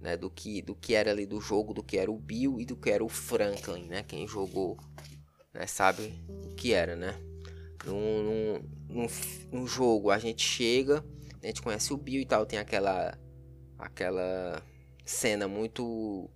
Né, 0.00 0.16
do 0.16 0.28
que 0.28 0.60
do 0.60 0.74
que 0.74 0.94
era 0.94 1.12
ali 1.12 1.24
do 1.24 1.40
jogo, 1.40 1.72
do 1.72 1.80
que 1.80 1.96
era 1.96 2.10
o 2.10 2.18
Bill 2.18 2.60
e 2.60 2.66
do 2.66 2.76
que 2.76 2.90
era 2.90 3.04
o 3.04 3.08
Franklin, 3.08 3.84
né? 3.84 4.02
Quem 4.02 4.26
jogou, 4.26 4.76
né, 5.54 5.64
sabe 5.64 6.12
o 6.28 6.56
que 6.56 6.72
era, 6.72 6.96
né? 6.96 7.14
Num 7.86 9.64
jogo 9.64 10.10
a 10.10 10.18
gente 10.18 10.42
chega, 10.42 11.04
a 11.40 11.46
gente 11.46 11.62
conhece 11.62 11.92
o 11.92 11.96
Bill 11.96 12.20
e 12.20 12.26
tal, 12.26 12.44
tem 12.44 12.58
aquela 12.58 13.16
aquela 13.78 14.60
cena 15.04 15.46
muito 15.46 16.28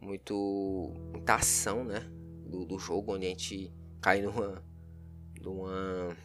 muito 0.00 0.92
muita 1.10 1.34
ação, 1.34 1.84
né, 1.84 2.08
do, 2.54 2.64
do 2.64 2.78
jogo 2.78 3.14
onde 3.14 3.26
a 3.26 3.28
gente 3.28 3.72
cai 4.00 4.22
numa 4.22 4.62
numa 5.42 6.16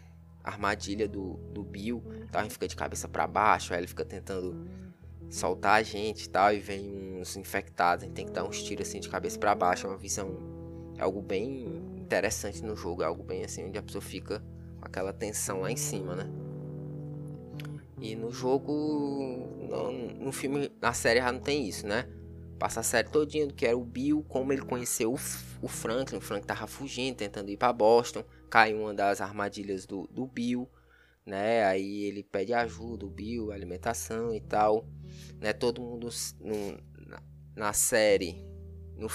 armadilha 0.44 1.08
do, 1.08 1.34
do 1.54 1.62
Bill, 1.62 2.02
tal, 2.32 2.40
a 2.40 2.44
gente 2.44 2.54
fica 2.54 2.68
de 2.68 2.76
cabeça 2.76 3.08
para 3.08 3.28
baixo, 3.28 3.74
aí 3.74 3.80
ele 3.82 3.88
fica 3.88 4.06
tentando 4.06 4.66
soltar 5.30 5.80
a 5.80 5.84
gente 5.84 6.24
e 6.24 6.30
tal, 6.30 6.54
e 6.54 6.60
vem 6.60 7.20
uns 7.20 7.36
infectados, 7.36 8.04
a 8.04 8.08
gente 8.08 8.16
tem 8.16 8.26
que 8.26 8.32
dar 8.32 8.46
uns 8.46 8.64
tiros 8.64 8.88
assim 8.88 9.00
de 9.00 9.10
cabeça 9.10 9.38
para 9.38 9.54
baixo, 9.54 9.86
é 9.86 9.90
uma 9.90 9.98
visão 9.98 10.38
é 10.98 11.02
algo 11.02 11.22
bem 11.22 11.66
interessante 11.98 12.64
no 12.64 12.76
jogo, 12.76 13.04
é 13.04 13.06
algo 13.06 13.24
bem 13.24 13.44
assim 13.44 13.66
onde 13.66 13.78
a 13.78 13.84
pessoa 13.84 14.02
fica 14.02 14.42
com 14.80 14.86
aquela 14.86 15.12
tensão 15.12 15.62
lá 15.62 15.72
em 15.72 15.78
cima, 15.78 16.16
né? 16.16 16.30
E 18.02 18.16
no 18.16 18.32
jogo, 18.32 18.72
no, 19.70 19.92
no 20.26 20.32
filme, 20.32 20.72
na 20.82 20.94
série 20.94 21.20
já 21.20 21.32
não 21.32 21.42
tem 21.42 21.68
isso, 21.68 21.86
né? 21.86 22.08
Passa 22.60 22.82
a 22.82 22.84
série 22.84 23.08
todinha 23.08 23.48
do 23.48 23.54
que 23.54 23.66
era 23.66 23.78
o 23.78 23.86
Bill, 23.86 24.22
como 24.28 24.52
ele 24.52 24.62
conheceu 24.62 25.14
o, 25.14 25.20
o 25.62 25.68
Franklin. 25.70 26.18
O 26.18 26.22
Franklin 26.22 26.46
tava 26.46 26.68
fugindo, 26.68 27.16
tentando 27.16 27.50
ir 27.50 27.56
para 27.56 27.72
Boston. 27.72 28.22
Cai 28.50 28.74
uma 28.74 28.94
das 28.94 29.22
armadilhas 29.22 29.86
do, 29.86 30.08
do 30.08 30.28
Bill, 30.28 30.70
né? 31.26 31.64
Aí 31.64 32.04
ele 32.04 32.22
pede 32.22 32.54
ajuda, 32.54 33.06
o 33.06 33.10
Bill, 33.10 33.54
alimentação 33.54 34.36
e 34.36 34.42
tal. 34.42 34.86
Né? 35.40 35.54
Todo 35.54 35.82
mundo 35.82 36.10
no, 36.42 37.08
na, 37.08 37.24
na 37.56 37.74
série, 37.74 38.46
no, 38.98 39.08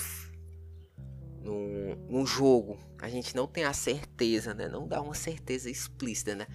no, 1.42 1.96
no 2.09 2.26
jogo, 2.26 2.78
a 2.98 3.11
gente 3.11 3.37
não 3.37 3.46
tem 3.46 3.64
a 3.64 3.74
certeza, 3.74 4.54
né? 4.54 4.68
Não 4.68 4.88
dá 4.88 5.02
uma 5.02 5.14
certeza 5.14 5.68
explícita, 5.68 6.35
né? 6.35 6.46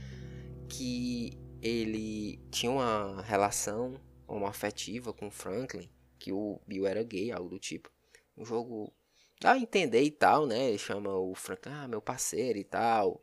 Que 0.67 1.37
ele 1.61 2.39
tinha 2.49 2.71
uma 2.71 3.21
relação 3.21 3.93
homoafetiva 4.27 5.13
com 5.13 5.29
Franklin, 5.29 5.87
que 6.19 6.31
o 6.31 6.61
Bill 6.67 6.85
era 6.85 7.03
gay, 7.03 7.31
algo 7.31 7.49
do 7.49 7.59
tipo. 7.59 7.89
O 8.35 8.45
jogo 8.45 8.93
dá 9.41 9.53
a 9.53 9.57
entender 9.57 10.03
e 10.03 10.11
tal, 10.11 10.45
né? 10.45 10.69
Ele 10.69 10.77
chama 10.77 11.15
o 11.15 11.33
Franklin, 11.33 11.73
ah, 11.73 11.87
meu 11.87 12.01
parceiro 12.01 12.59
e 12.59 12.63
tal. 12.63 13.21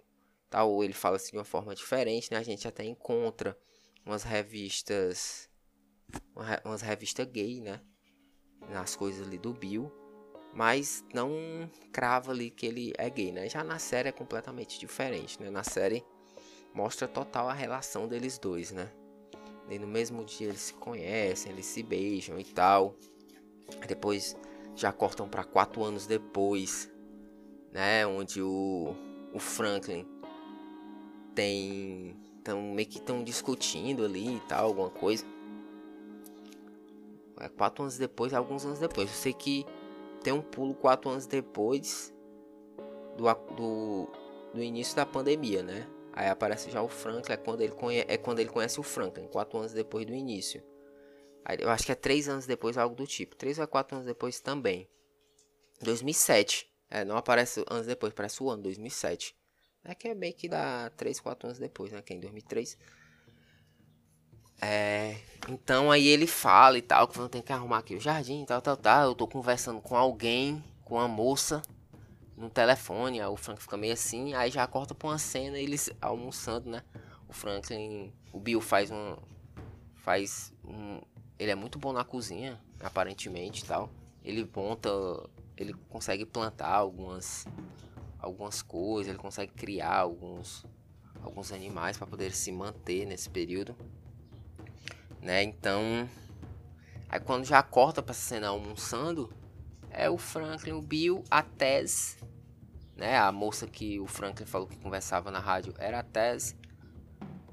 Tal, 0.50 0.82
ele 0.82 0.92
fala 0.92 1.16
assim 1.16 1.32
de 1.32 1.38
uma 1.38 1.44
forma 1.44 1.74
diferente, 1.74 2.30
né? 2.30 2.38
A 2.38 2.42
gente 2.42 2.66
até 2.66 2.85
encontra 2.85 3.56
umas 4.04 4.22
revistas 4.22 5.48
umas 6.64 6.82
revistas 6.82 7.26
gay, 7.26 7.61
né? 7.61 7.80
Nas 8.70 8.96
coisas 8.96 9.26
ali 9.26 9.38
do 9.38 9.52
Bill 9.52 9.92
mas 10.56 11.04
não 11.12 11.70
crava 11.92 12.32
ali 12.32 12.50
que 12.50 12.64
ele 12.64 12.90
é 12.96 13.11
gay, 13.11 13.30
né? 13.30 13.46
Já 13.46 13.62
na 13.62 13.78
série 13.78 14.09
é 14.09 14.12
completamente 14.12 14.80
diferente, 14.80 15.38
né? 15.38 15.50
Na 15.50 15.62
série 15.62 16.02
mostra 16.72 17.06
total 17.06 17.46
a 17.46 17.52
relação 17.52 18.09
deles 18.09 18.38
dois, 18.38 18.72
né? 18.72 18.90
E 19.68 19.79
no 19.79 19.87
mesmo 19.87 20.24
dia 20.24 20.48
eles 20.48 20.61
se 20.61 20.74
conhecem, 20.74 21.52
eles 21.52 21.66
se 21.66 21.83
beijam 21.83 22.38
e 22.38 22.44
tal. 22.44 22.94
Depois 23.87 24.37
já 24.76 24.92
cortam 24.92 25.29
para 25.29 25.42
quatro 25.42 25.83
anos 25.83 26.07
depois, 26.07 26.90
né? 27.72 28.07
Onde 28.07 28.40
o, 28.40 28.94
o 29.33 29.38
Franklin 29.38 30.07
tem. 31.35 32.16
Tão, 32.44 32.62
meio 32.62 32.87
que 32.87 32.98
estão 32.98 33.24
discutindo 33.24 34.05
ali 34.05 34.37
e 34.37 34.40
tal, 34.40 34.66
alguma 34.66 34.90
coisa. 34.90 35.24
É 37.40 37.48
quatro 37.48 37.83
anos 37.83 37.98
depois, 37.98 38.33
alguns 38.33 38.64
anos 38.64 38.79
depois. 38.79 39.09
Eu 39.11 39.16
sei 39.16 39.33
que 39.33 39.66
tem 40.22 40.33
um 40.33 40.40
pulo 40.40 40.72
quatro 40.74 41.11
anos 41.11 41.26
depois 41.26 42.14
do, 43.16 43.24
do, 43.55 44.09
do 44.55 44.62
início 44.62 44.94
da 44.94 45.05
pandemia, 45.05 45.62
né? 45.62 45.88
Aí 46.16 46.29
aparece 46.29 46.70
já 46.70 46.81
o 46.81 46.88
Franklin, 46.88 47.35
é 47.35 47.37
quando 47.37 47.61
ele, 47.61 47.72
conhe, 47.72 48.05
é 48.09 48.16
quando 48.16 48.38
ele 48.38 48.48
conhece 48.48 48.81
o 48.81 48.83
Franklin, 48.83 49.29
quatro 49.29 49.59
anos 49.59 49.74
depois 49.74 50.07
do 50.07 50.14
início. 50.14 50.62
Aí, 51.44 51.59
eu 51.61 51.68
acho 51.68 51.85
que 51.85 51.92
é 51.92 51.94
três 51.94 52.26
anos 52.26 52.46
depois, 52.46 52.79
algo 52.79 52.96
do 52.96 53.07
tipo. 53.07 53.37
Três 53.37 53.59
ou 53.59 53.68
quatro 53.68 53.96
anos 53.96 54.07
depois 54.07 54.40
também. 54.40 54.88
2007. 55.83 56.68
É, 56.90 57.05
não 57.05 57.18
aparece 57.18 57.62
anos 57.68 57.87
depois, 57.87 58.14
parece 58.14 58.42
o 58.42 58.50
ano, 58.50 58.62
2007. 58.62 59.37
É 59.85 59.94
que 59.94 60.09
é 60.09 60.14
meio 60.14 60.35
que 60.35 60.48
dá 60.48 60.90
3, 60.96 61.20
4 61.20 61.48
anos 61.48 61.59
depois, 61.59 61.92
né? 61.92 62.02
Que 62.02 62.14
é 62.14 62.16
em 62.16 62.20
2003. 62.20 62.79
É, 64.61 65.16
então 65.48 65.92
aí 65.92 66.09
ele 66.09 66.26
fala 66.26 66.79
e 66.79 66.83
tal, 66.83 67.07
que 67.07 67.16
vão 67.18 67.29
ter 67.29 67.42
que 67.42 67.52
arrumar 67.52 67.79
aqui 67.79 67.94
o 67.94 68.00
jardim, 68.00 68.44
tal, 68.46 68.62
tal, 68.62 68.76
tal. 68.76 69.11
Eu 69.11 69.14
tô 69.14 69.29
conversando 69.29 69.81
com 69.81 69.94
alguém, 69.94 70.64
com 70.83 70.94
uma 70.94 71.07
moça, 71.07 71.62
no 72.37 72.51
telefone. 72.51 73.20
Aí 73.20 73.27
o 73.27 73.37
Frank 73.37 73.62
fica 73.62 73.77
meio 73.77 73.92
assim, 73.92 74.35
aí 74.35 74.51
já 74.51 74.66
corta 74.66 74.94
pra 74.94 75.09
uma 75.09 75.18
cena, 75.18 75.59
eles 75.59 75.90
almoçando, 76.01 76.70
né? 76.70 76.83
O 77.29 77.33
Franklin, 77.33 78.12
o 78.33 78.38
Bill 78.38 78.61
faz 78.61 78.90
um. 78.90 79.16
Faz 79.96 80.53
um. 80.64 81.01
Ele 81.38 81.51
é 81.51 81.55
muito 81.55 81.79
bom 81.79 81.92
na 81.92 82.05
cozinha, 82.05 82.61
aparentemente 82.81 83.64
e 83.64 83.66
tal. 83.66 83.90
Ele 84.25 84.49
monta. 84.55 84.90
Ele 85.57 85.72
consegue 85.88 86.25
plantar 86.25 86.75
algumas. 86.75 87.46
Algumas 88.18 88.62
coisas, 88.62 89.09
ele 89.09 89.18
consegue 89.18 89.53
criar 89.53 89.96
alguns. 89.96 90.64
Alguns 91.22 91.51
animais 91.51 91.96
para 91.96 92.07
poder 92.07 92.33
se 92.33 92.53
manter 92.53 93.05
nesse 93.05 93.29
período 93.29 93.75
né? 95.27 95.42
Então, 95.42 96.09
aí 97.09 97.18
quando 97.18 97.44
já 97.44 97.61
corta 97.62 98.01
para 98.01 98.14
cena 98.14 98.46
almoçando, 98.46 99.29
é 99.90 100.09
o 100.11 100.18
Franklin, 100.18 100.72
o 100.72 100.83
Bill, 100.83 101.25
a 101.31 101.42
Tess, 101.42 102.18
né? 102.96 103.18
A 103.18 103.31
moça 103.31 103.66
que 103.66 103.99
o 104.01 104.07
Franklin 104.07 104.46
falou 104.46 104.66
que 104.66 104.77
conversava 104.77 105.31
na 105.31 105.38
rádio 105.38 105.75
era 105.79 106.01
a 106.01 106.03
Tess 106.03 106.57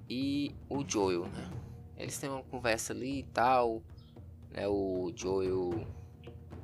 e 0.09 0.55
o 0.69 0.83
Joel, 0.87 1.25
né? 1.27 1.49
Eles 1.97 2.17
têm 2.17 2.29
uma 2.29 2.43
conversa 2.43 2.93
ali 2.93 3.19
e 3.19 3.23
tal, 3.23 3.81
né? 4.51 4.67
O 4.67 5.11
Joel, 5.15 5.87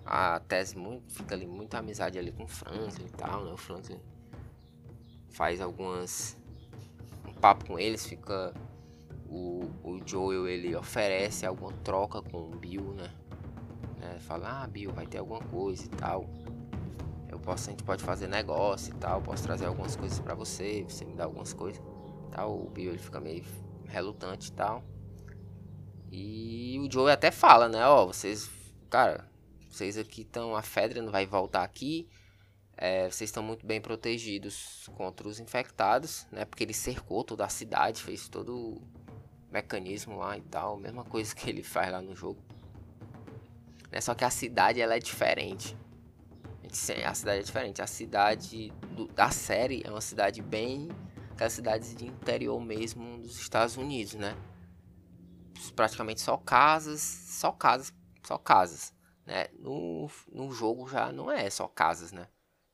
a 0.05 0.39
Tess 0.41 0.73
muito, 0.73 1.13
fica 1.13 1.35
ali 1.35 1.45
muita 1.45 1.79
amizade 1.79 2.17
ali 2.17 2.31
com 2.31 2.43
o 2.43 2.47
Franklin 2.47 3.05
e 3.05 3.11
tal, 3.11 3.45
né? 3.45 3.51
O 3.51 3.57
Franklin 3.57 3.99
faz 5.29 5.61
algumas 5.61 6.37
um 7.27 7.33
papo 7.33 7.65
com 7.65 7.79
eles, 7.79 8.05
fica 8.05 8.53
o, 9.29 9.69
o 9.83 9.99
Joel 10.05 10.47
ele 10.47 10.75
oferece 10.75 11.45
alguma 11.45 11.71
troca 11.83 12.21
com 12.21 12.49
o 12.49 12.49
Bill, 12.49 12.93
né? 12.93 13.13
Né? 13.99 14.17
Fala, 14.19 14.63
ah, 14.63 14.67
Bill, 14.67 14.91
vai 14.91 15.05
ter 15.05 15.17
alguma 15.17 15.41
coisa 15.41 15.85
e 15.85 15.89
tal. 15.89 16.29
Eu 17.29 17.39
posso, 17.39 17.69
a 17.69 17.71
gente 17.71 17.83
pode 17.83 18.03
fazer 18.03 18.27
negócio 18.27 18.93
e 18.93 18.97
tal, 18.97 19.21
posso 19.21 19.43
trazer 19.43 19.65
algumas 19.65 19.95
coisas 19.95 20.19
para 20.19 20.33
você, 20.33 20.83
você 20.87 21.05
me 21.05 21.13
dá 21.13 21.25
algumas 21.25 21.53
coisas. 21.53 21.81
Tal, 22.31 22.59
o 22.59 22.69
Bill 22.69 22.91
ele 22.91 22.97
fica 22.97 23.19
meio 23.19 23.43
relutante 23.85 24.49
e 24.49 24.53
tal. 24.53 24.83
E 26.11 26.79
o 26.79 26.91
Joel 26.91 27.13
até 27.13 27.29
fala, 27.29 27.69
né? 27.69 27.85
Ó, 27.85 28.07
vocês, 28.07 28.49
cara, 28.89 29.29
vocês 29.69 29.97
aqui 29.97 30.21
estão, 30.21 30.55
a 30.55 30.61
Fedra 30.61 31.01
não 31.01 31.11
vai 31.11 31.25
voltar 31.25 31.63
aqui. 31.63 32.09
É, 32.75 33.09
vocês 33.09 33.29
estão 33.29 33.43
muito 33.43 33.65
bem 33.65 33.81
protegidos 33.81 34.89
contra 34.95 35.27
os 35.27 35.39
infectados, 35.39 36.25
né? 36.31 36.45
Porque 36.45 36.63
ele 36.63 36.73
cercou 36.73 37.23
toda 37.23 37.45
a 37.45 37.49
cidade, 37.49 38.01
fez 38.01 38.27
todo 38.27 38.81
mecanismo 39.51 40.17
lá 40.17 40.37
e 40.37 40.41
tal, 40.41 40.77
mesma 40.77 41.03
coisa 41.03 41.35
que 41.35 41.49
ele 41.49 41.61
faz 41.61 41.91
lá 41.91 42.01
no 42.01 42.15
jogo. 42.15 42.41
Né? 43.91 44.01
Só 44.01 44.13
que 44.13 44.23
a 44.23 44.29
cidade 44.29 44.81
ela 44.81 44.95
é 44.95 44.99
diferente. 44.99 45.77
A 47.05 47.13
cidade 47.13 47.39
é 47.39 47.43
diferente. 47.43 47.81
A 47.81 47.87
cidade 47.87 48.71
do, 48.91 49.07
da 49.07 49.31
série 49.31 49.81
é 49.85 49.89
uma 49.89 50.01
cidade 50.01 50.41
bem. 50.41 50.89
Aquelas 51.31 51.53
cidades 51.53 51.95
de 51.95 52.05
interior 52.05 52.59
mesmo 52.59 53.17
dos 53.19 53.39
Estados 53.39 53.77
Unidos, 53.77 54.15
né? 54.15 54.35
Praticamente 55.75 56.21
só 56.21 56.37
casas. 56.37 57.01
Só 57.01 57.51
casas. 57.51 57.93
Só 58.23 58.37
casas. 58.37 58.93
Né? 59.25 59.47
No, 59.57 60.09
no 60.31 60.51
jogo 60.51 60.87
já 60.87 61.11
não 61.11 61.31
é 61.31 61.49
só 61.49 61.67
casas, 61.67 62.11
né? 62.11 62.27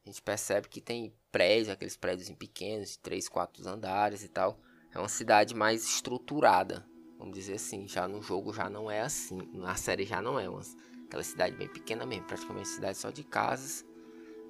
A 0.06 0.10
gente 0.10 0.22
percebe 0.22 0.68
que 0.68 0.80
tem 0.80 1.14
prédios, 1.32 1.70
aqueles 1.70 1.98
prédios 1.98 2.30
pequenos, 2.32 2.92
de 2.92 3.00
3, 3.00 3.28
4 3.28 3.68
andares 3.68 4.24
e 4.24 4.28
tal. 4.28 4.60
É 4.94 5.00
uma 5.00 5.10
cidade 5.10 5.56
mais 5.56 5.84
estruturada, 5.84 6.86
vamos 7.18 7.34
dizer 7.34 7.56
assim. 7.56 7.88
Já 7.88 8.08
no 8.08 8.22
jogo 8.22 8.54
já 8.54 8.70
não 8.70 8.90
é 8.90 9.02
assim. 9.02 9.38
Na 9.54 9.76
série 9.76 10.06
já 10.06 10.22
não 10.22 10.40
é. 10.40 10.46
Aquela 11.06 11.24
cidade 11.24 11.56
bem 11.56 11.68
pequena 11.68 12.06
mesmo, 12.06 12.26
praticamente 12.26 12.68
cidade 12.68 12.98
só 12.98 13.10
de 13.10 13.24
casas 13.24 13.86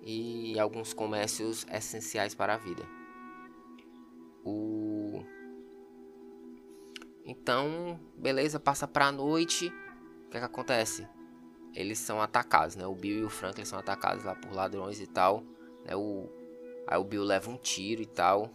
e 0.04 0.58
alguns 0.60 0.94
comércios 0.94 1.66
essenciais 1.72 2.36
para 2.36 2.56
a 2.56 2.58
vida. 2.58 2.84
O 4.44 5.24
então, 7.28 8.00
beleza, 8.16 8.60
passa 8.60 8.88
para 8.88 9.08
a 9.08 9.12
noite. 9.12 9.74
O 10.28 10.30
que, 10.30 10.38
é 10.38 10.40
que 10.40 10.46
acontece? 10.46 11.08
eles 11.76 12.00
são 12.00 12.22
atacados, 12.22 12.76
né? 12.76 12.88
O 12.88 12.96
Bill 12.96 13.20
e 13.20 13.24
o 13.26 13.30
Franklin 13.30 13.66
são 13.66 13.78
atacados 13.78 14.24
lá 14.24 14.34
por 14.34 14.54
ladrões 14.54 15.02
e 15.02 15.06
tal. 15.06 15.44
Né? 15.84 15.96
O, 15.96 16.30
aí 16.88 16.98
o 16.98 17.04
Bill 17.04 17.24
leva 17.24 17.52
um 17.52 17.58
tiro 17.58 18.02
e 18.02 18.06
tal. 18.06 18.50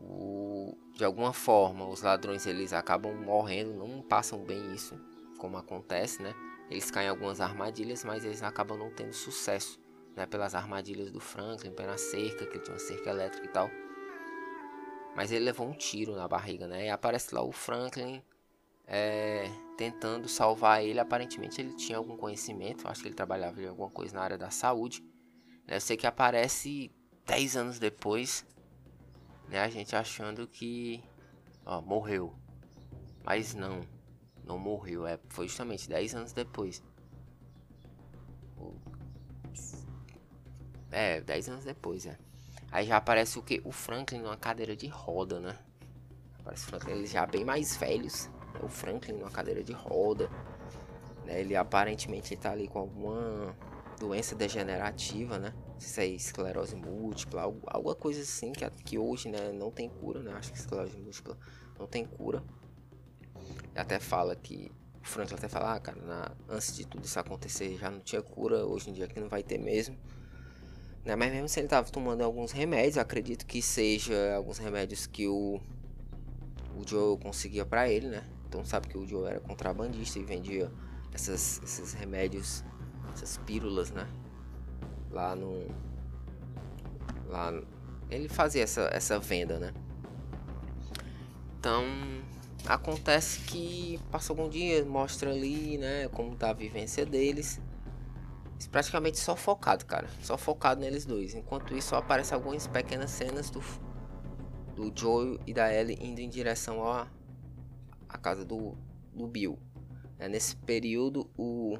O, 0.00 0.74
de 0.94 1.04
alguma 1.04 1.32
forma, 1.32 1.86
os 1.86 2.00
ladrões 2.00 2.46
eles 2.46 2.72
acabam 2.72 3.14
morrendo, 3.14 3.74
não 3.74 4.00
passam 4.00 4.42
bem 4.42 4.74
isso, 4.74 4.98
como 5.36 5.56
acontece, 5.56 6.22
né? 6.22 6.34
Eles 6.70 6.90
caem 6.90 7.06
em 7.06 7.10
algumas 7.10 7.40
armadilhas, 7.40 8.04
mas 8.04 8.24
eles 8.24 8.42
acabam 8.42 8.78
não 8.78 8.90
tendo 8.90 9.12
sucesso, 9.12 9.80
né? 10.16 10.26
Pelas 10.26 10.54
armadilhas 10.54 11.10
do 11.10 11.20
Franklin, 11.20 11.72
pela 11.72 11.96
cerca, 11.96 12.46
que 12.46 12.56
ele 12.56 12.64
tinha 12.64 12.74
uma 12.74 12.80
cerca 12.80 13.10
elétrica 13.10 13.46
e 13.46 13.50
tal. 13.50 13.70
Mas 15.14 15.32
ele 15.32 15.44
levou 15.44 15.66
um 15.66 15.72
tiro 15.72 16.14
na 16.14 16.28
barriga, 16.28 16.66
né? 16.66 16.86
E 16.86 16.90
aparece 16.90 17.34
lá 17.34 17.42
o 17.42 17.52
Franklin 17.52 18.22
é, 18.86 19.48
tentando 19.76 20.28
salvar 20.28 20.84
ele. 20.84 21.00
Aparentemente 21.00 21.60
ele 21.60 21.74
tinha 21.74 21.98
algum 21.98 22.16
conhecimento, 22.16 22.86
acho 22.88 23.02
que 23.02 23.08
ele 23.08 23.14
trabalhava 23.14 23.60
em 23.60 23.66
alguma 23.66 23.90
coisa 23.90 24.14
na 24.14 24.22
área 24.22 24.38
da 24.38 24.50
saúde. 24.50 25.02
Né? 25.66 25.76
Eu 25.76 25.80
sei 25.80 25.96
que 25.96 26.06
aparece 26.06 26.90
10 27.24 27.56
anos 27.56 27.78
depois, 27.78 28.44
né? 29.48 29.60
a 29.60 29.68
gente 29.68 29.96
achando 29.96 30.46
que 30.46 31.02
ó, 31.64 31.80
morreu. 31.80 32.34
Mas 33.24 33.54
não, 33.54 33.80
não 34.46 34.58
morreu, 34.58 35.06
é, 35.06 35.18
foi 35.28 35.48
justamente 35.48 35.88
10 35.88 36.14
anos 36.14 36.32
depois. 36.32 36.82
É, 40.90 41.20
10 41.20 41.48
anos 41.48 41.64
depois, 41.64 42.06
é. 42.06 42.16
Aí 42.70 42.86
já 42.86 42.96
aparece 42.96 43.38
o 43.38 43.42
que? 43.42 43.60
O 43.64 43.72
Franklin 43.72 44.20
numa 44.20 44.36
cadeira 44.36 44.76
de 44.76 44.86
roda, 44.86 45.40
né? 45.40 45.58
Aparece 46.40 46.64
o 46.64 46.68
Franklin, 46.68 47.06
já 47.06 47.26
bem 47.26 47.44
mais 47.44 47.76
velhos 47.76 48.30
o 48.62 48.68
Franklin 48.68 49.14
numa 49.14 49.30
cadeira 49.30 49.62
de 49.62 49.72
roda. 49.72 50.30
Né? 51.24 51.40
Ele 51.40 51.56
aparentemente 51.56 52.34
está 52.34 52.52
ali 52.52 52.68
com 52.68 52.78
alguma 52.78 53.54
doença 53.98 54.34
degenerativa, 54.34 55.38
né? 55.38 55.54
Se 55.78 56.00
é 56.00 56.06
esclerose 56.06 56.74
múltipla, 56.74 57.42
alguma 57.42 57.94
coisa 57.94 58.22
assim 58.22 58.52
que, 58.52 58.68
que 58.82 58.98
hoje 58.98 59.28
né, 59.28 59.52
não 59.52 59.70
tem 59.70 59.88
cura, 59.88 60.22
né? 60.22 60.32
Acho 60.32 60.52
que 60.52 60.58
esclerose 60.58 60.96
múltipla 60.96 61.36
não 61.78 61.86
tem 61.86 62.04
cura. 62.04 62.42
Até 63.76 64.00
fala 64.00 64.34
que 64.34 64.70
o 65.02 65.06
Franklin 65.06 65.36
até 65.36 65.48
fala, 65.48 65.74
ah, 65.74 65.80
cara, 65.80 66.00
na, 66.00 66.32
antes 66.48 66.74
de 66.74 66.86
tudo 66.86 67.04
isso 67.04 67.18
acontecer 67.18 67.76
já 67.76 67.90
não 67.90 68.00
tinha 68.00 68.22
cura, 68.22 68.64
hoje 68.66 68.90
em 68.90 68.92
dia 68.92 69.06
que 69.06 69.20
não 69.20 69.28
vai 69.28 69.42
ter 69.42 69.58
mesmo. 69.58 69.96
Né? 71.04 71.14
Mas 71.14 71.32
mesmo 71.32 71.48
se 71.48 71.60
ele 71.60 71.66
estava 71.66 71.88
tomando 71.88 72.22
alguns 72.22 72.50
remédios, 72.50 72.98
acredito 72.98 73.46
que 73.46 73.62
seja 73.62 74.34
alguns 74.34 74.58
remédios 74.58 75.06
que 75.06 75.28
o, 75.28 75.60
o 76.76 76.88
Joe 76.88 77.16
conseguia 77.18 77.64
para 77.64 77.88
ele, 77.88 78.08
né? 78.08 78.24
Então 78.48 78.64
sabe 78.64 78.88
que 78.88 78.98
o 78.98 79.06
Joe 79.06 79.28
era 79.28 79.40
contrabandista 79.40 80.18
e 80.18 80.24
vendia 80.24 80.70
essas, 81.12 81.60
esses 81.62 81.92
remédios, 81.92 82.64
essas 83.14 83.36
pílulas, 83.38 83.92
né? 83.92 84.08
Lá 85.10 85.36
no. 85.36 85.68
Lá. 87.28 87.52
Ele 88.10 88.28
fazia 88.28 88.62
essa, 88.62 88.90
essa 88.92 89.18
venda, 89.20 89.58
né? 89.58 89.72
Então 91.58 91.84
acontece 92.66 93.40
que 93.40 93.98
passa 94.10 94.32
algum 94.32 94.48
dia, 94.48 94.84
mostra 94.84 95.30
ali, 95.30 95.78
né, 95.78 96.08
como 96.08 96.36
tá 96.36 96.50
a 96.50 96.52
vivência 96.52 97.06
deles. 97.06 97.60
Praticamente 98.70 99.18
só 99.18 99.36
focado, 99.36 99.84
cara. 99.84 100.08
Só 100.22 100.36
focado 100.36 100.80
neles 100.80 101.04
dois. 101.04 101.34
Enquanto 101.34 101.76
isso, 101.76 101.94
aparece 101.94 102.34
algumas 102.34 102.66
pequenas 102.66 103.10
cenas 103.10 103.50
do, 103.50 103.60
do 104.74 104.92
Joe 104.98 105.38
e 105.46 105.52
da 105.52 105.72
Ellie 105.72 105.98
indo 106.00 106.20
em 106.20 106.28
direção 106.28 106.84
a, 106.84 107.06
a 108.08 108.18
casa 108.18 108.44
do, 108.44 108.76
do 109.12 109.26
Bill. 109.26 109.58
É, 110.18 110.28
nesse 110.28 110.56
período, 110.56 111.30
o. 111.36 111.78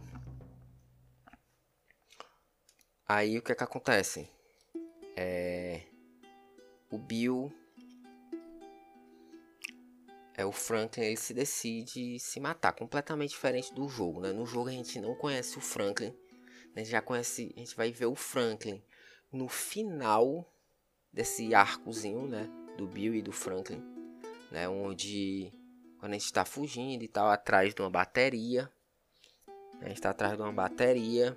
Aí 3.08 3.38
o 3.38 3.42
que 3.42 3.52
é 3.52 3.54
que 3.54 3.64
acontece? 3.64 4.28
É. 5.16 5.82
O 6.90 6.98
Bill. 6.98 7.52
É 10.36 10.44
o 10.44 10.52
Franklin, 10.52 11.04
ele 11.04 11.16
se 11.16 11.32
decide 11.32 12.18
se 12.18 12.38
matar, 12.38 12.72
completamente 12.74 13.30
diferente 13.30 13.72
do 13.72 13.88
jogo, 13.88 14.20
né? 14.20 14.32
No 14.32 14.44
jogo 14.44 14.68
a 14.68 14.72
gente 14.72 15.00
não 15.00 15.14
conhece 15.14 15.56
o 15.56 15.60
Franklin, 15.60 16.14
a 16.74 16.80
gente 16.80 16.90
já 16.90 17.00
conhece, 17.00 17.54
a 17.56 17.60
gente 17.60 17.74
vai 17.74 17.90
ver 17.90 18.06
o 18.06 18.14
Franklin 18.14 18.82
no 19.32 19.48
final 19.48 20.46
desse 21.10 21.54
arcozinho, 21.54 22.26
né, 22.26 22.48
do 22.76 22.86
Bill 22.86 23.14
e 23.14 23.22
do 23.22 23.32
Franklin, 23.32 23.82
né, 24.50 24.68
onde 24.68 25.50
quando 25.98 26.12
a 26.12 26.14
gente 26.14 26.26
está 26.26 26.44
fugindo 26.44 27.02
e 27.02 27.08
tal, 27.08 27.28
atrás 27.30 27.74
de 27.74 27.80
uma 27.80 27.90
bateria. 27.90 28.70
A 29.80 29.88
gente 29.88 29.96
está 29.96 30.10
atrás 30.10 30.36
de 30.36 30.42
uma 30.42 30.52
bateria. 30.52 31.36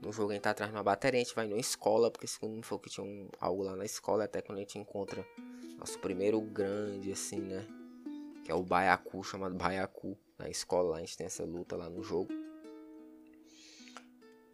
No 0.00 0.12
jogo 0.12 0.30
a 0.30 0.34
gente 0.34 0.42
tá 0.42 0.50
atrás 0.50 0.70
de 0.70 0.76
uma 0.76 0.82
bateria, 0.82 1.20
a 1.20 1.24
gente 1.24 1.34
vai 1.34 1.46
numa 1.46 1.58
escola, 1.58 2.10
porque 2.10 2.26
segundo 2.26 2.56
me 2.56 2.62
falou 2.62 2.80
que 2.80 2.90
tinha 2.90 3.04
um, 3.04 3.28
algo 3.40 3.62
lá 3.62 3.74
na 3.74 3.84
escola, 3.84 4.24
até 4.24 4.42
quando 4.42 4.58
a 4.58 4.60
gente 4.60 4.78
encontra 4.78 5.26
nosso 5.78 5.98
primeiro 5.98 6.40
grande, 6.40 7.10
assim, 7.10 7.40
né? 7.40 7.66
Que 8.44 8.52
é 8.52 8.54
o 8.54 8.62
Baiacu, 8.62 9.24
chamado 9.24 9.54
Baiacu. 9.54 10.16
Na 10.38 10.48
escola 10.48 10.96
a 10.96 11.00
gente 11.00 11.16
tem 11.16 11.26
essa 11.26 11.44
luta 11.44 11.76
lá 11.76 11.88
no 11.88 12.02
jogo. 12.02 12.32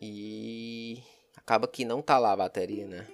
E 0.01 1.03
acaba 1.37 1.69
que 1.69 1.85
não 1.85 2.01
tá 2.01 2.19
lá 2.19 2.33
a 2.33 2.37
bateria, 2.37 2.87
né? 2.87 3.07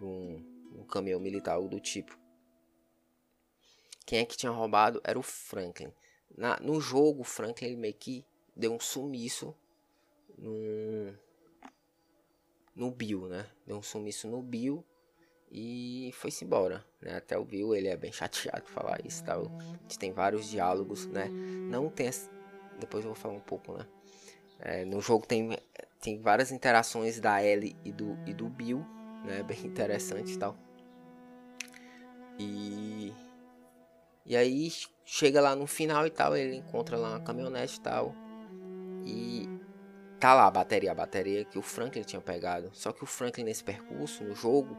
Um, 0.00 0.80
um 0.80 0.84
caminhão 0.84 1.20
militar, 1.20 1.60
do 1.60 1.80
tipo 1.80 2.16
quem 4.08 4.20
é 4.20 4.24
que 4.24 4.38
tinha 4.38 4.50
roubado 4.50 5.02
era 5.04 5.18
o 5.18 5.22
Franklin. 5.22 5.92
Na, 6.34 6.58
no 6.60 6.80
jogo, 6.80 7.20
o 7.20 7.24
Franklin 7.24 7.76
meio 7.76 7.92
que 7.92 8.24
deu 8.56 8.72
um 8.72 8.80
sumiço 8.80 9.54
no, 10.38 11.14
no 12.74 12.90
Bill, 12.90 13.28
né? 13.28 13.50
Deu 13.66 13.76
um 13.76 13.82
sumiço 13.82 14.26
no 14.26 14.40
Bill 14.40 14.82
e 15.50 16.10
foi-se 16.14 16.44
embora, 16.44 16.84
né? 17.00 17.16
Até 17.16 17.38
o 17.38 17.44
Bill, 17.44 17.74
ele 17.74 17.88
é 17.88 17.96
bem 17.96 18.12
chateado 18.12 18.64
de 18.64 18.70
falar 18.70 19.04
isso, 19.04 19.24
tal. 19.24 19.50
A 19.58 19.82
gente 19.82 19.98
tem 19.98 20.12
vários 20.12 20.48
diálogos, 20.48 21.06
né? 21.06 21.28
Não 21.28 21.88
tem... 21.88 22.10
Depois 22.78 23.04
eu 23.04 23.12
vou 23.12 23.20
falar 23.20 23.34
um 23.34 23.40
pouco, 23.40 23.72
né? 23.72 23.86
É, 24.60 24.84
no 24.84 25.00
jogo 25.00 25.26
tem, 25.26 25.56
tem 26.00 26.20
várias 26.20 26.50
interações 26.50 27.20
da 27.20 27.42
Ellie 27.42 27.76
e 27.84 27.92
do, 27.92 28.18
e 28.26 28.34
do 28.34 28.48
Bill, 28.48 28.84
né? 29.24 29.42
Bem 29.42 29.66
interessante 29.66 30.32
e 30.32 30.38
tal. 30.38 30.56
E 32.38 33.12
e 34.28 34.36
aí 34.36 34.70
chega 35.06 35.40
lá 35.40 35.56
no 35.56 35.66
final 35.66 36.06
e 36.06 36.10
tal, 36.10 36.36
ele 36.36 36.56
encontra 36.56 36.98
lá 36.98 37.12
uma 37.12 37.20
caminhonete 37.20 37.78
e 37.78 37.80
tal. 37.80 38.14
E 39.02 39.48
tá 40.20 40.34
lá 40.34 40.46
a 40.46 40.50
bateria, 40.50 40.92
a 40.92 40.94
bateria 40.94 41.46
que 41.46 41.58
o 41.58 41.62
Franklin 41.62 42.02
tinha 42.02 42.20
pegado. 42.20 42.68
Só 42.74 42.92
que 42.92 43.02
o 43.02 43.06
Franklin 43.06 43.44
nesse 43.44 43.64
percurso, 43.64 44.22
no 44.22 44.34
jogo, 44.34 44.76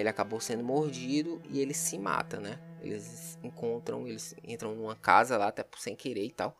ele 0.00 0.08
acabou 0.08 0.40
sendo 0.40 0.64
mordido 0.64 1.40
e 1.48 1.60
ele 1.60 1.74
se 1.74 1.98
mata, 1.98 2.40
né? 2.40 2.60
Eles 2.80 3.38
encontram, 3.42 4.06
eles 4.06 4.34
entram 4.42 4.74
numa 4.74 4.96
casa 4.96 5.36
lá, 5.36 5.48
até 5.48 5.64
sem 5.76 5.96
querer 5.96 6.24
e 6.24 6.30
tal. 6.30 6.56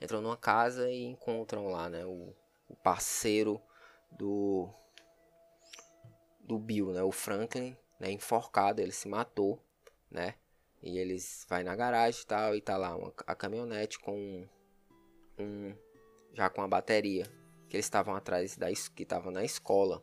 Entram 0.00 0.20
numa 0.20 0.36
casa 0.36 0.90
e 0.90 1.02
encontram 1.04 1.68
lá, 1.68 1.88
né, 1.88 2.04
o, 2.06 2.34
o 2.68 2.76
parceiro 2.76 3.60
do 4.10 4.68
do 6.40 6.58
Bill, 6.58 6.92
né, 6.92 7.02
o 7.02 7.12
Franklin, 7.12 7.76
né, 8.00 8.10
enforcado, 8.10 8.80
ele 8.80 8.90
se 8.90 9.08
matou, 9.08 9.62
né? 10.10 10.34
E 10.82 10.98
eles 10.98 11.46
vai 11.48 11.62
na 11.62 11.76
garagem 11.76 12.22
e 12.22 12.26
tal, 12.26 12.56
e 12.56 12.60
tá 12.60 12.76
lá 12.76 12.96
uma, 12.96 13.12
a 13.26 13.34
caminhonete 13.34 13.98
com 14.00 14.48
um 15.38 15.74
já 16.32 16.48
com 16.48 16.62
a 16.62 16.68
bateria 16.68 17.24
que 17.68 17.76
eles 17.76 17.86
estavam 17.86 18.14
atrás 18.14 18.56
da 18.56 18.66
que 18.94 19.02
estavam 19.02 19.30
na 19.30 19.44
escola. 19.44 20.02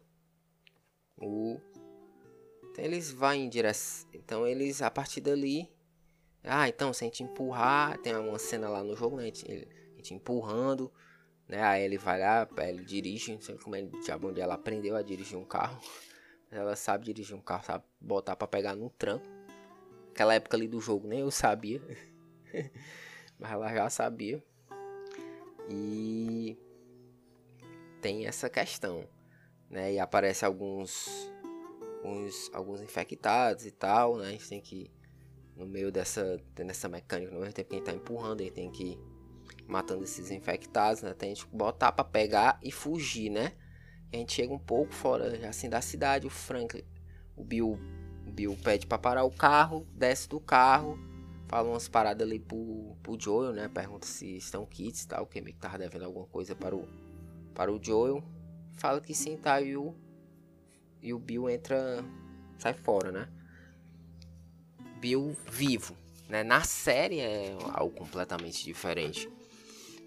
O 1.18 1.60
então 2.78 2.86
eles 2.86 3.12
vão 3.12 3.34
em 3.34 3.50
direção, 3.50 4.08
então 4.14 4.48
eles 4.48 4.82
a 4.82 4.92
partir 4.92 5.22
dali, 5.22 5.70
ah, 6.44 6.70
então 6.70 6.94
se 6.94 7.04
a 7.04 7.08
gente 7.08 7.24
empurrar, 7.24 7.98
tem 7.98 8.16
uma 8.16 8.38
cena 8.38 8.70
lá 8.70 8.84
no 8.84 8.96
jogo, 8.96 9.18
né, 9.18 9.24
a 9.24 9.26
gente, 9.26 9.46
a 9.94 9.96
gente 9.98 10.14
empurrando 10.14 10.92
né? 11.48 11.64
Aí 11.64 11.84
ele 11.84 11.98
vai 11.98 12.20
lá, 12.20 12.48
ele 12.58 12.84
dirige, 12.84 13.34
não 13.34 13.42
sei 13.42 13.58
como 13.58 13.76
ele, 13.76 13.90
já 14.04 14.18
onde 14.18 14.42
ela 14.42 14.56
aprendeu 14.56 14.96
a 14.96 15.02
dirigir 15.02 15.38
um 15.38 15.46
carro. 15.46 15.80
Ela 16.50 16.78
sabe 16.78 17.04
dirigir 17.04 17.36
um 17.36 17.42
carro, 17.42 17.66
sabe 17.66 17.84
botar 18.00 18.34
para 18.34 18.48
pegar 18.48 18.74
no 18.74 18.90
tranco. 18.90 19.26
Aquela 20.12 20.34
época 20.34 20.56
ali 20.56 20.66
do 20.66 20.80
jogo 20.80 21.06
nem 21.06 21.20
eu 21.20 21.30
sabia. 21.30 21.82
Mas 23.38 23.52
ela 23.52 23.68
já 23.74 23.90
sabia. 23.90 24.42
E 25.70 26.58
tem 28.02 28.26
essa 28.26 28.50
questão, 28.50 29.06
né? 29.70 29.92
E 29.92 30.00
aparece 30.00 30.46
alguns 30.46 31.30
uns, 32.04 32.50
alguns 32.54 32.82
infectados 32.82 33.66
e 33.66 33.72
tal, 33.72 34.18
né? 34.18 34.28
A 34.28 34.32
gente 34.32 34.48
tem 34.48 34.62
que 34.62 34.92
no 35.56 35.66
meio 35.66 35.92
dessa 35.92 36.40
dessa 36.56 36.88
mecânica, 36.88 37.32
no 37.32 37.40
mesmo 37.40 37.54
tempo 37.54 37.70
que 37.70 37.76
a 37.76 37.80
gente 37.80 37.88
tá 37.88 37.94
empurrando, 37.94 38.42
ele 38.42 38.52
tem 38.52 38.72
que 38.72 38.92
ir 38.92 39.00
matando 39.68 40.04
esses 40.04 40.32
infectados, 40.32 41.02
né? 41.02 41.14
Tem 41.14 41.34
que 41.34 41.46
botar 41.48 41.92
para 41.92 42.04
pegar 42.04 42.60
e 42.64 42.72
fugir, 42.72 43.30
né? 43.30 43.54
E 44.12 44.16
a 44.16 44.20
gente 44.20 44.34
chega 44.34 44.54
um 44.54 44.60
pouco 44.60 44.94
fora 44.94 45.48
assim 45.48 45.70
da 45.70 45.82
cidade, 45.82 46.28
o 46.28 46.30
Frank, 46.30 46.86
o 47.36 47.44
Bill, 47.44 47.78
o 48.26 48.32
Bill 48.32 48.58
pede 48.64 48.86
para 48.88 48.98
parar 48.98 49.24
o 49.24 49.32
carro, 49.32 49.86
desce 49.94 50.30
do 50.30 50.40
carro, 50.40 50.98
fala 51.48 51.70
umas 51.70 51.88
paradas 51.88 52.26
ali 52.26 52.40
pro, 52.40 52.96
pro 53.04 53.20
Joel, 53.20 53.54
né? 53.54 53.68
Pergunta 53.68 54.06
se 54.06 54.38
estão 54.38 54.66
kits 54.66 55.04
e 55.04 55.08
tal, 55.08 55.26
que 55.26 55.42
meio 55.42 55.56
que 55.56 55.62
tava 55.62 55.78
devendo 55.78 56.06
alguma 56.06 56.28
coisa 56.28 56.56
para 56.56 56.76
o 56.76 56.88
para 57.54 57.72
o 57.72 57.84
Joel. 57.84 58.24
Fala 58.76 59.02
que 59.02 59.16
sim, 59.16 59.36
tá, 59.36 59.60
e 59.60 59.76
o, 59.76 59.96
e 61.08 61.14
o 61.14 61.20
Bill 61.20 61.50
entra, 61.50 62.04
sai 62.58 62.74
fora, 62.74 63.12
né? 63.12 63.30
Bill 65.00 65.36
vivo, 65.50 65.96
né? 66.28 66.44
Na 66.44 66.62
série 66.64 67.20
é 67.20 67.56
algo 67.74 67.96
completamente 67.96 68.64
diferente, 68.64 69.30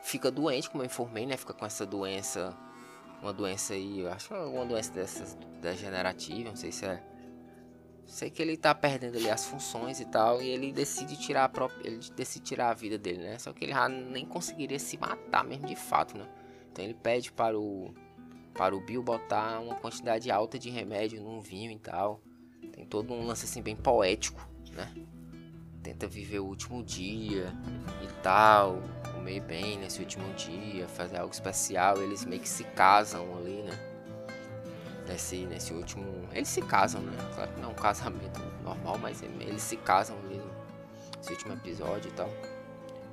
fica 0.02 0.30
doente, 0.30 0.68
como 0.68 0.82
eu 0.82 0.86
informei, 0.86 1.26
né? 1.26 1.36
Fica 1.36 1.54
com 1.54 1.64
essa 1.64 1.86
doença 1.86 2.56
uma 3.24 3.32
doença 3.32 3.72
aí, 3.72 4.00
eu 4.00 4.12
acho 4.12 4.34
uma 4.34 4.66
doença 4.66 4.92
dessas 4.92 5.34
degenerativa, 5.60 6.50
não 6.50 6.56
sei 6.56 6.70
se 6.70 6.84
é. 6.84 7.02
Sei 8.07 8.30
que 8.30 8.40
ele 8.42 8.57
tá 8.57 8.74
perdendo 8.74 9.16
ali 9.16 9.30
as 9.30 9.46
funções 9.46 10.00
e 10.00 10.05
tal, 10.05 10.40
e 10.40 10.48
ele 10.48 10.72
decide 10.72 11.16
tirar 11.16 11.44
a 11.44 11.48
própria, 11.48 11.86
ele 11.86 12.00
decide 12.14 12.44
tirar 12.44 12.70
a 12.70 12.74
vida 12.74 12.98
dele, 12.98 13.18
né? 13.18 13.38
Só 13.38 13.52
que 13.52 13.64
ele 13.64 13.72
já 13.72 13.88
nem 13.88 14.26
conseguiria 14.26 14.78
se 14.78 14.98
matar 14.98 15.44
mesmo 15.44 15.66
de 15.66 15.76
fato, 15.76 16.16
né? 16.16 16.26
Então 16.70 16.84
ele 16.84 16.94
pede 16.94 17.32
para 17.32 17.59
o 17.59 17.94
para 18.52 18.76
o 18.76 18.80
Bill 18.80 19.02
botar 19.02 19.59
uma 19.59 19.74
quantidade 19.74 20.30
alta 20.30 20.57
de 20.57 20.70
remédio 20.70 21.20
num 21.20 21.40
vinho 21.40 21.72
e 21.72 21.78
tal. 21.78 22.20
Tem 22.72 22.86
todo 22.86 23.12
um 23.12 23.26
lance 23.26 23.46
assim 23.46 23.61
bem 23.61 23.74
poético, 23.74 24.48
né? 24.70 24.92
Tenta 25.82 26.07
viver 26.07 26.38
o 26.38 26.46
último 26.46 26.82
dia 26.82 27.52
e 28.02 28.22
tal 28.22 28.80
comer 29.24 29.40
bem 29.40 29.78
nesse 29.78 30.00
último 30.00 30.30
dia, 30.34 30.86
fazer 30.86 31.16
algo 31.16 31.32
especial. 31.32 32.02
Eles 32.02 32.26
meio 32.26 32.42
que 32.42 32.48
se 32.48 32.62
casam 32.62 33.36
ali, 33.38 33.62
né? 33.62 33.93
Nesse, 35.07 35.44
nesse 35.46 35.72
último. 35.72 36.05
Eles 36.32 36.48
se 36.48 36.62
casam, 36.62 37.02
né? 37.02 37.16
Claro 37.34 37.52
que 37.52 37.61
não 37.61 37.68
é 37.68 37.72
um 37.72 37.76
casamento 37.76 38.40
normal, 38.62 38.98
mas 38.98 39.22
eles 39.22 39.62
se 39.62 39.76
casam 39.76 40.16
ali 40.24 40.40
nesse 41.16 41.32
último 41.32 41.52
episódio 41.55 42.09
e 42.09 42.12
tal. 42.12 42.30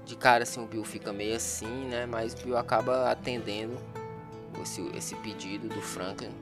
De 0.06 0.16
cara, 0.16 0.44
assim, 0.44 0.64
o 0.64 0.68
Bill 0.68 0.84
fica 0.84 1.12
meio 1.14 1.36
assim, 1.36 1.86
né? 1.88 2.06
Mas 2.06 2.34
o 2.34 2.38
Bill 2.38 2.58
acaba 2.58 3.12
atendendo 3.12 3.78
esse, 4.62 4.82
esse 4.96 5.16
pedido 5.16 5.68
do 5.68 5.82
Franklin, 5.82 6.34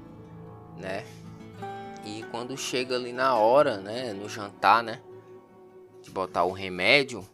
né? 0.78 1.06
E 2.06 2.24
quando 2.32 2.58
chega 2.58 2.96
ali 2.96 3.12
na 3.12 3.36
hora, 3.36 3.78
né? 3.78 4.14
No 4.14 4.30
jantar, 4.30 4.84
né? 4.84 5.02
De 6.02 6.10
botar 6.10 6.44
o 6.44 6.52
remédio 6.52 7.28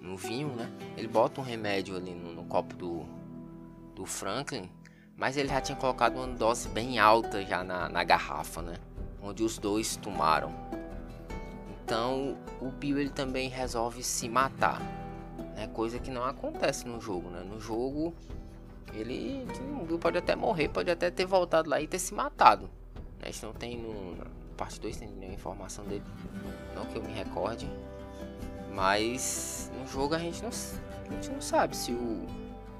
no 0.00 0.16
vinho, 0.16 0.48
né? 0.48 0.70
Ele 0.96 1.08
bota 1.08 1.40
um 1.40 1.44
remédio 1.44 1.96
ali 1.96 2.14
no, 2.14 2.32
no, 2.32 2.44
copo 2.44 2.74
do, 2.74 3.04
do 3.94 4.06
Franklin, 4.06 4.70
mas 5.20 5.36
ele 5.36 5.50
já 5.50 5.60
tinha 5.60 5.76
colocado 5.76 6.16
uma 6.16 6.26
dose 6.26 6.66
bem 6.70 6.98
alta 6.98 7.44
já 7.44 7.62
na, 7.62 7.90
na 7.90 8.02
garrafa, 8.02 8.62
né? 8.62 8.76
Onde 9.22 9.44
os 9.44 9.58
dois 9.58 9.94
tomaram. 9.96 10.50
Então 11.84 12.38
o 12.58 12.70
Bill 12.70 12.98
ele 12.98 13.10
também 13.10 13.50
resolve 13.50 14.02
se 14.02 14.30
matar, 14.30 14.80
né? 15.54 15.66
Coisa 15.74 15.98
que 15.98 16.10
não 16.10 16.24
acontece 16.24 16.88
no 16.88 16.98
jogo, 17.02 17.28
né? 17.28 17.42
No 17.42 17.60
jogo 17.60 18.14
ele 18.94 19.46
Bill 19.86 19.98
pode 19.98 20.16
até 20.16 20.34
morrer, 20.34 20.68
pode 20.68 20.90
até 20.90 21.10
ter 21.10 21.26
voltado 21.26 21.68
lá 21.68 21.78
e 21.82 21.86
ter 21.86 21.98
se 21.98 22.14
matado. 22.14 22.70
Né? 23.18 23.24
A 23.24 23.26
gente 23.26 23.44
não 23.44 23.52
tem 23.52 23.76
no, 23.76 24.16
na 24.16 24.24
parte 24.56 24.80
2 24.80 24.96
tem 24.96 25.08
nenhuma 25.08 25.34
informação 25.34 25.84
dele, 25.84 26.02
não 26.74 26.86
que 26.86 26.96
eu 26.96 27.02
me 27.02 27.12
recorde. 27.12 27.70
Mas 28.72 29.70
no 29.78 29.86
jogo 29.86 30.14
a 30.14 30.18
gente 30.18 30.42
não, 30.42 30.48
a 30.48 31.12
gente 31.12 31.30
não 31.30 31.42
sabe 31.42 31.76
se 31.76 31.92
o, 31.92 32.26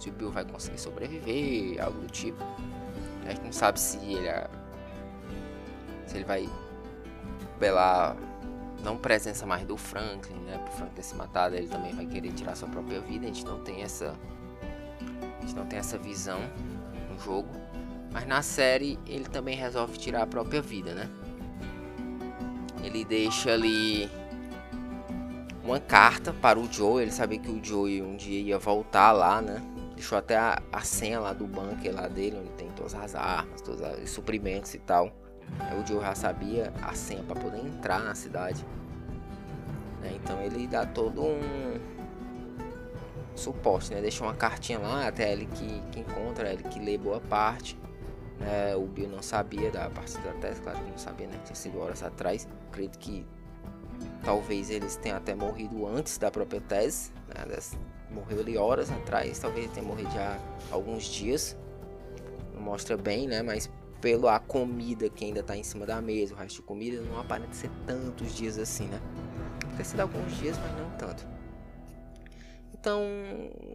se 0.01 0.09
o 0.09 0.12
Bill 0.12 0.30
vai 0.30 0.44
conseguir 0.44 0.78
sobreviver, 0.78 1.82
algo 1.84 2.01
do 2.01 2.09
tipo. 2.09 2.42
A 3.26 3.30
gente 3.30 3.44
não 3.44 3.53
sabe 3.53 3.78
se 3.78 3.98
ele 3.98 4.26
é, 4.26 4.48
se 6.07 6.16
ele 6.16 6.24
vai 6.24 6.48
pela 7.59 8.16
não 8.82 8.96
presença 8.96 9.44
mais 9.44 9.64
do 9.64 9.76
Franklin, 9.76 10.38
né? 10.40 10.59
Pro 10.59 10.72
Franklin 10.72 10.94
ter 10.94 11.03
se 11.03 11.14
matado, 11.14 11.55
ele 11.55 11.68
também 11.68 11.94
vai 11.94 12.07
querer 12.07 12.32
tirar 12.32 12.57
sua 12.57 12.68
própria 12.68 13.01
vida. 13.01 13.26
A 13.26 13.28
gente 13.28 13.44
não 13.44 13.61
tem 13.61 13.82
essa 13.82 14.16
a 15.38 15.40
gente 15.42 15.55
não 15.55 15.66
tem 15.66 15.78
essa 15.78 15.98
visão 15.98 16.40
no 17.11 17.18
jogo. 17.18 17.51
Mas 18.11 18.26
na 18.26 18.40
série 18.42 18.98
ele 19.07 19.24
também 19.24 19.55
resolve 19.55 19.98
tirar 19.98 20.22
a 20.22 20.26
própria 20.26 20.62
vida, 20.62 20.94
né? 20.94 21.09
Ele 22.82 23.05
deixa 23.05 23.53
ali 23.53 24.11
uma 25.62 25.78
carta 25.78 26.32
para 26.32 26.59
o 26.59 26.72
Joe. 26.72 27.03
Ele 27.03 27.12
sabia 27.12 27.38
que 27.38 27.51
o 27.51 27.62
Joe 27.62 28.01
um 28.01 28.16
dia 28.16 28.40
ia 28.40 28.59
voltar 28.59 29.12
lá, 29.12 29.42
né? 29.42 29.62
Deixou 30.01 30.16
até 30.16 30.34
a, 30.34 30.62
a 30.72 30.80
senha 30.80 31.20
lá 31.20 31.34
do 31.34 31.46
bunker 31.46 31.94
lá 31.94 32.09
dele, 32.09 32.38
onde 32.40 32.48
tem 32.53 32.70
todas 32.70 32.94
as 32.94 33.14
armas, 33.14 33.61
todos 33.61 33.82
os 34.03 34.09
suprimentos 34.09 34.72
e 34.72 34.78
tal. 34.78 35.12
O 35.78 35.86
Joe 35.86 36.01
já 36.01 36.14
sabia 36.14 36.72
a 36.80 36.94
senha 36.94 37.22
para 37.22 37.38
poder 37.38 37.59
entrar 37.59 38.01
na 38.01 38.14
cidade. 38.14 38.64
Né? 40.01 40.12
Então 40.14 40.40
ele 40.40 40.66
dá 40.66 40.86
todo 40.86 41.22
um 41.22 41.78
suporte, 43.34 43.92
né? 43.92 44.01
Deixa 44.01 44.24
uma 44.24 44.32
cartinha 44.32 44.78
lá, 44.78 45.07
até 45.07 45.30
ele 45.32 45.44
que, 45.44 45.82
que 45.92 46.01
encontra, 46.01 46.51
ele 46.51 46.62
que 46.62 46.78
lê 46.78 46.96
boa 46.96 47.20
parte. 47.20 47.78
Né? 48.38 48.74
O 48.76 48.86
Bill 48.86 49.11
não 49.11 49.22
sabia 49.22 49.70
da 49.70 49.90
parte 49.90 50.16
da 50.20 50.32
tese, 50.40 50.62
claro 50.62 50.78
que 50.78 50.90
não 50.90 50.96
sabia, 50.96 51.26
né? 51.26 51.38
Tinha 51.44 51.55
sido 51.55 51.78
horas 51.78 52.03
atrás. 52.03 52.48
Acredito 52.70 52.98
que 52.98 53.26
Talvez 54.24 54.70
eles 54.70 54.96
tenham 54.96 55.18
até 55.18 55.34
morrido 55.34 55.86
antes 55.86 56.16
da 56.16 56.30
própria 56.30 56.61
tese, 56.61 57.12
né? 57.28 57.44
Morreu 58.11 58.41
ali 58.41 58.57
horas 58.57 58.91
atrás, 58.91 59.39
talvez 59.39 59.65
ele 59.67 59.75
tenha 59.75 59.87
morrido 59.87 60.11
já 60.13 60.39
alguns 60.71 61.05
dias. 61.05 61.57
Não 62.53 62.61
mostra 62.61 62.97
bem, 62.97 63.27
né? 63.27 63.43
Mas 63.43 63.71
pela 64.01 64.39
comida 64.41 65.09
que 65.09 65.25
ainda 65.25 65.41
está 65.41 65.57
em 65.57 65.63
cima 65.63 65.87
da 65.87 66.01
mesa, 66.01 66.35
o 66.35 66.37
resto 66.37 66.57
de 66.57 66.63
comida 66.63 67.01
não 67.03 67.19
aparenta 67.21 67.53
ser 67.53 67.71
tantos 67.87 68.35
dias 68.35 68.59
assim, 68.59 68.87
né? 68.87 69.01
Ter 69.77 69.85
sido 69.85 70.01
alguns 70.01 70.37
dias, 70.39 70.57
mas 70.59 70.77
não 70.79 70.91
tanto. 70.97 71.27
Então, 72.73 73.03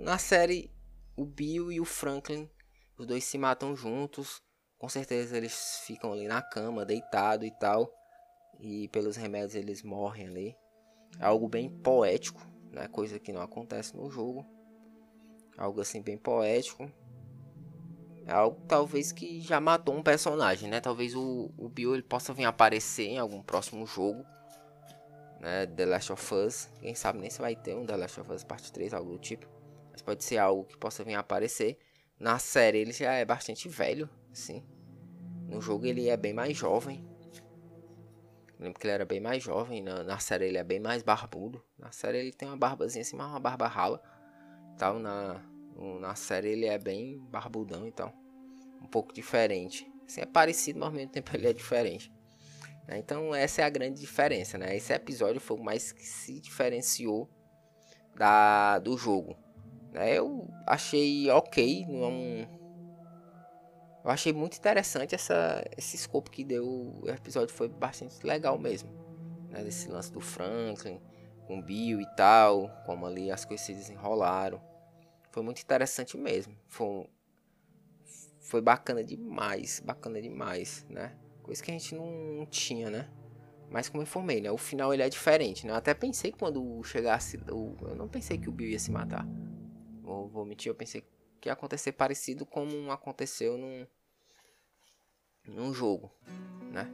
na 0.04 0.18
série, 0.18 0.72
o 1.16 1.26
Bill 1.26 1.72
e 1.72 1.80
o 1.80 1.86
Franklin, 1.86 2.50
os 2.98 3.06
dois 3.06 3.24
se 3.24 3.38
matam 3.38 3.76
juntos. 3.76 4.42
Com 4.78 4.90
certeza 4.90 5.38
eles 5.38 5.82
ficam 5.86 6.12
ali 6.12 6.28
na 6.28 6.42
cama, 6.42 6.86
deitado 6.86 7.46
e 7.46 7.52
tal. 7.52 7.92
e 8.60 8.88
pelos 8.90 9.16
remédios 9.16 9.56
eles 9.56 9.84
morrem 9.84 10.28
ali. 10.28 10.56
É 11.20 11.26
algo 11.26 11.48
bem 11.48 11.70
poético, 11.70 12.42
né? 12.76 12.88
Coisa 12.90 13.18
que 13.18 13.32
não 13.32 13.42
acontece 13.42 13.96
no 13.96 14.12
jogo. 14.12 14.46
Algo 15.58 15.82
assim 15.82 16.02
bem 16.02 16.18
poético. 16.18 16.92
É 18.26 18.34
algo 18.34 18.60
talvez 18.68 19.12
que 19.12 19.40
já 19.40 19.60
matou 19.60 19.96
um 19.96 20.04
personagem, 20.04 20.70
né? 20.70 20.82
Talvez 20.82 21.16
o, 21.16 21.52
o 21.58 21.70
Bill 21.70 21.94
ele 21.94 22.04
possa 22.04 22.34
vir 22.34 22.46
aparecer 22.46 23.08
em 23.08 23.18
algum 23.18 23.42
próximo 23.42 23.86
jogo. 23.88 24.26
Né? 25.40 25.66
The 25.68 25.86
Last 25.86 26.12
of 26.12 26.34
Us. 26.34 26.70
Quem 26.82 26.94
sabe 26.94 27.20
nem 27.20 27.30
se 27.30 27.40
vai 27.40 27.56
ter 27.56 27.76
um 27.76 27.86
The 27.86 27.96
Last 27.96 28.20
of 28.20 28.32
Us 28.32 28.44
parte 28.44 28.72
3, 28.72 28.94
algo 28.94 29.14
do 29.14 29.20
tipo. 29.20 29.48
Mas 29.92 30.02
pode 30.02 30.24
ser 30.24 30.38
algo 30.38 30.66
que 30.66 30.78
possa 30.78 31.04
vir 31.04 31.16
aparecer. 31.16 31.78
Na 32.20 32.38
série 32.40 32.80
ele 32.80 32.92
já 32.92 33.14
é 33.14 33.24
bastante 33.24 33.70
velho, 33.70 34.10
assim. 34.32 34.64
No 35.48 35.62
jogo 35.62 35.86
ele 35.86 36.10
é 36.10 36.18
bem 36.18 36.34
mais 36.34 36.58
jovem. 36.58 37.06
Lembro 38.60 38.80
que 38.80 38.88
ele 38.88 38.94
era 38.94 39.06
bem 39.06 39.20
mais 39.20 39.44
jovem. 39.44 39.82
Na, 39.82 40.04
na 40.04 40.20
série 40.20 40.46
ele 40.46 40.58
é 40.58 40.64
bem 40.64 40.80
mais 40.80 41.04
barbudo. 41.04 41.64
Na 41.78 41.92
série 41.92 42.20
ele 42.20 42.34
tem 42.34 42.48
uma 42.48 42.58
barbazinha 42.58 43.02
assim, 43.02 43.16
mas 43.16 43.28
uma 43.28 43.40
barba 43.40 43.68
rala. 43.68 44.02
Tal, 44.78 45.00
na, 45.00 45.42
na 46.00 46.16
série 46.16 46.50
ele 46.50 46.66
é 46.66 46.78
bem 46.78 47.20
barbudão, 47.30 47.88
então. 47.88 48.14
Um 48.82 48.88
pouco 48.88 49.14
diferente. 49.14 49.90
Assim, 50.06 50.22
é 50.22 50.26
parecido, 50.26 50.80
mas 50.80 50.88
ao 50.88 50.94
mesmo 50.94 51.12
tempo 51.12 51.36
ele 51.36 51.48
é 51.48 51.54
diferente. 51.54 52.12
Né? 52.88 52.98
Então 52.98 53.34
essa 53.34 53.62
é 53.62 53.66
a 53.66 53.70
grande 53.70 54.00
diferença, 54.00 54.58
né? 54.58 54.76
Esse 54.76 54.94
episódio 54.94 55.42
foi 55.42 55.58
o 55.58 55.64
mais 55.64 55.92
que 55.92 56.04
se 56.04 56.40
diferenciou 56.40 57.30
da, 58.16 58.80
do 58.80 58.98
jogo. 58.98 59.36
Né? 59.92 60.18
Eu 60.18 60.48
achei 60.68 61.30
ok, 61.30 61.86
não 61.88 62.65
eu 64.06 64.12
achei 64.12 64.32
muito 64.32 64.56
interessante 64.56 65.16
essa, 65.16 65.66
esse 65.76 65.96
escopo 65.96 66.30
que 66.30 66.44
deu. 66.44 66.64
O 66.64 67.10
episódio 67.10 67.56
foi 67.56 67.68
bastante 67.68 68.24
legal 68.24 68.56
mesmo. 68.60 68.88
Né? 69.50 69.64
Desse 69.64 69.90
lance 69.90 70.14
do 70.14 70.20
Franklin, 70.22 71.02
com 71.48 71.60
Bill 71.60 72.00
e 72.00 72.16
tal. 72.16 72.70
Como 72.86 73.04
ali 73.08 73.32
as 73.32 73.44
coisas 73.46 73.66
se 73.66 73.74
desenrolaram. 73.74 74.62
Foi 75.32 75.42
muito 75.42 75.60
interessante 75.60 76.16
mesmo. 76.18 76.56
Foi, 76.68 77.10
foi 78.42 78.62
bacana 78.62 79.04
demais. 79.04 79.80
Bacana 79.84 80.22
demais, 80.22 80.86
né? 80.88 81.18
Coisa 81.42 81.64
que 81.64 81.72
a 81.72 81.74
gente 81.74 81.96
não, 81.96 82.12
não 82.12 82.46
tinha, 82.46 82.92
né? 82.92 83.10
Mas 83.72 83.90
como 83.90 84.02
eu 84.02 84.04
informei, 84.04 84.40
né? 84.40 84.52
O 84.52 84.58
final 84.58 84.94
ele 84.94 85.02
é 85.02 85.10
diferente, 85.10 85.66
né? 85.66 85.74
Eu 85.74 85.78
até 85.78 85.96
pensei 85.96 86.32
quando 86.32 86.84
chegasse. 86.84 87.40
Eu, 87.48 87.76
eu 87.82 87.96
não 87.96 88.08
pensei 88.08 88.38
que 88.38 88.50
o 88.50 88.52
Bill 88.52 88.70
ia 88.70 88.78
se 88.78 88.92
matar. 88.92 89.28
Vou, 90.04 90.28
vou 90.28 90.46
mentir, 90.46 90.70
eu 90.70 90.76
pensei 90.76 91.04
que 91.42 91.50
ia 91.50 91.54
acontecer 91.54 91.92
parecido 91.94 92.46
como 92.46 92.92
aconteceu 92.92 93.58
num, 93.58 93.88
num 95.48 95.74
jogo, 95.74 96.12
né? 96.72 96.90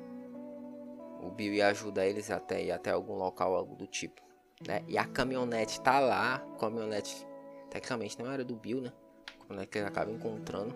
O 1.22 1.30
Bill 1.30 1.54
ia 1.54 1.68
ajudar 1.68 2.06
eles 2.06 2.32
até 2.32 2.64
ir 2.64 2.72
até 2.72 2.92
algum 2.92 3.16
local, 3.16 3.56
algo 3.56 3.76
do 3.76 3.86
tipo, 3.86 4.22
né? 4.66 4.84
E 4.88 4.98
a 4.98 5.06
caminhonete 5.06 5.80
tá 5.82 6.00
lá, 6.00 6.40
caminhonete 6.60 7.26
tecnicamente 7.70 8.20
não 8.20 8.32
era 8.32 8.44
do 8.44 8.56
Bill, 8.56 8.82
né? 8.82 8.92
A 9.28 9.42
caminhonete 9.42 9.72
que 9.72 9.78
ele 9.78 9.88
acaba 9.88 10.12
encontrando 10.12 10.74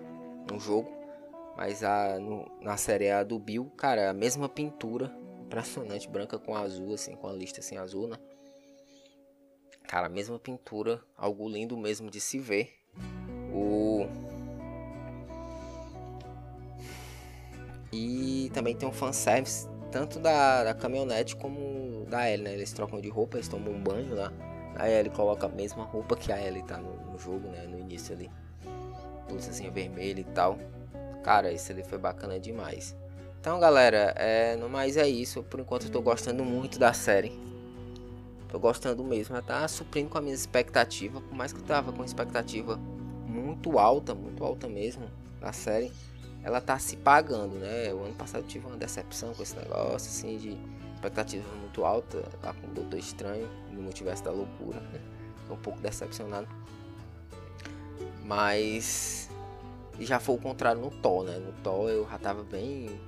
no 0.49 0.59
jogo, 0.59 0.91
mas 1.57 1.83
a 1.83 2.19
no, 2.19 2.45
na 2.61 2.77
série 2.77 3.05
é 3.05 3.13
a 3.13 3.23
do 3.23 3.39
Bill, 3.39 3.71
cara, 3.77 4.09
a 4.09 4.13
mesma 4.13 4.47
pintura, 4.47 5.11
impressionante, 5.41 6.07
branca 6.09 6.37
com 6.37 6.55
azul 6.55 6.93
assim, 6.93 7.15
com 7.15 7.27
a 7.27 7.33
lista 7.33 7.59
assim 7.59 7.77
azul, 7.77 8.07
né? 8.07 8.17
Cara, 9.87 10.07
a 10.07 10.09
mesma 10.09 10.39
pintura, 10.39 11.01
algo 11.15 11.47
lindo 11.47 11.77
mesmo 11.77 12.09
de 12.09 12.19
se 12.19 12.39
ver. 12.39 12.73
O 13.53 13.84
também 18.55 18.73
tem 18.73 18.87
um 18.87 18.91
fanservice, 18.93 19.67
tanto 19.91 20.17
da, 20.17 20.63
da 20.63 20.73
caminhonete 20.73 21.35
como 21.35 22.05
da 22.09 22.29
Ellie, 22.29 22.45
né? 22.45 22.53
Eles 22.53 22.71
trocam 22.71 23.01
de 23.01 23.09
roupa, 23.09 23.35
eles 23.35 23.49
tomam 23.49 23.73
um 23.73 23.83
banho 23.83 24.15
lá. 24.15 24.31
A 24.77 24.89
Ellie 24.89 25.11
coloca 25.11 25.45
a 25.45 25.49
mesma 25.49 25.83
roupa 25.83 26.15
que 26.15 26.31
a 26.31 26.41
Ellie 26.41 26.63
tá 26.63 26.77
no, 26.77 27.11
no 27.11 27.19
jogo, 27.19 27.49
né? 27.49 27.67
No 27.67 27.77
início 27.77 28.15
ali. 28.15 28.31
Blusazinha 29.27 29.69
vermelha 29.69 30.21
e 30.21 30.23
tal. 30.23 30.57
Cara, 31.21 31.51
isso 31.51 31.69
ali 31.71 31.83
foi 31.83 31.97
bacana 31.97 32.39
demais. 32.39 32.95
Então, 33.41 33.59
galera, 33.59 34.13
é, 34.15 34.55
no 34.55 34.69
mais 34.69 34.95
é 34.95 35.07
isso. 35.07 35.43
Por 35.43 35.59
enquanto 35.59 35.87
eu 35.87 35.91
tô 35.91 36.01
gostando 36.01 36.45
muito 36.45 36.79
da 36.79 36.93
série. 36.93 37.37
Tô 38.47 38.57
gostando 38.57 39.03
mesmo. 39.03 39.35
Ela 39.35 39.43
tá 39.43 39.67
suprindo 39.67 40.09
com 40.09 40.17
a 40.17 40.21
minha 40.21 40.35
expectativa. 40.35 41.19
Por 41.19 41.35
mais 41.35 41.51
que 41.51 41.59
eu 41.59 41.65
tava 41.65 41.91
com 41.91 42.03
expectativa 42.05 42.77
muito 43.27 43.77
alta, 43.77 44.15
muito 44.15 44.43
alta 44.45 44.69
mesmo 44.69 45.09
da 45.41 45.51
série 45.51 45.91
ela 46.45 46.61
tá 46.61 46.77
se 46.77 46.95
pagando, 46.95 47.55
né? 47.55 47.91
O 47.91 48.03
ano 48.03 48.13
passado 48.13 48.43
eu 48.43 48.47
tive 48.47 48.67
uma 48.67 48.77
decepção 48.77 49.33
com 49.33 49.41
esse 49.41 49.55
negócio, 49.55 50.07
assim, 50.07 50.37
de 50.37 50.55
expectativa 50.93 51.43
muito 51.55 51.83
alta 51.83 52.23
lá 52.43 52.53
com 52.53 52.67
o 52.67 52.69
Doutor 52.69 52.99
Estranho 52.99 53.49
no 53.71 53.81
Multiverso 53.81 54.23
da 54.23 54.29
Loucura, 54.29 54.79
né? 54.79 55.01
Tô 55.47 55.55
um 55.55 55.57
pouco 55.57 55.79
decepcionado. 55.79 56.47
Mas 58.23 59.27
já 59.99 60.19
foi 60.19 60.35
o 60.35 60.37
contrário 60.37 60.79
no 60.79 60.91
Thor, 60.91 61.23
né? 61.23 61.35
No 61.39 61.51
Thor 61.63 61.89
eu 61.89 62.07
já 62.07 62.19
tava 62.19 62.43
bem. 62.43 63.01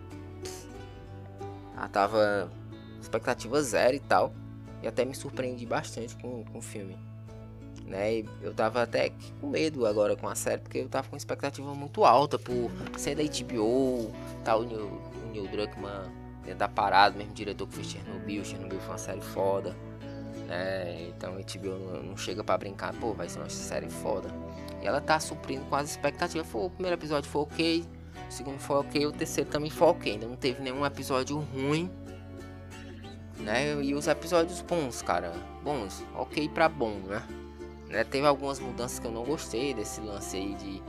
Já 1.75 1.87
tava 1.89 2.51
expectativa 2.99 3.61
zero 3.61 3.95
e 3.95 3.99
tal. 3.99 4.33
E 4.81 4.87
até 4.87 5.05
me 5.05 5.13
surpreendi 5.13 5.63
bastante 5.63 6.15
com, 6.15 6.43
com 6.43 6.57
o 6.57 6.61
filme 6.61 6.97
né? 7.87 8.23
Eu 8.41 8.53
tava 8.53 8.83
até 8.83 9.11
com 9.39 9.47
medo 9.47 9.85
agora 9.85 10.15
com 10.15 10.27
a 10.27 10.35
série, 10.35 10.61
porque 10.61 10.79
eu 10.79 10.89
tava 10.89 11.07
com 11.09 11.15
expectativa 11.15 11.73
muito 11.73 12.03
alta 12.03 12.37
por 12.37 12.69
ser 12.97 13.15
da 13.15 13.23
HBO, 13.23 14.11
tal, 14.43 14.61
o 14.61 14.65
Neil, 14.65 15.01
o 15.25 15.31
Neil 15.31 15.47
Druckmann 15.47 16.27
da 16.57 16.67
parada, 16.67 17.17
mesmo 17.17 17.33
diretor 17.33 17.67
que 17.67 17.75
fez 17.75 17.87
Chernobyl, 17.87 18.43
Chernobyl 18.43 18.79
foi 18.79 18.89
uma 18.89 18.97
série 18.97 19.21
foda, 19.21 19.75
né? 20.47 21.09
Então 21.09 21.33
a 21.33 21.37
HBO 21.37 21.79
não, 21.79 22.03
não 22.03 22.17
chega 22.17 22.43
para 22.43 22.57
brincar, 22.57 22.93
pô, 22.93 23.13
vai 23.13 23.27
ser 23.27 23.39
uma 23.39 23.49
série 23.49 23.89
foda. 23.89 24.29
E 24.81 24.87
ela 24.87 25.01
tá 25.01 25.19
suprindo 25.19 25.65
com 25.65 25.75
as 25.75 25.89
expectativas. 25.89 26.47
Foi, 26.47 26.65
o 26.65 26.69
primeiro 26.69 26.95
episódio 26.95 27.29
foi 27.29 27.41
ok, 27.41 27.85
o 28.29 28.31
segundo 28.31 28.59
foi 28.59 28.77
ok, 28.77 29.05
o 29.07 29.11
terceiro 29.11 29.49
também 29.49 29.69
foi 29.69 29.87
ok. 29.87 30.11
Ainda 30.13 30.27
não 30.27 30.35
teve 30.35 30.61
nenhum 30.61 30.85
episódio 30.85 31.37
ruim, 31.37 31.91
né? 33.39 33.73
E 33.83 33.93
os 33.93 34.07
episódios 34.07 34.61
bons, 34.61 35.01
cara, 35.01 35.33
bons, 35.63 36.03
ok 36.15 36.47
pra 36.49 36.69
bom, 36.69 36.93
né? 37.05 37.21
Né? 37.89 38.03
Teve 38.03 38.27
algumas 38.27 38.59
mudanças 38.59 38.99
que 38.99 39.07
eu 39.07 39.11
não 39.11 39.23
gostei 39.23 39.73
desse 39.73 40.01
lance 40.01 40.37
aí 40.37 40.53
de 40.55 40.83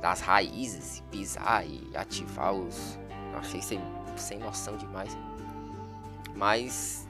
das 0.00 0.20
raízes, 0.20 1.02
pisar 1.10 1.66
e 1.66 1.90
ativar 1.94 2.52
os. 2.52 2.98
Eu 3.32 3.38
achei 3.38 3.60
sem, 3.60 3.80
sem 4.16 4.38
noção 4.38 4.76
demais. 4.76 5.16
Mas 6.34 7.08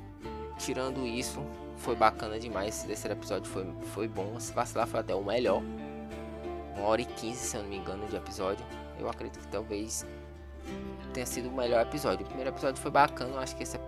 tirando 0.58 1.06
isso, 1.06 1.42
foi 1.76 1.94
bacana 1.94 2.38
demais. 2.38 2.76
Esse 2.76 2.86
terceiro 2.86 3.18
episódio 3.18 3.50
foi, 3.50 3.66
foi 3.92 4.08
bom. 4.08 4.38
Se 4.40 4.52
vacilar 4.52 4.86
foi 4.86 5.00
até 5.00 5.14
o 5.14 5.22
melhor. 5.22 5.62
Uma 6.76 6.86
hora 6.86 7.02
e 7.02 7.04
quinze, 7.04 7.38
se 7.38 7.56
eu 7.56 7.62
não 7.62 7.68
me 7.68 7.76
engano, 7.76 8.06
de 8.06 8.16
episódio. 8.16 8.64
Eu 8.98 9.08
acredito 9.08 9.38
que 9.38 9.48
talvez 9.48 10.06
tenha 11.12 11.26
sido 11.26 11.48
o 11.48 11.52
melhor 11.52 11.82
episódio. 11.82 12.24
O 12.24 12.26
primeiro 12.26 12.50
episódio 12.50 12.80
foi 12.80 12.90
bacana, 12.90 13.30
eu 13.30 13.38
acho 13.38 13.56
que 13.56 13.62
esse, 13.62 13.78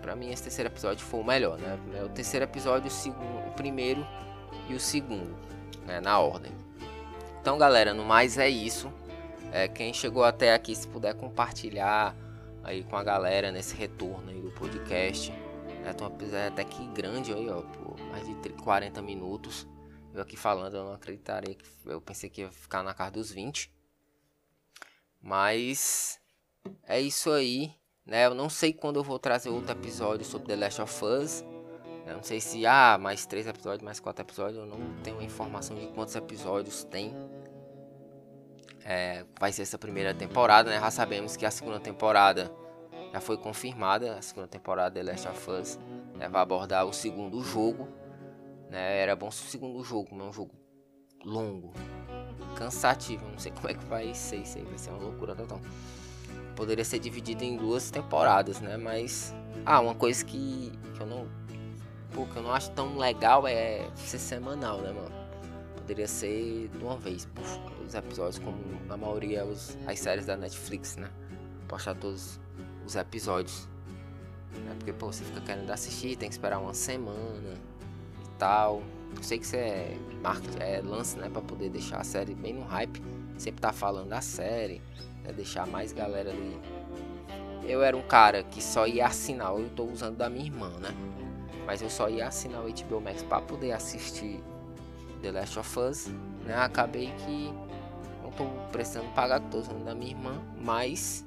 pra 0.00 0.14
mim 0.14 0.30
esse 0.30 0.42
terceiro 0.44 0.68
episódio 0.68 1.04
foi 1.04 1.20
o 1.20 1.24
melhor, 1.24 1.58
né? 1.58 1.78
O 2.04 2.08
terceiro 2.08 2.44
episódio, 2.44 2.88
o, 2.88 2.90
segundo, 2.90 3.48
o 3.48 3.52
primeiro 3.52 4.06
e 4.68 4.74
o 4.74 4.80
segundo, 4.80 5.36
né, 5.86 6.00
na 6.00 6.18
ordem. 6.18 6.52
Então, 7.40 7.56
galera, 7.56 7.94
no 7.94 8.04
mais 8.04 8.36
é 8.38 8.48
isso. 8.48 8.92
É, 9.52 9.66
quem 9.66 9.94
chegou 9.94 10.24
até 10.24 10.52
aqui, 10.52 10.74
se 10.74 10.86
puder 10.86 11.14
compartilhar 11.14 12.14
aí 12.62 12.84
com 12.84 12.96
a 12.96 13.02
galera 13.02 13.50
nesse 13.50 13.74
retorno 13.74 14.30
aí 14.30 14.40
do 14.40 14.50
podcast. 14.50 15.30
Né, 15.30 16.46
até 16.46 16.64
que 16.64 16.86
grande 16.88 17.32
aí, 17.32 17.48
ó, 17.48 17.62
por 17.62 17.98
mais 18.10 18.26
de 18.26 18.34
40 18.50 19.00
minutos. 19.00 19.66
Eu 20.12 20.22
aqui 20.22 20.36
falando, 20.36 20.76
eu 20.76 20.84
não 20.84 20.92
acreditaria 20.94 21.54
que 21.54 21.64
eu 21.86 22.00
pensei 22.00 22.28
que 22.28 22.42
ia 22.42 22.50
ficar 22.50 22.82
na 22.82 22.92
casa 22.92 23.12
dos 23.12 23.30
20. 23.30 23.72
Mas 25.20 26.20
é 26.84 27.00
isso 27.00 27.30
aí, 27.30 27.72
né? 28.04 28.26
Eu 28.26 28.34
não 28.34 28.48
sei 28.48 28.72
quando 28.72 28.96
eu 28.96 29.04
vou 29.04 29.18
trazer 29.18 29.50
outro 29.50 29.72
episódio 29.72 30.24
sobre 30.24 30.48
The 30.48 30.56
Last 30.56 30.82
of 30.82 31.04
Us. 31.04 31.44
Eu 32.08 32.16
não 32.16 32.22
sei 32.22 32.40
se 32.40 32.64
há 32.64 32.94
ah, 32.94 32.98
mais 32.98 33.26
três 33.26 33.46
episódios, 33.46 33.82
mais 33.82 34.00
quatro 34.00 34.24
episódios. 34.24 34.56
Eu 34.56 34.64
não 34.64 34.78
tenho 35.02 35.20
informação 35.20 35.76
de 35.76 35.88
quantos 35.88 36.16
episódios 36.16 36.82
tem. 36.84 37.14
É, 38.82 39.26
vai 39.38 39.52
ser 39.52 39.62
essa 39.62 39.76
primeira 39.76 40.14
temporada, 40.14 40.70
né? 40.70 40.80
Já 40.80 40.90
sabemos 40.90 41.36
que 41.36 41.44
a 41.44 41.50
segunda 41.50 41.78
temporada 41.78 42.50
já 43.12 43.20
foi 43.20 43.36
confirmada. 43.36 44.16
A 44.16 44.22
segunda 44.22 44.48
temporada 44.48 44.98
de 44.98 45.06
Last 45.06 45.28
of 45.28 45.50
Us 45.50 45.78
né? 46.14 46.30
vai 46.30 46.40
abordar 46.40 46.86
o 46.86 46.94
segundo 46.94 47.42
jogo. 47.42 47.86
Né? 48.70 49.02
Era 49.02 49.14
bom 49.14 49.30
se 49.30 49.42
o 49.42 49.46
segundo 49.46 49.84
jogo, 49.84 50.08
mas 50.12 50.26
é 50.26 50.30
um 50.30 50.32
jogo 50.32 50.54
longo, 51.22 51.74
cansativo. 52.56 53.28
Não 53.28 53.38
sei 53.38 53.52
como 53.54 53.68
é 53.68 53.74
que 53.74 53.84
vai 53.84 54.14
ser 54.14 54.36
isso 54.36 54.56
aí, 54.56 54.64
vai 54.64 54.78
ser 54.78 54.88
uma 54.90 55.00
loucura 55.00 55.36
total. 55.36 55.60
Poderia 56.56 56.86
ser 56.86 57.00
dividido 57.00 57.44
em 57.44 57.54
duas 57.54 57.90
temporadas, 57.90 58.62
né? 58.62 58.78
Mas. 58.78 59.34
Ah, 59.66 59.80
uma 59.80 59.94
coisa 59.94 60.24
que, 60.24 60.72
que 60.94 61.00
eu 61.02 61.06
não 61.06 61.28
Pô, 62.18 62.26
que 62.26 62.34
eu 62.34 62.42
não 62.42 62.52
acho 62.52 62.72
tão 62.72 62.98
legal 62.98 63.46
é 63.46 63.88
ser 63.94 64.18
semanal, 64.18 64.78
né, 64.78 64.90
mano? 64.90 65.14
Poderia 65.76 66.08
ser 66.08 66.68
de 66.68 66.84
uma 66.84 66.96
vez, 66.96 67.26
puf, 67.26 67.60
os 67.86 67.94
episódios, 67.94 68.40
como 68.40 68.58
na 68.88 68.96
maioria 68.96 69.44
os, 69.44 69.78
as 69.86 70.00
séries 70.00 70.26
da 70.26 70.36
Netflix, 70.36 70.96
né? 70.96 71.08
Postar 71.68 71.94
todos 71.94 72.40
os 72.84 72.96
episódios. 72.96 73.68
Né? 74.52 74.74
Porque, 74.78 74.92
pô, 74.92 75.12
você 75.12 75.22
fica 75.22 75.40
querendo 75.42 75.70
assistir, 75.70 76.16
tem 76.16 76.28
que 76.28 76.34
esperar 76.34 76.58
uma 76.58 76.74
semana 76.74 77.54
e 78.24 78.28
tal. 78.36 78.82
Eu 79.16 79.22
sei 79.22 79.38
que 79.38 79.46
você 79.46 79.56
é, 79.56 79.96
é 80.58 80.80
lance, 80.82 81.16
né? 81.16 81.28
Pra 81.28 81.40
poder 81.40 81.70
deixar 81.70 81.98
a 81.98 82.04
série 82.04 82.34
bem 82.34 82.52
no 82.52 82.64
hype. 82.64 83.00
Sempre 83.36 83.60
tá 83.60 83.72
falando 83.72 84.08
da 84.08 84.20
série, 84.20 84.82
né? 85.22 85.32
Deixar 85.32 85.68
mais 85.68 85.92
galera 85.92 86.30
ali. 86.30 86.60
Eu 87.62 87.80
era 87.80 87.96
um 87.96 88.02
cara 88.02 88.42
que 88.42 88.60
só 88.60 88.88
ia 88.88 89.06
assinar, 89.06 89.52
eu 89.52 89.70
tô 89.70 89.84
usando 89.84 90.16
da 90.16 90.28
minha 90.28 90.46
irmã, 90.46 90.70
né? 90.80 90.92
Mas 91.68 91.82
eu 91.82 91.90
só 91.90 92.08
ia 92.08 92.26
assinar 92.26 92.64
o 92.64 92.72
HBO 92.72 92.98
Max 92.98 93.22
pra 93.22 93.42
poder 93.42 93.72
assistir 93.72 94.42
The 95.20 95.30
Last 95.32 95.58
of 95.58 95.78
Us, 95.78 96.06
né? 96.42 96.56
Acabei 96.56 97.12
que 97.26 97.52
não 98.22 98.30
tô 98.30 98.46
precisando 98.72 99.12
pagar, 99.12 99.38
tô 99.50 99.58
usando 99.58 99.84
da 99.84 99.94
minha 99.94 100.12
irmã, 100.12 100.42
mas 100.58 101.26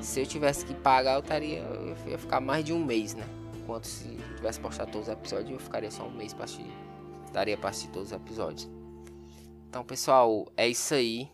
se 0.00 0.20
eu 0.20 0.26
tivesse 0.26 0.64
que 0.64 0.72
pagar, 0.72 1.14
eu 1.14 1.18
estaria. 1.18 1.58
Eu 1.58 1.96
ia 2.06 2.16
ficar 2.16 2.40
mais 2.40 2.64
de 2.64 2.72
um 2.72 2.84
mês, 2.84 3.14
né? 3.14 3.26
Enquanto 3.58 3.88
se 3.88 4.06
tivesse 4.36 4.60
postado 4.60 4.92
todos 4.92 5.08
os 5.08 5.12
episódios, 5.12 5.50
eu 5.50 5.58
ficaria 5.58 5.90
só 5.90 6.06
um 6.06 6.12
mês 6.12 6.32
para 6.32 6.44
assistir. 6.44 6.72
Daria 7.32 7.58
para 7.58 7.70
assistir 7.70 7.90
todos 7.90 8.12
os 8.12 8.14
episódios. 8.14 8.70
Então, 9.68 9.84
pessoal, 9.84 10.46
é 10.56 10.68
isso 10.68 10.94
aí. 10.94 11.28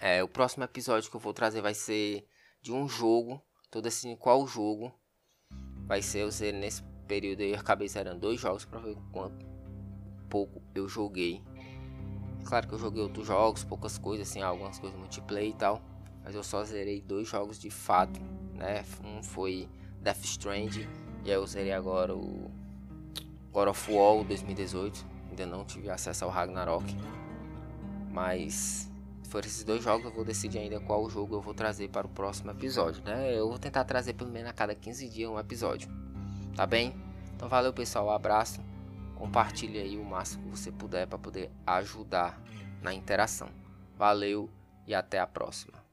É, 0.00 0.24
o 0.24 0.28
próximo 0.28 0.64
episódio 0.64 1.10
que 1.10 1.16
eu 1.16 1.20
vou 1.20 1.34
trazer 1.34 1.60
vai 1.60 1.74
ser 1.74 2.26
de 2.62 2.72
um 2.72 2.88
jogo. 2.88 3.38
Tô 3.70 3.82
decidindo 3.82 4.16
qual 4.16 4.46
jogo 4.46 4.90
vai 5.86 6.02
ser. 6.02 6.20
Eu 6.20 6.32
sei 6.32 6.52
nesse 6.52 6.82
período 7.06 7.40
aí, 7.40 7.52
eu 7.52 7.58
acabei 7.58 7.88
zerando 7.88 8.20
dois 8.20 8.40
jogos 8.40 8.64
para 8.64 8.80
ver 8.80 8.96
quanto 9.12 9.46
pouco 10.28 10.60
eu 10.74 10.88
joguei. 10.88 11.42
Claro 12.44 12.68
que 12.68 12.74
eu 12.74 12.78
joguei 12.78 13.02
outros 13.02 13.26
jogos, 13.26 13.64
poucas 13.64 13.98
coisas, 13.98 14.28
assim, 14.28 14.40
algumas 14.42 14.78
coisas 14.78 14.98
multiplayer 14.98 15.50
e 15.50 15.54
tal 15.54 15.82
mas 16.26 16.34
eu 16.34 16.42
só 16.42 16.64
zerei 16.64 17.00
dois 17.00 17.28
jogos 17.28 17.56
de 17.56 17.70
fato, 17.70 18.20
né? 18.52 18.84
Um 19.04 19.22
foi 19.22 19.68
Death 20.02 20.24
Stranding 20.24 20.88
e 21.24 21.30
eu 21.30 21.46
zerei 21.46 21.70
agora 21.70 22.16
o 22.16 22.50
God 23.52 23.68
of 23.68 23.92
War 23.92 24.24
2018. 24.24 25.06
Ainda 25.30 25.46
não 25.46 25.64
tive 25.64 25.88
acesso 25.88 26.24
ao 26.24 26.30
Ragnarok, 26.32 26.84
mas 28.10 28.90
foram 29.28 29.46
esses 29.46 29.62
dois 29.62 29.84
jogos 29.84 30.04
eu 30.04 30.10
vou 30.10 30.24
decidir 30.24 30.58
ainda 30.58 30.80
qual 30.80 31.08
jogo 31.08 31.36
eu 31.36 31.40
vou 31.40 31.54
trazer 31.54 31.90
para 31.90 32.08
o 32.08 32.10
próximo 32.10 32.50
episódio, 32.50 33.04
né? 33.04 33.32
Eu 33.32 33.48
vou 33.48 33.58
tentar 33.58 33.84
trazer 33.84 34.14
pelo 34.14 34.30
menos 34.30 34.50
a 34.50 34.52
cada 34.52 34.74
15 34.74 35.08
dias 35.08 35.30
um 35.30 35.38
episódio, 35.38 35.88
tá 36.56 36.66
bem? 36.66 36.94
Então 37.34 37.48
valeu 37.48 37.72
pessoal, 37.72 38.06
um 38.06 38.10
abraço, 38.10 38.60
compartilhe 39.14 39.78
aí 39.78 39.98
o 39.98 40.04
máximo 40.04 40.44
que 40.44 40.58
você 40.58 40.72
puder 40.72 41.06
para 41.06 41.18
poder 41.18 41.50
ajudar 41.66 42.40
na 42.82 42.94
interação. 42.94 43.48
Valeu 43.96 44.50
e 44.86 44.94
até 44.94 45.18
a 45.18 45.26
próxima. 45.26 45.84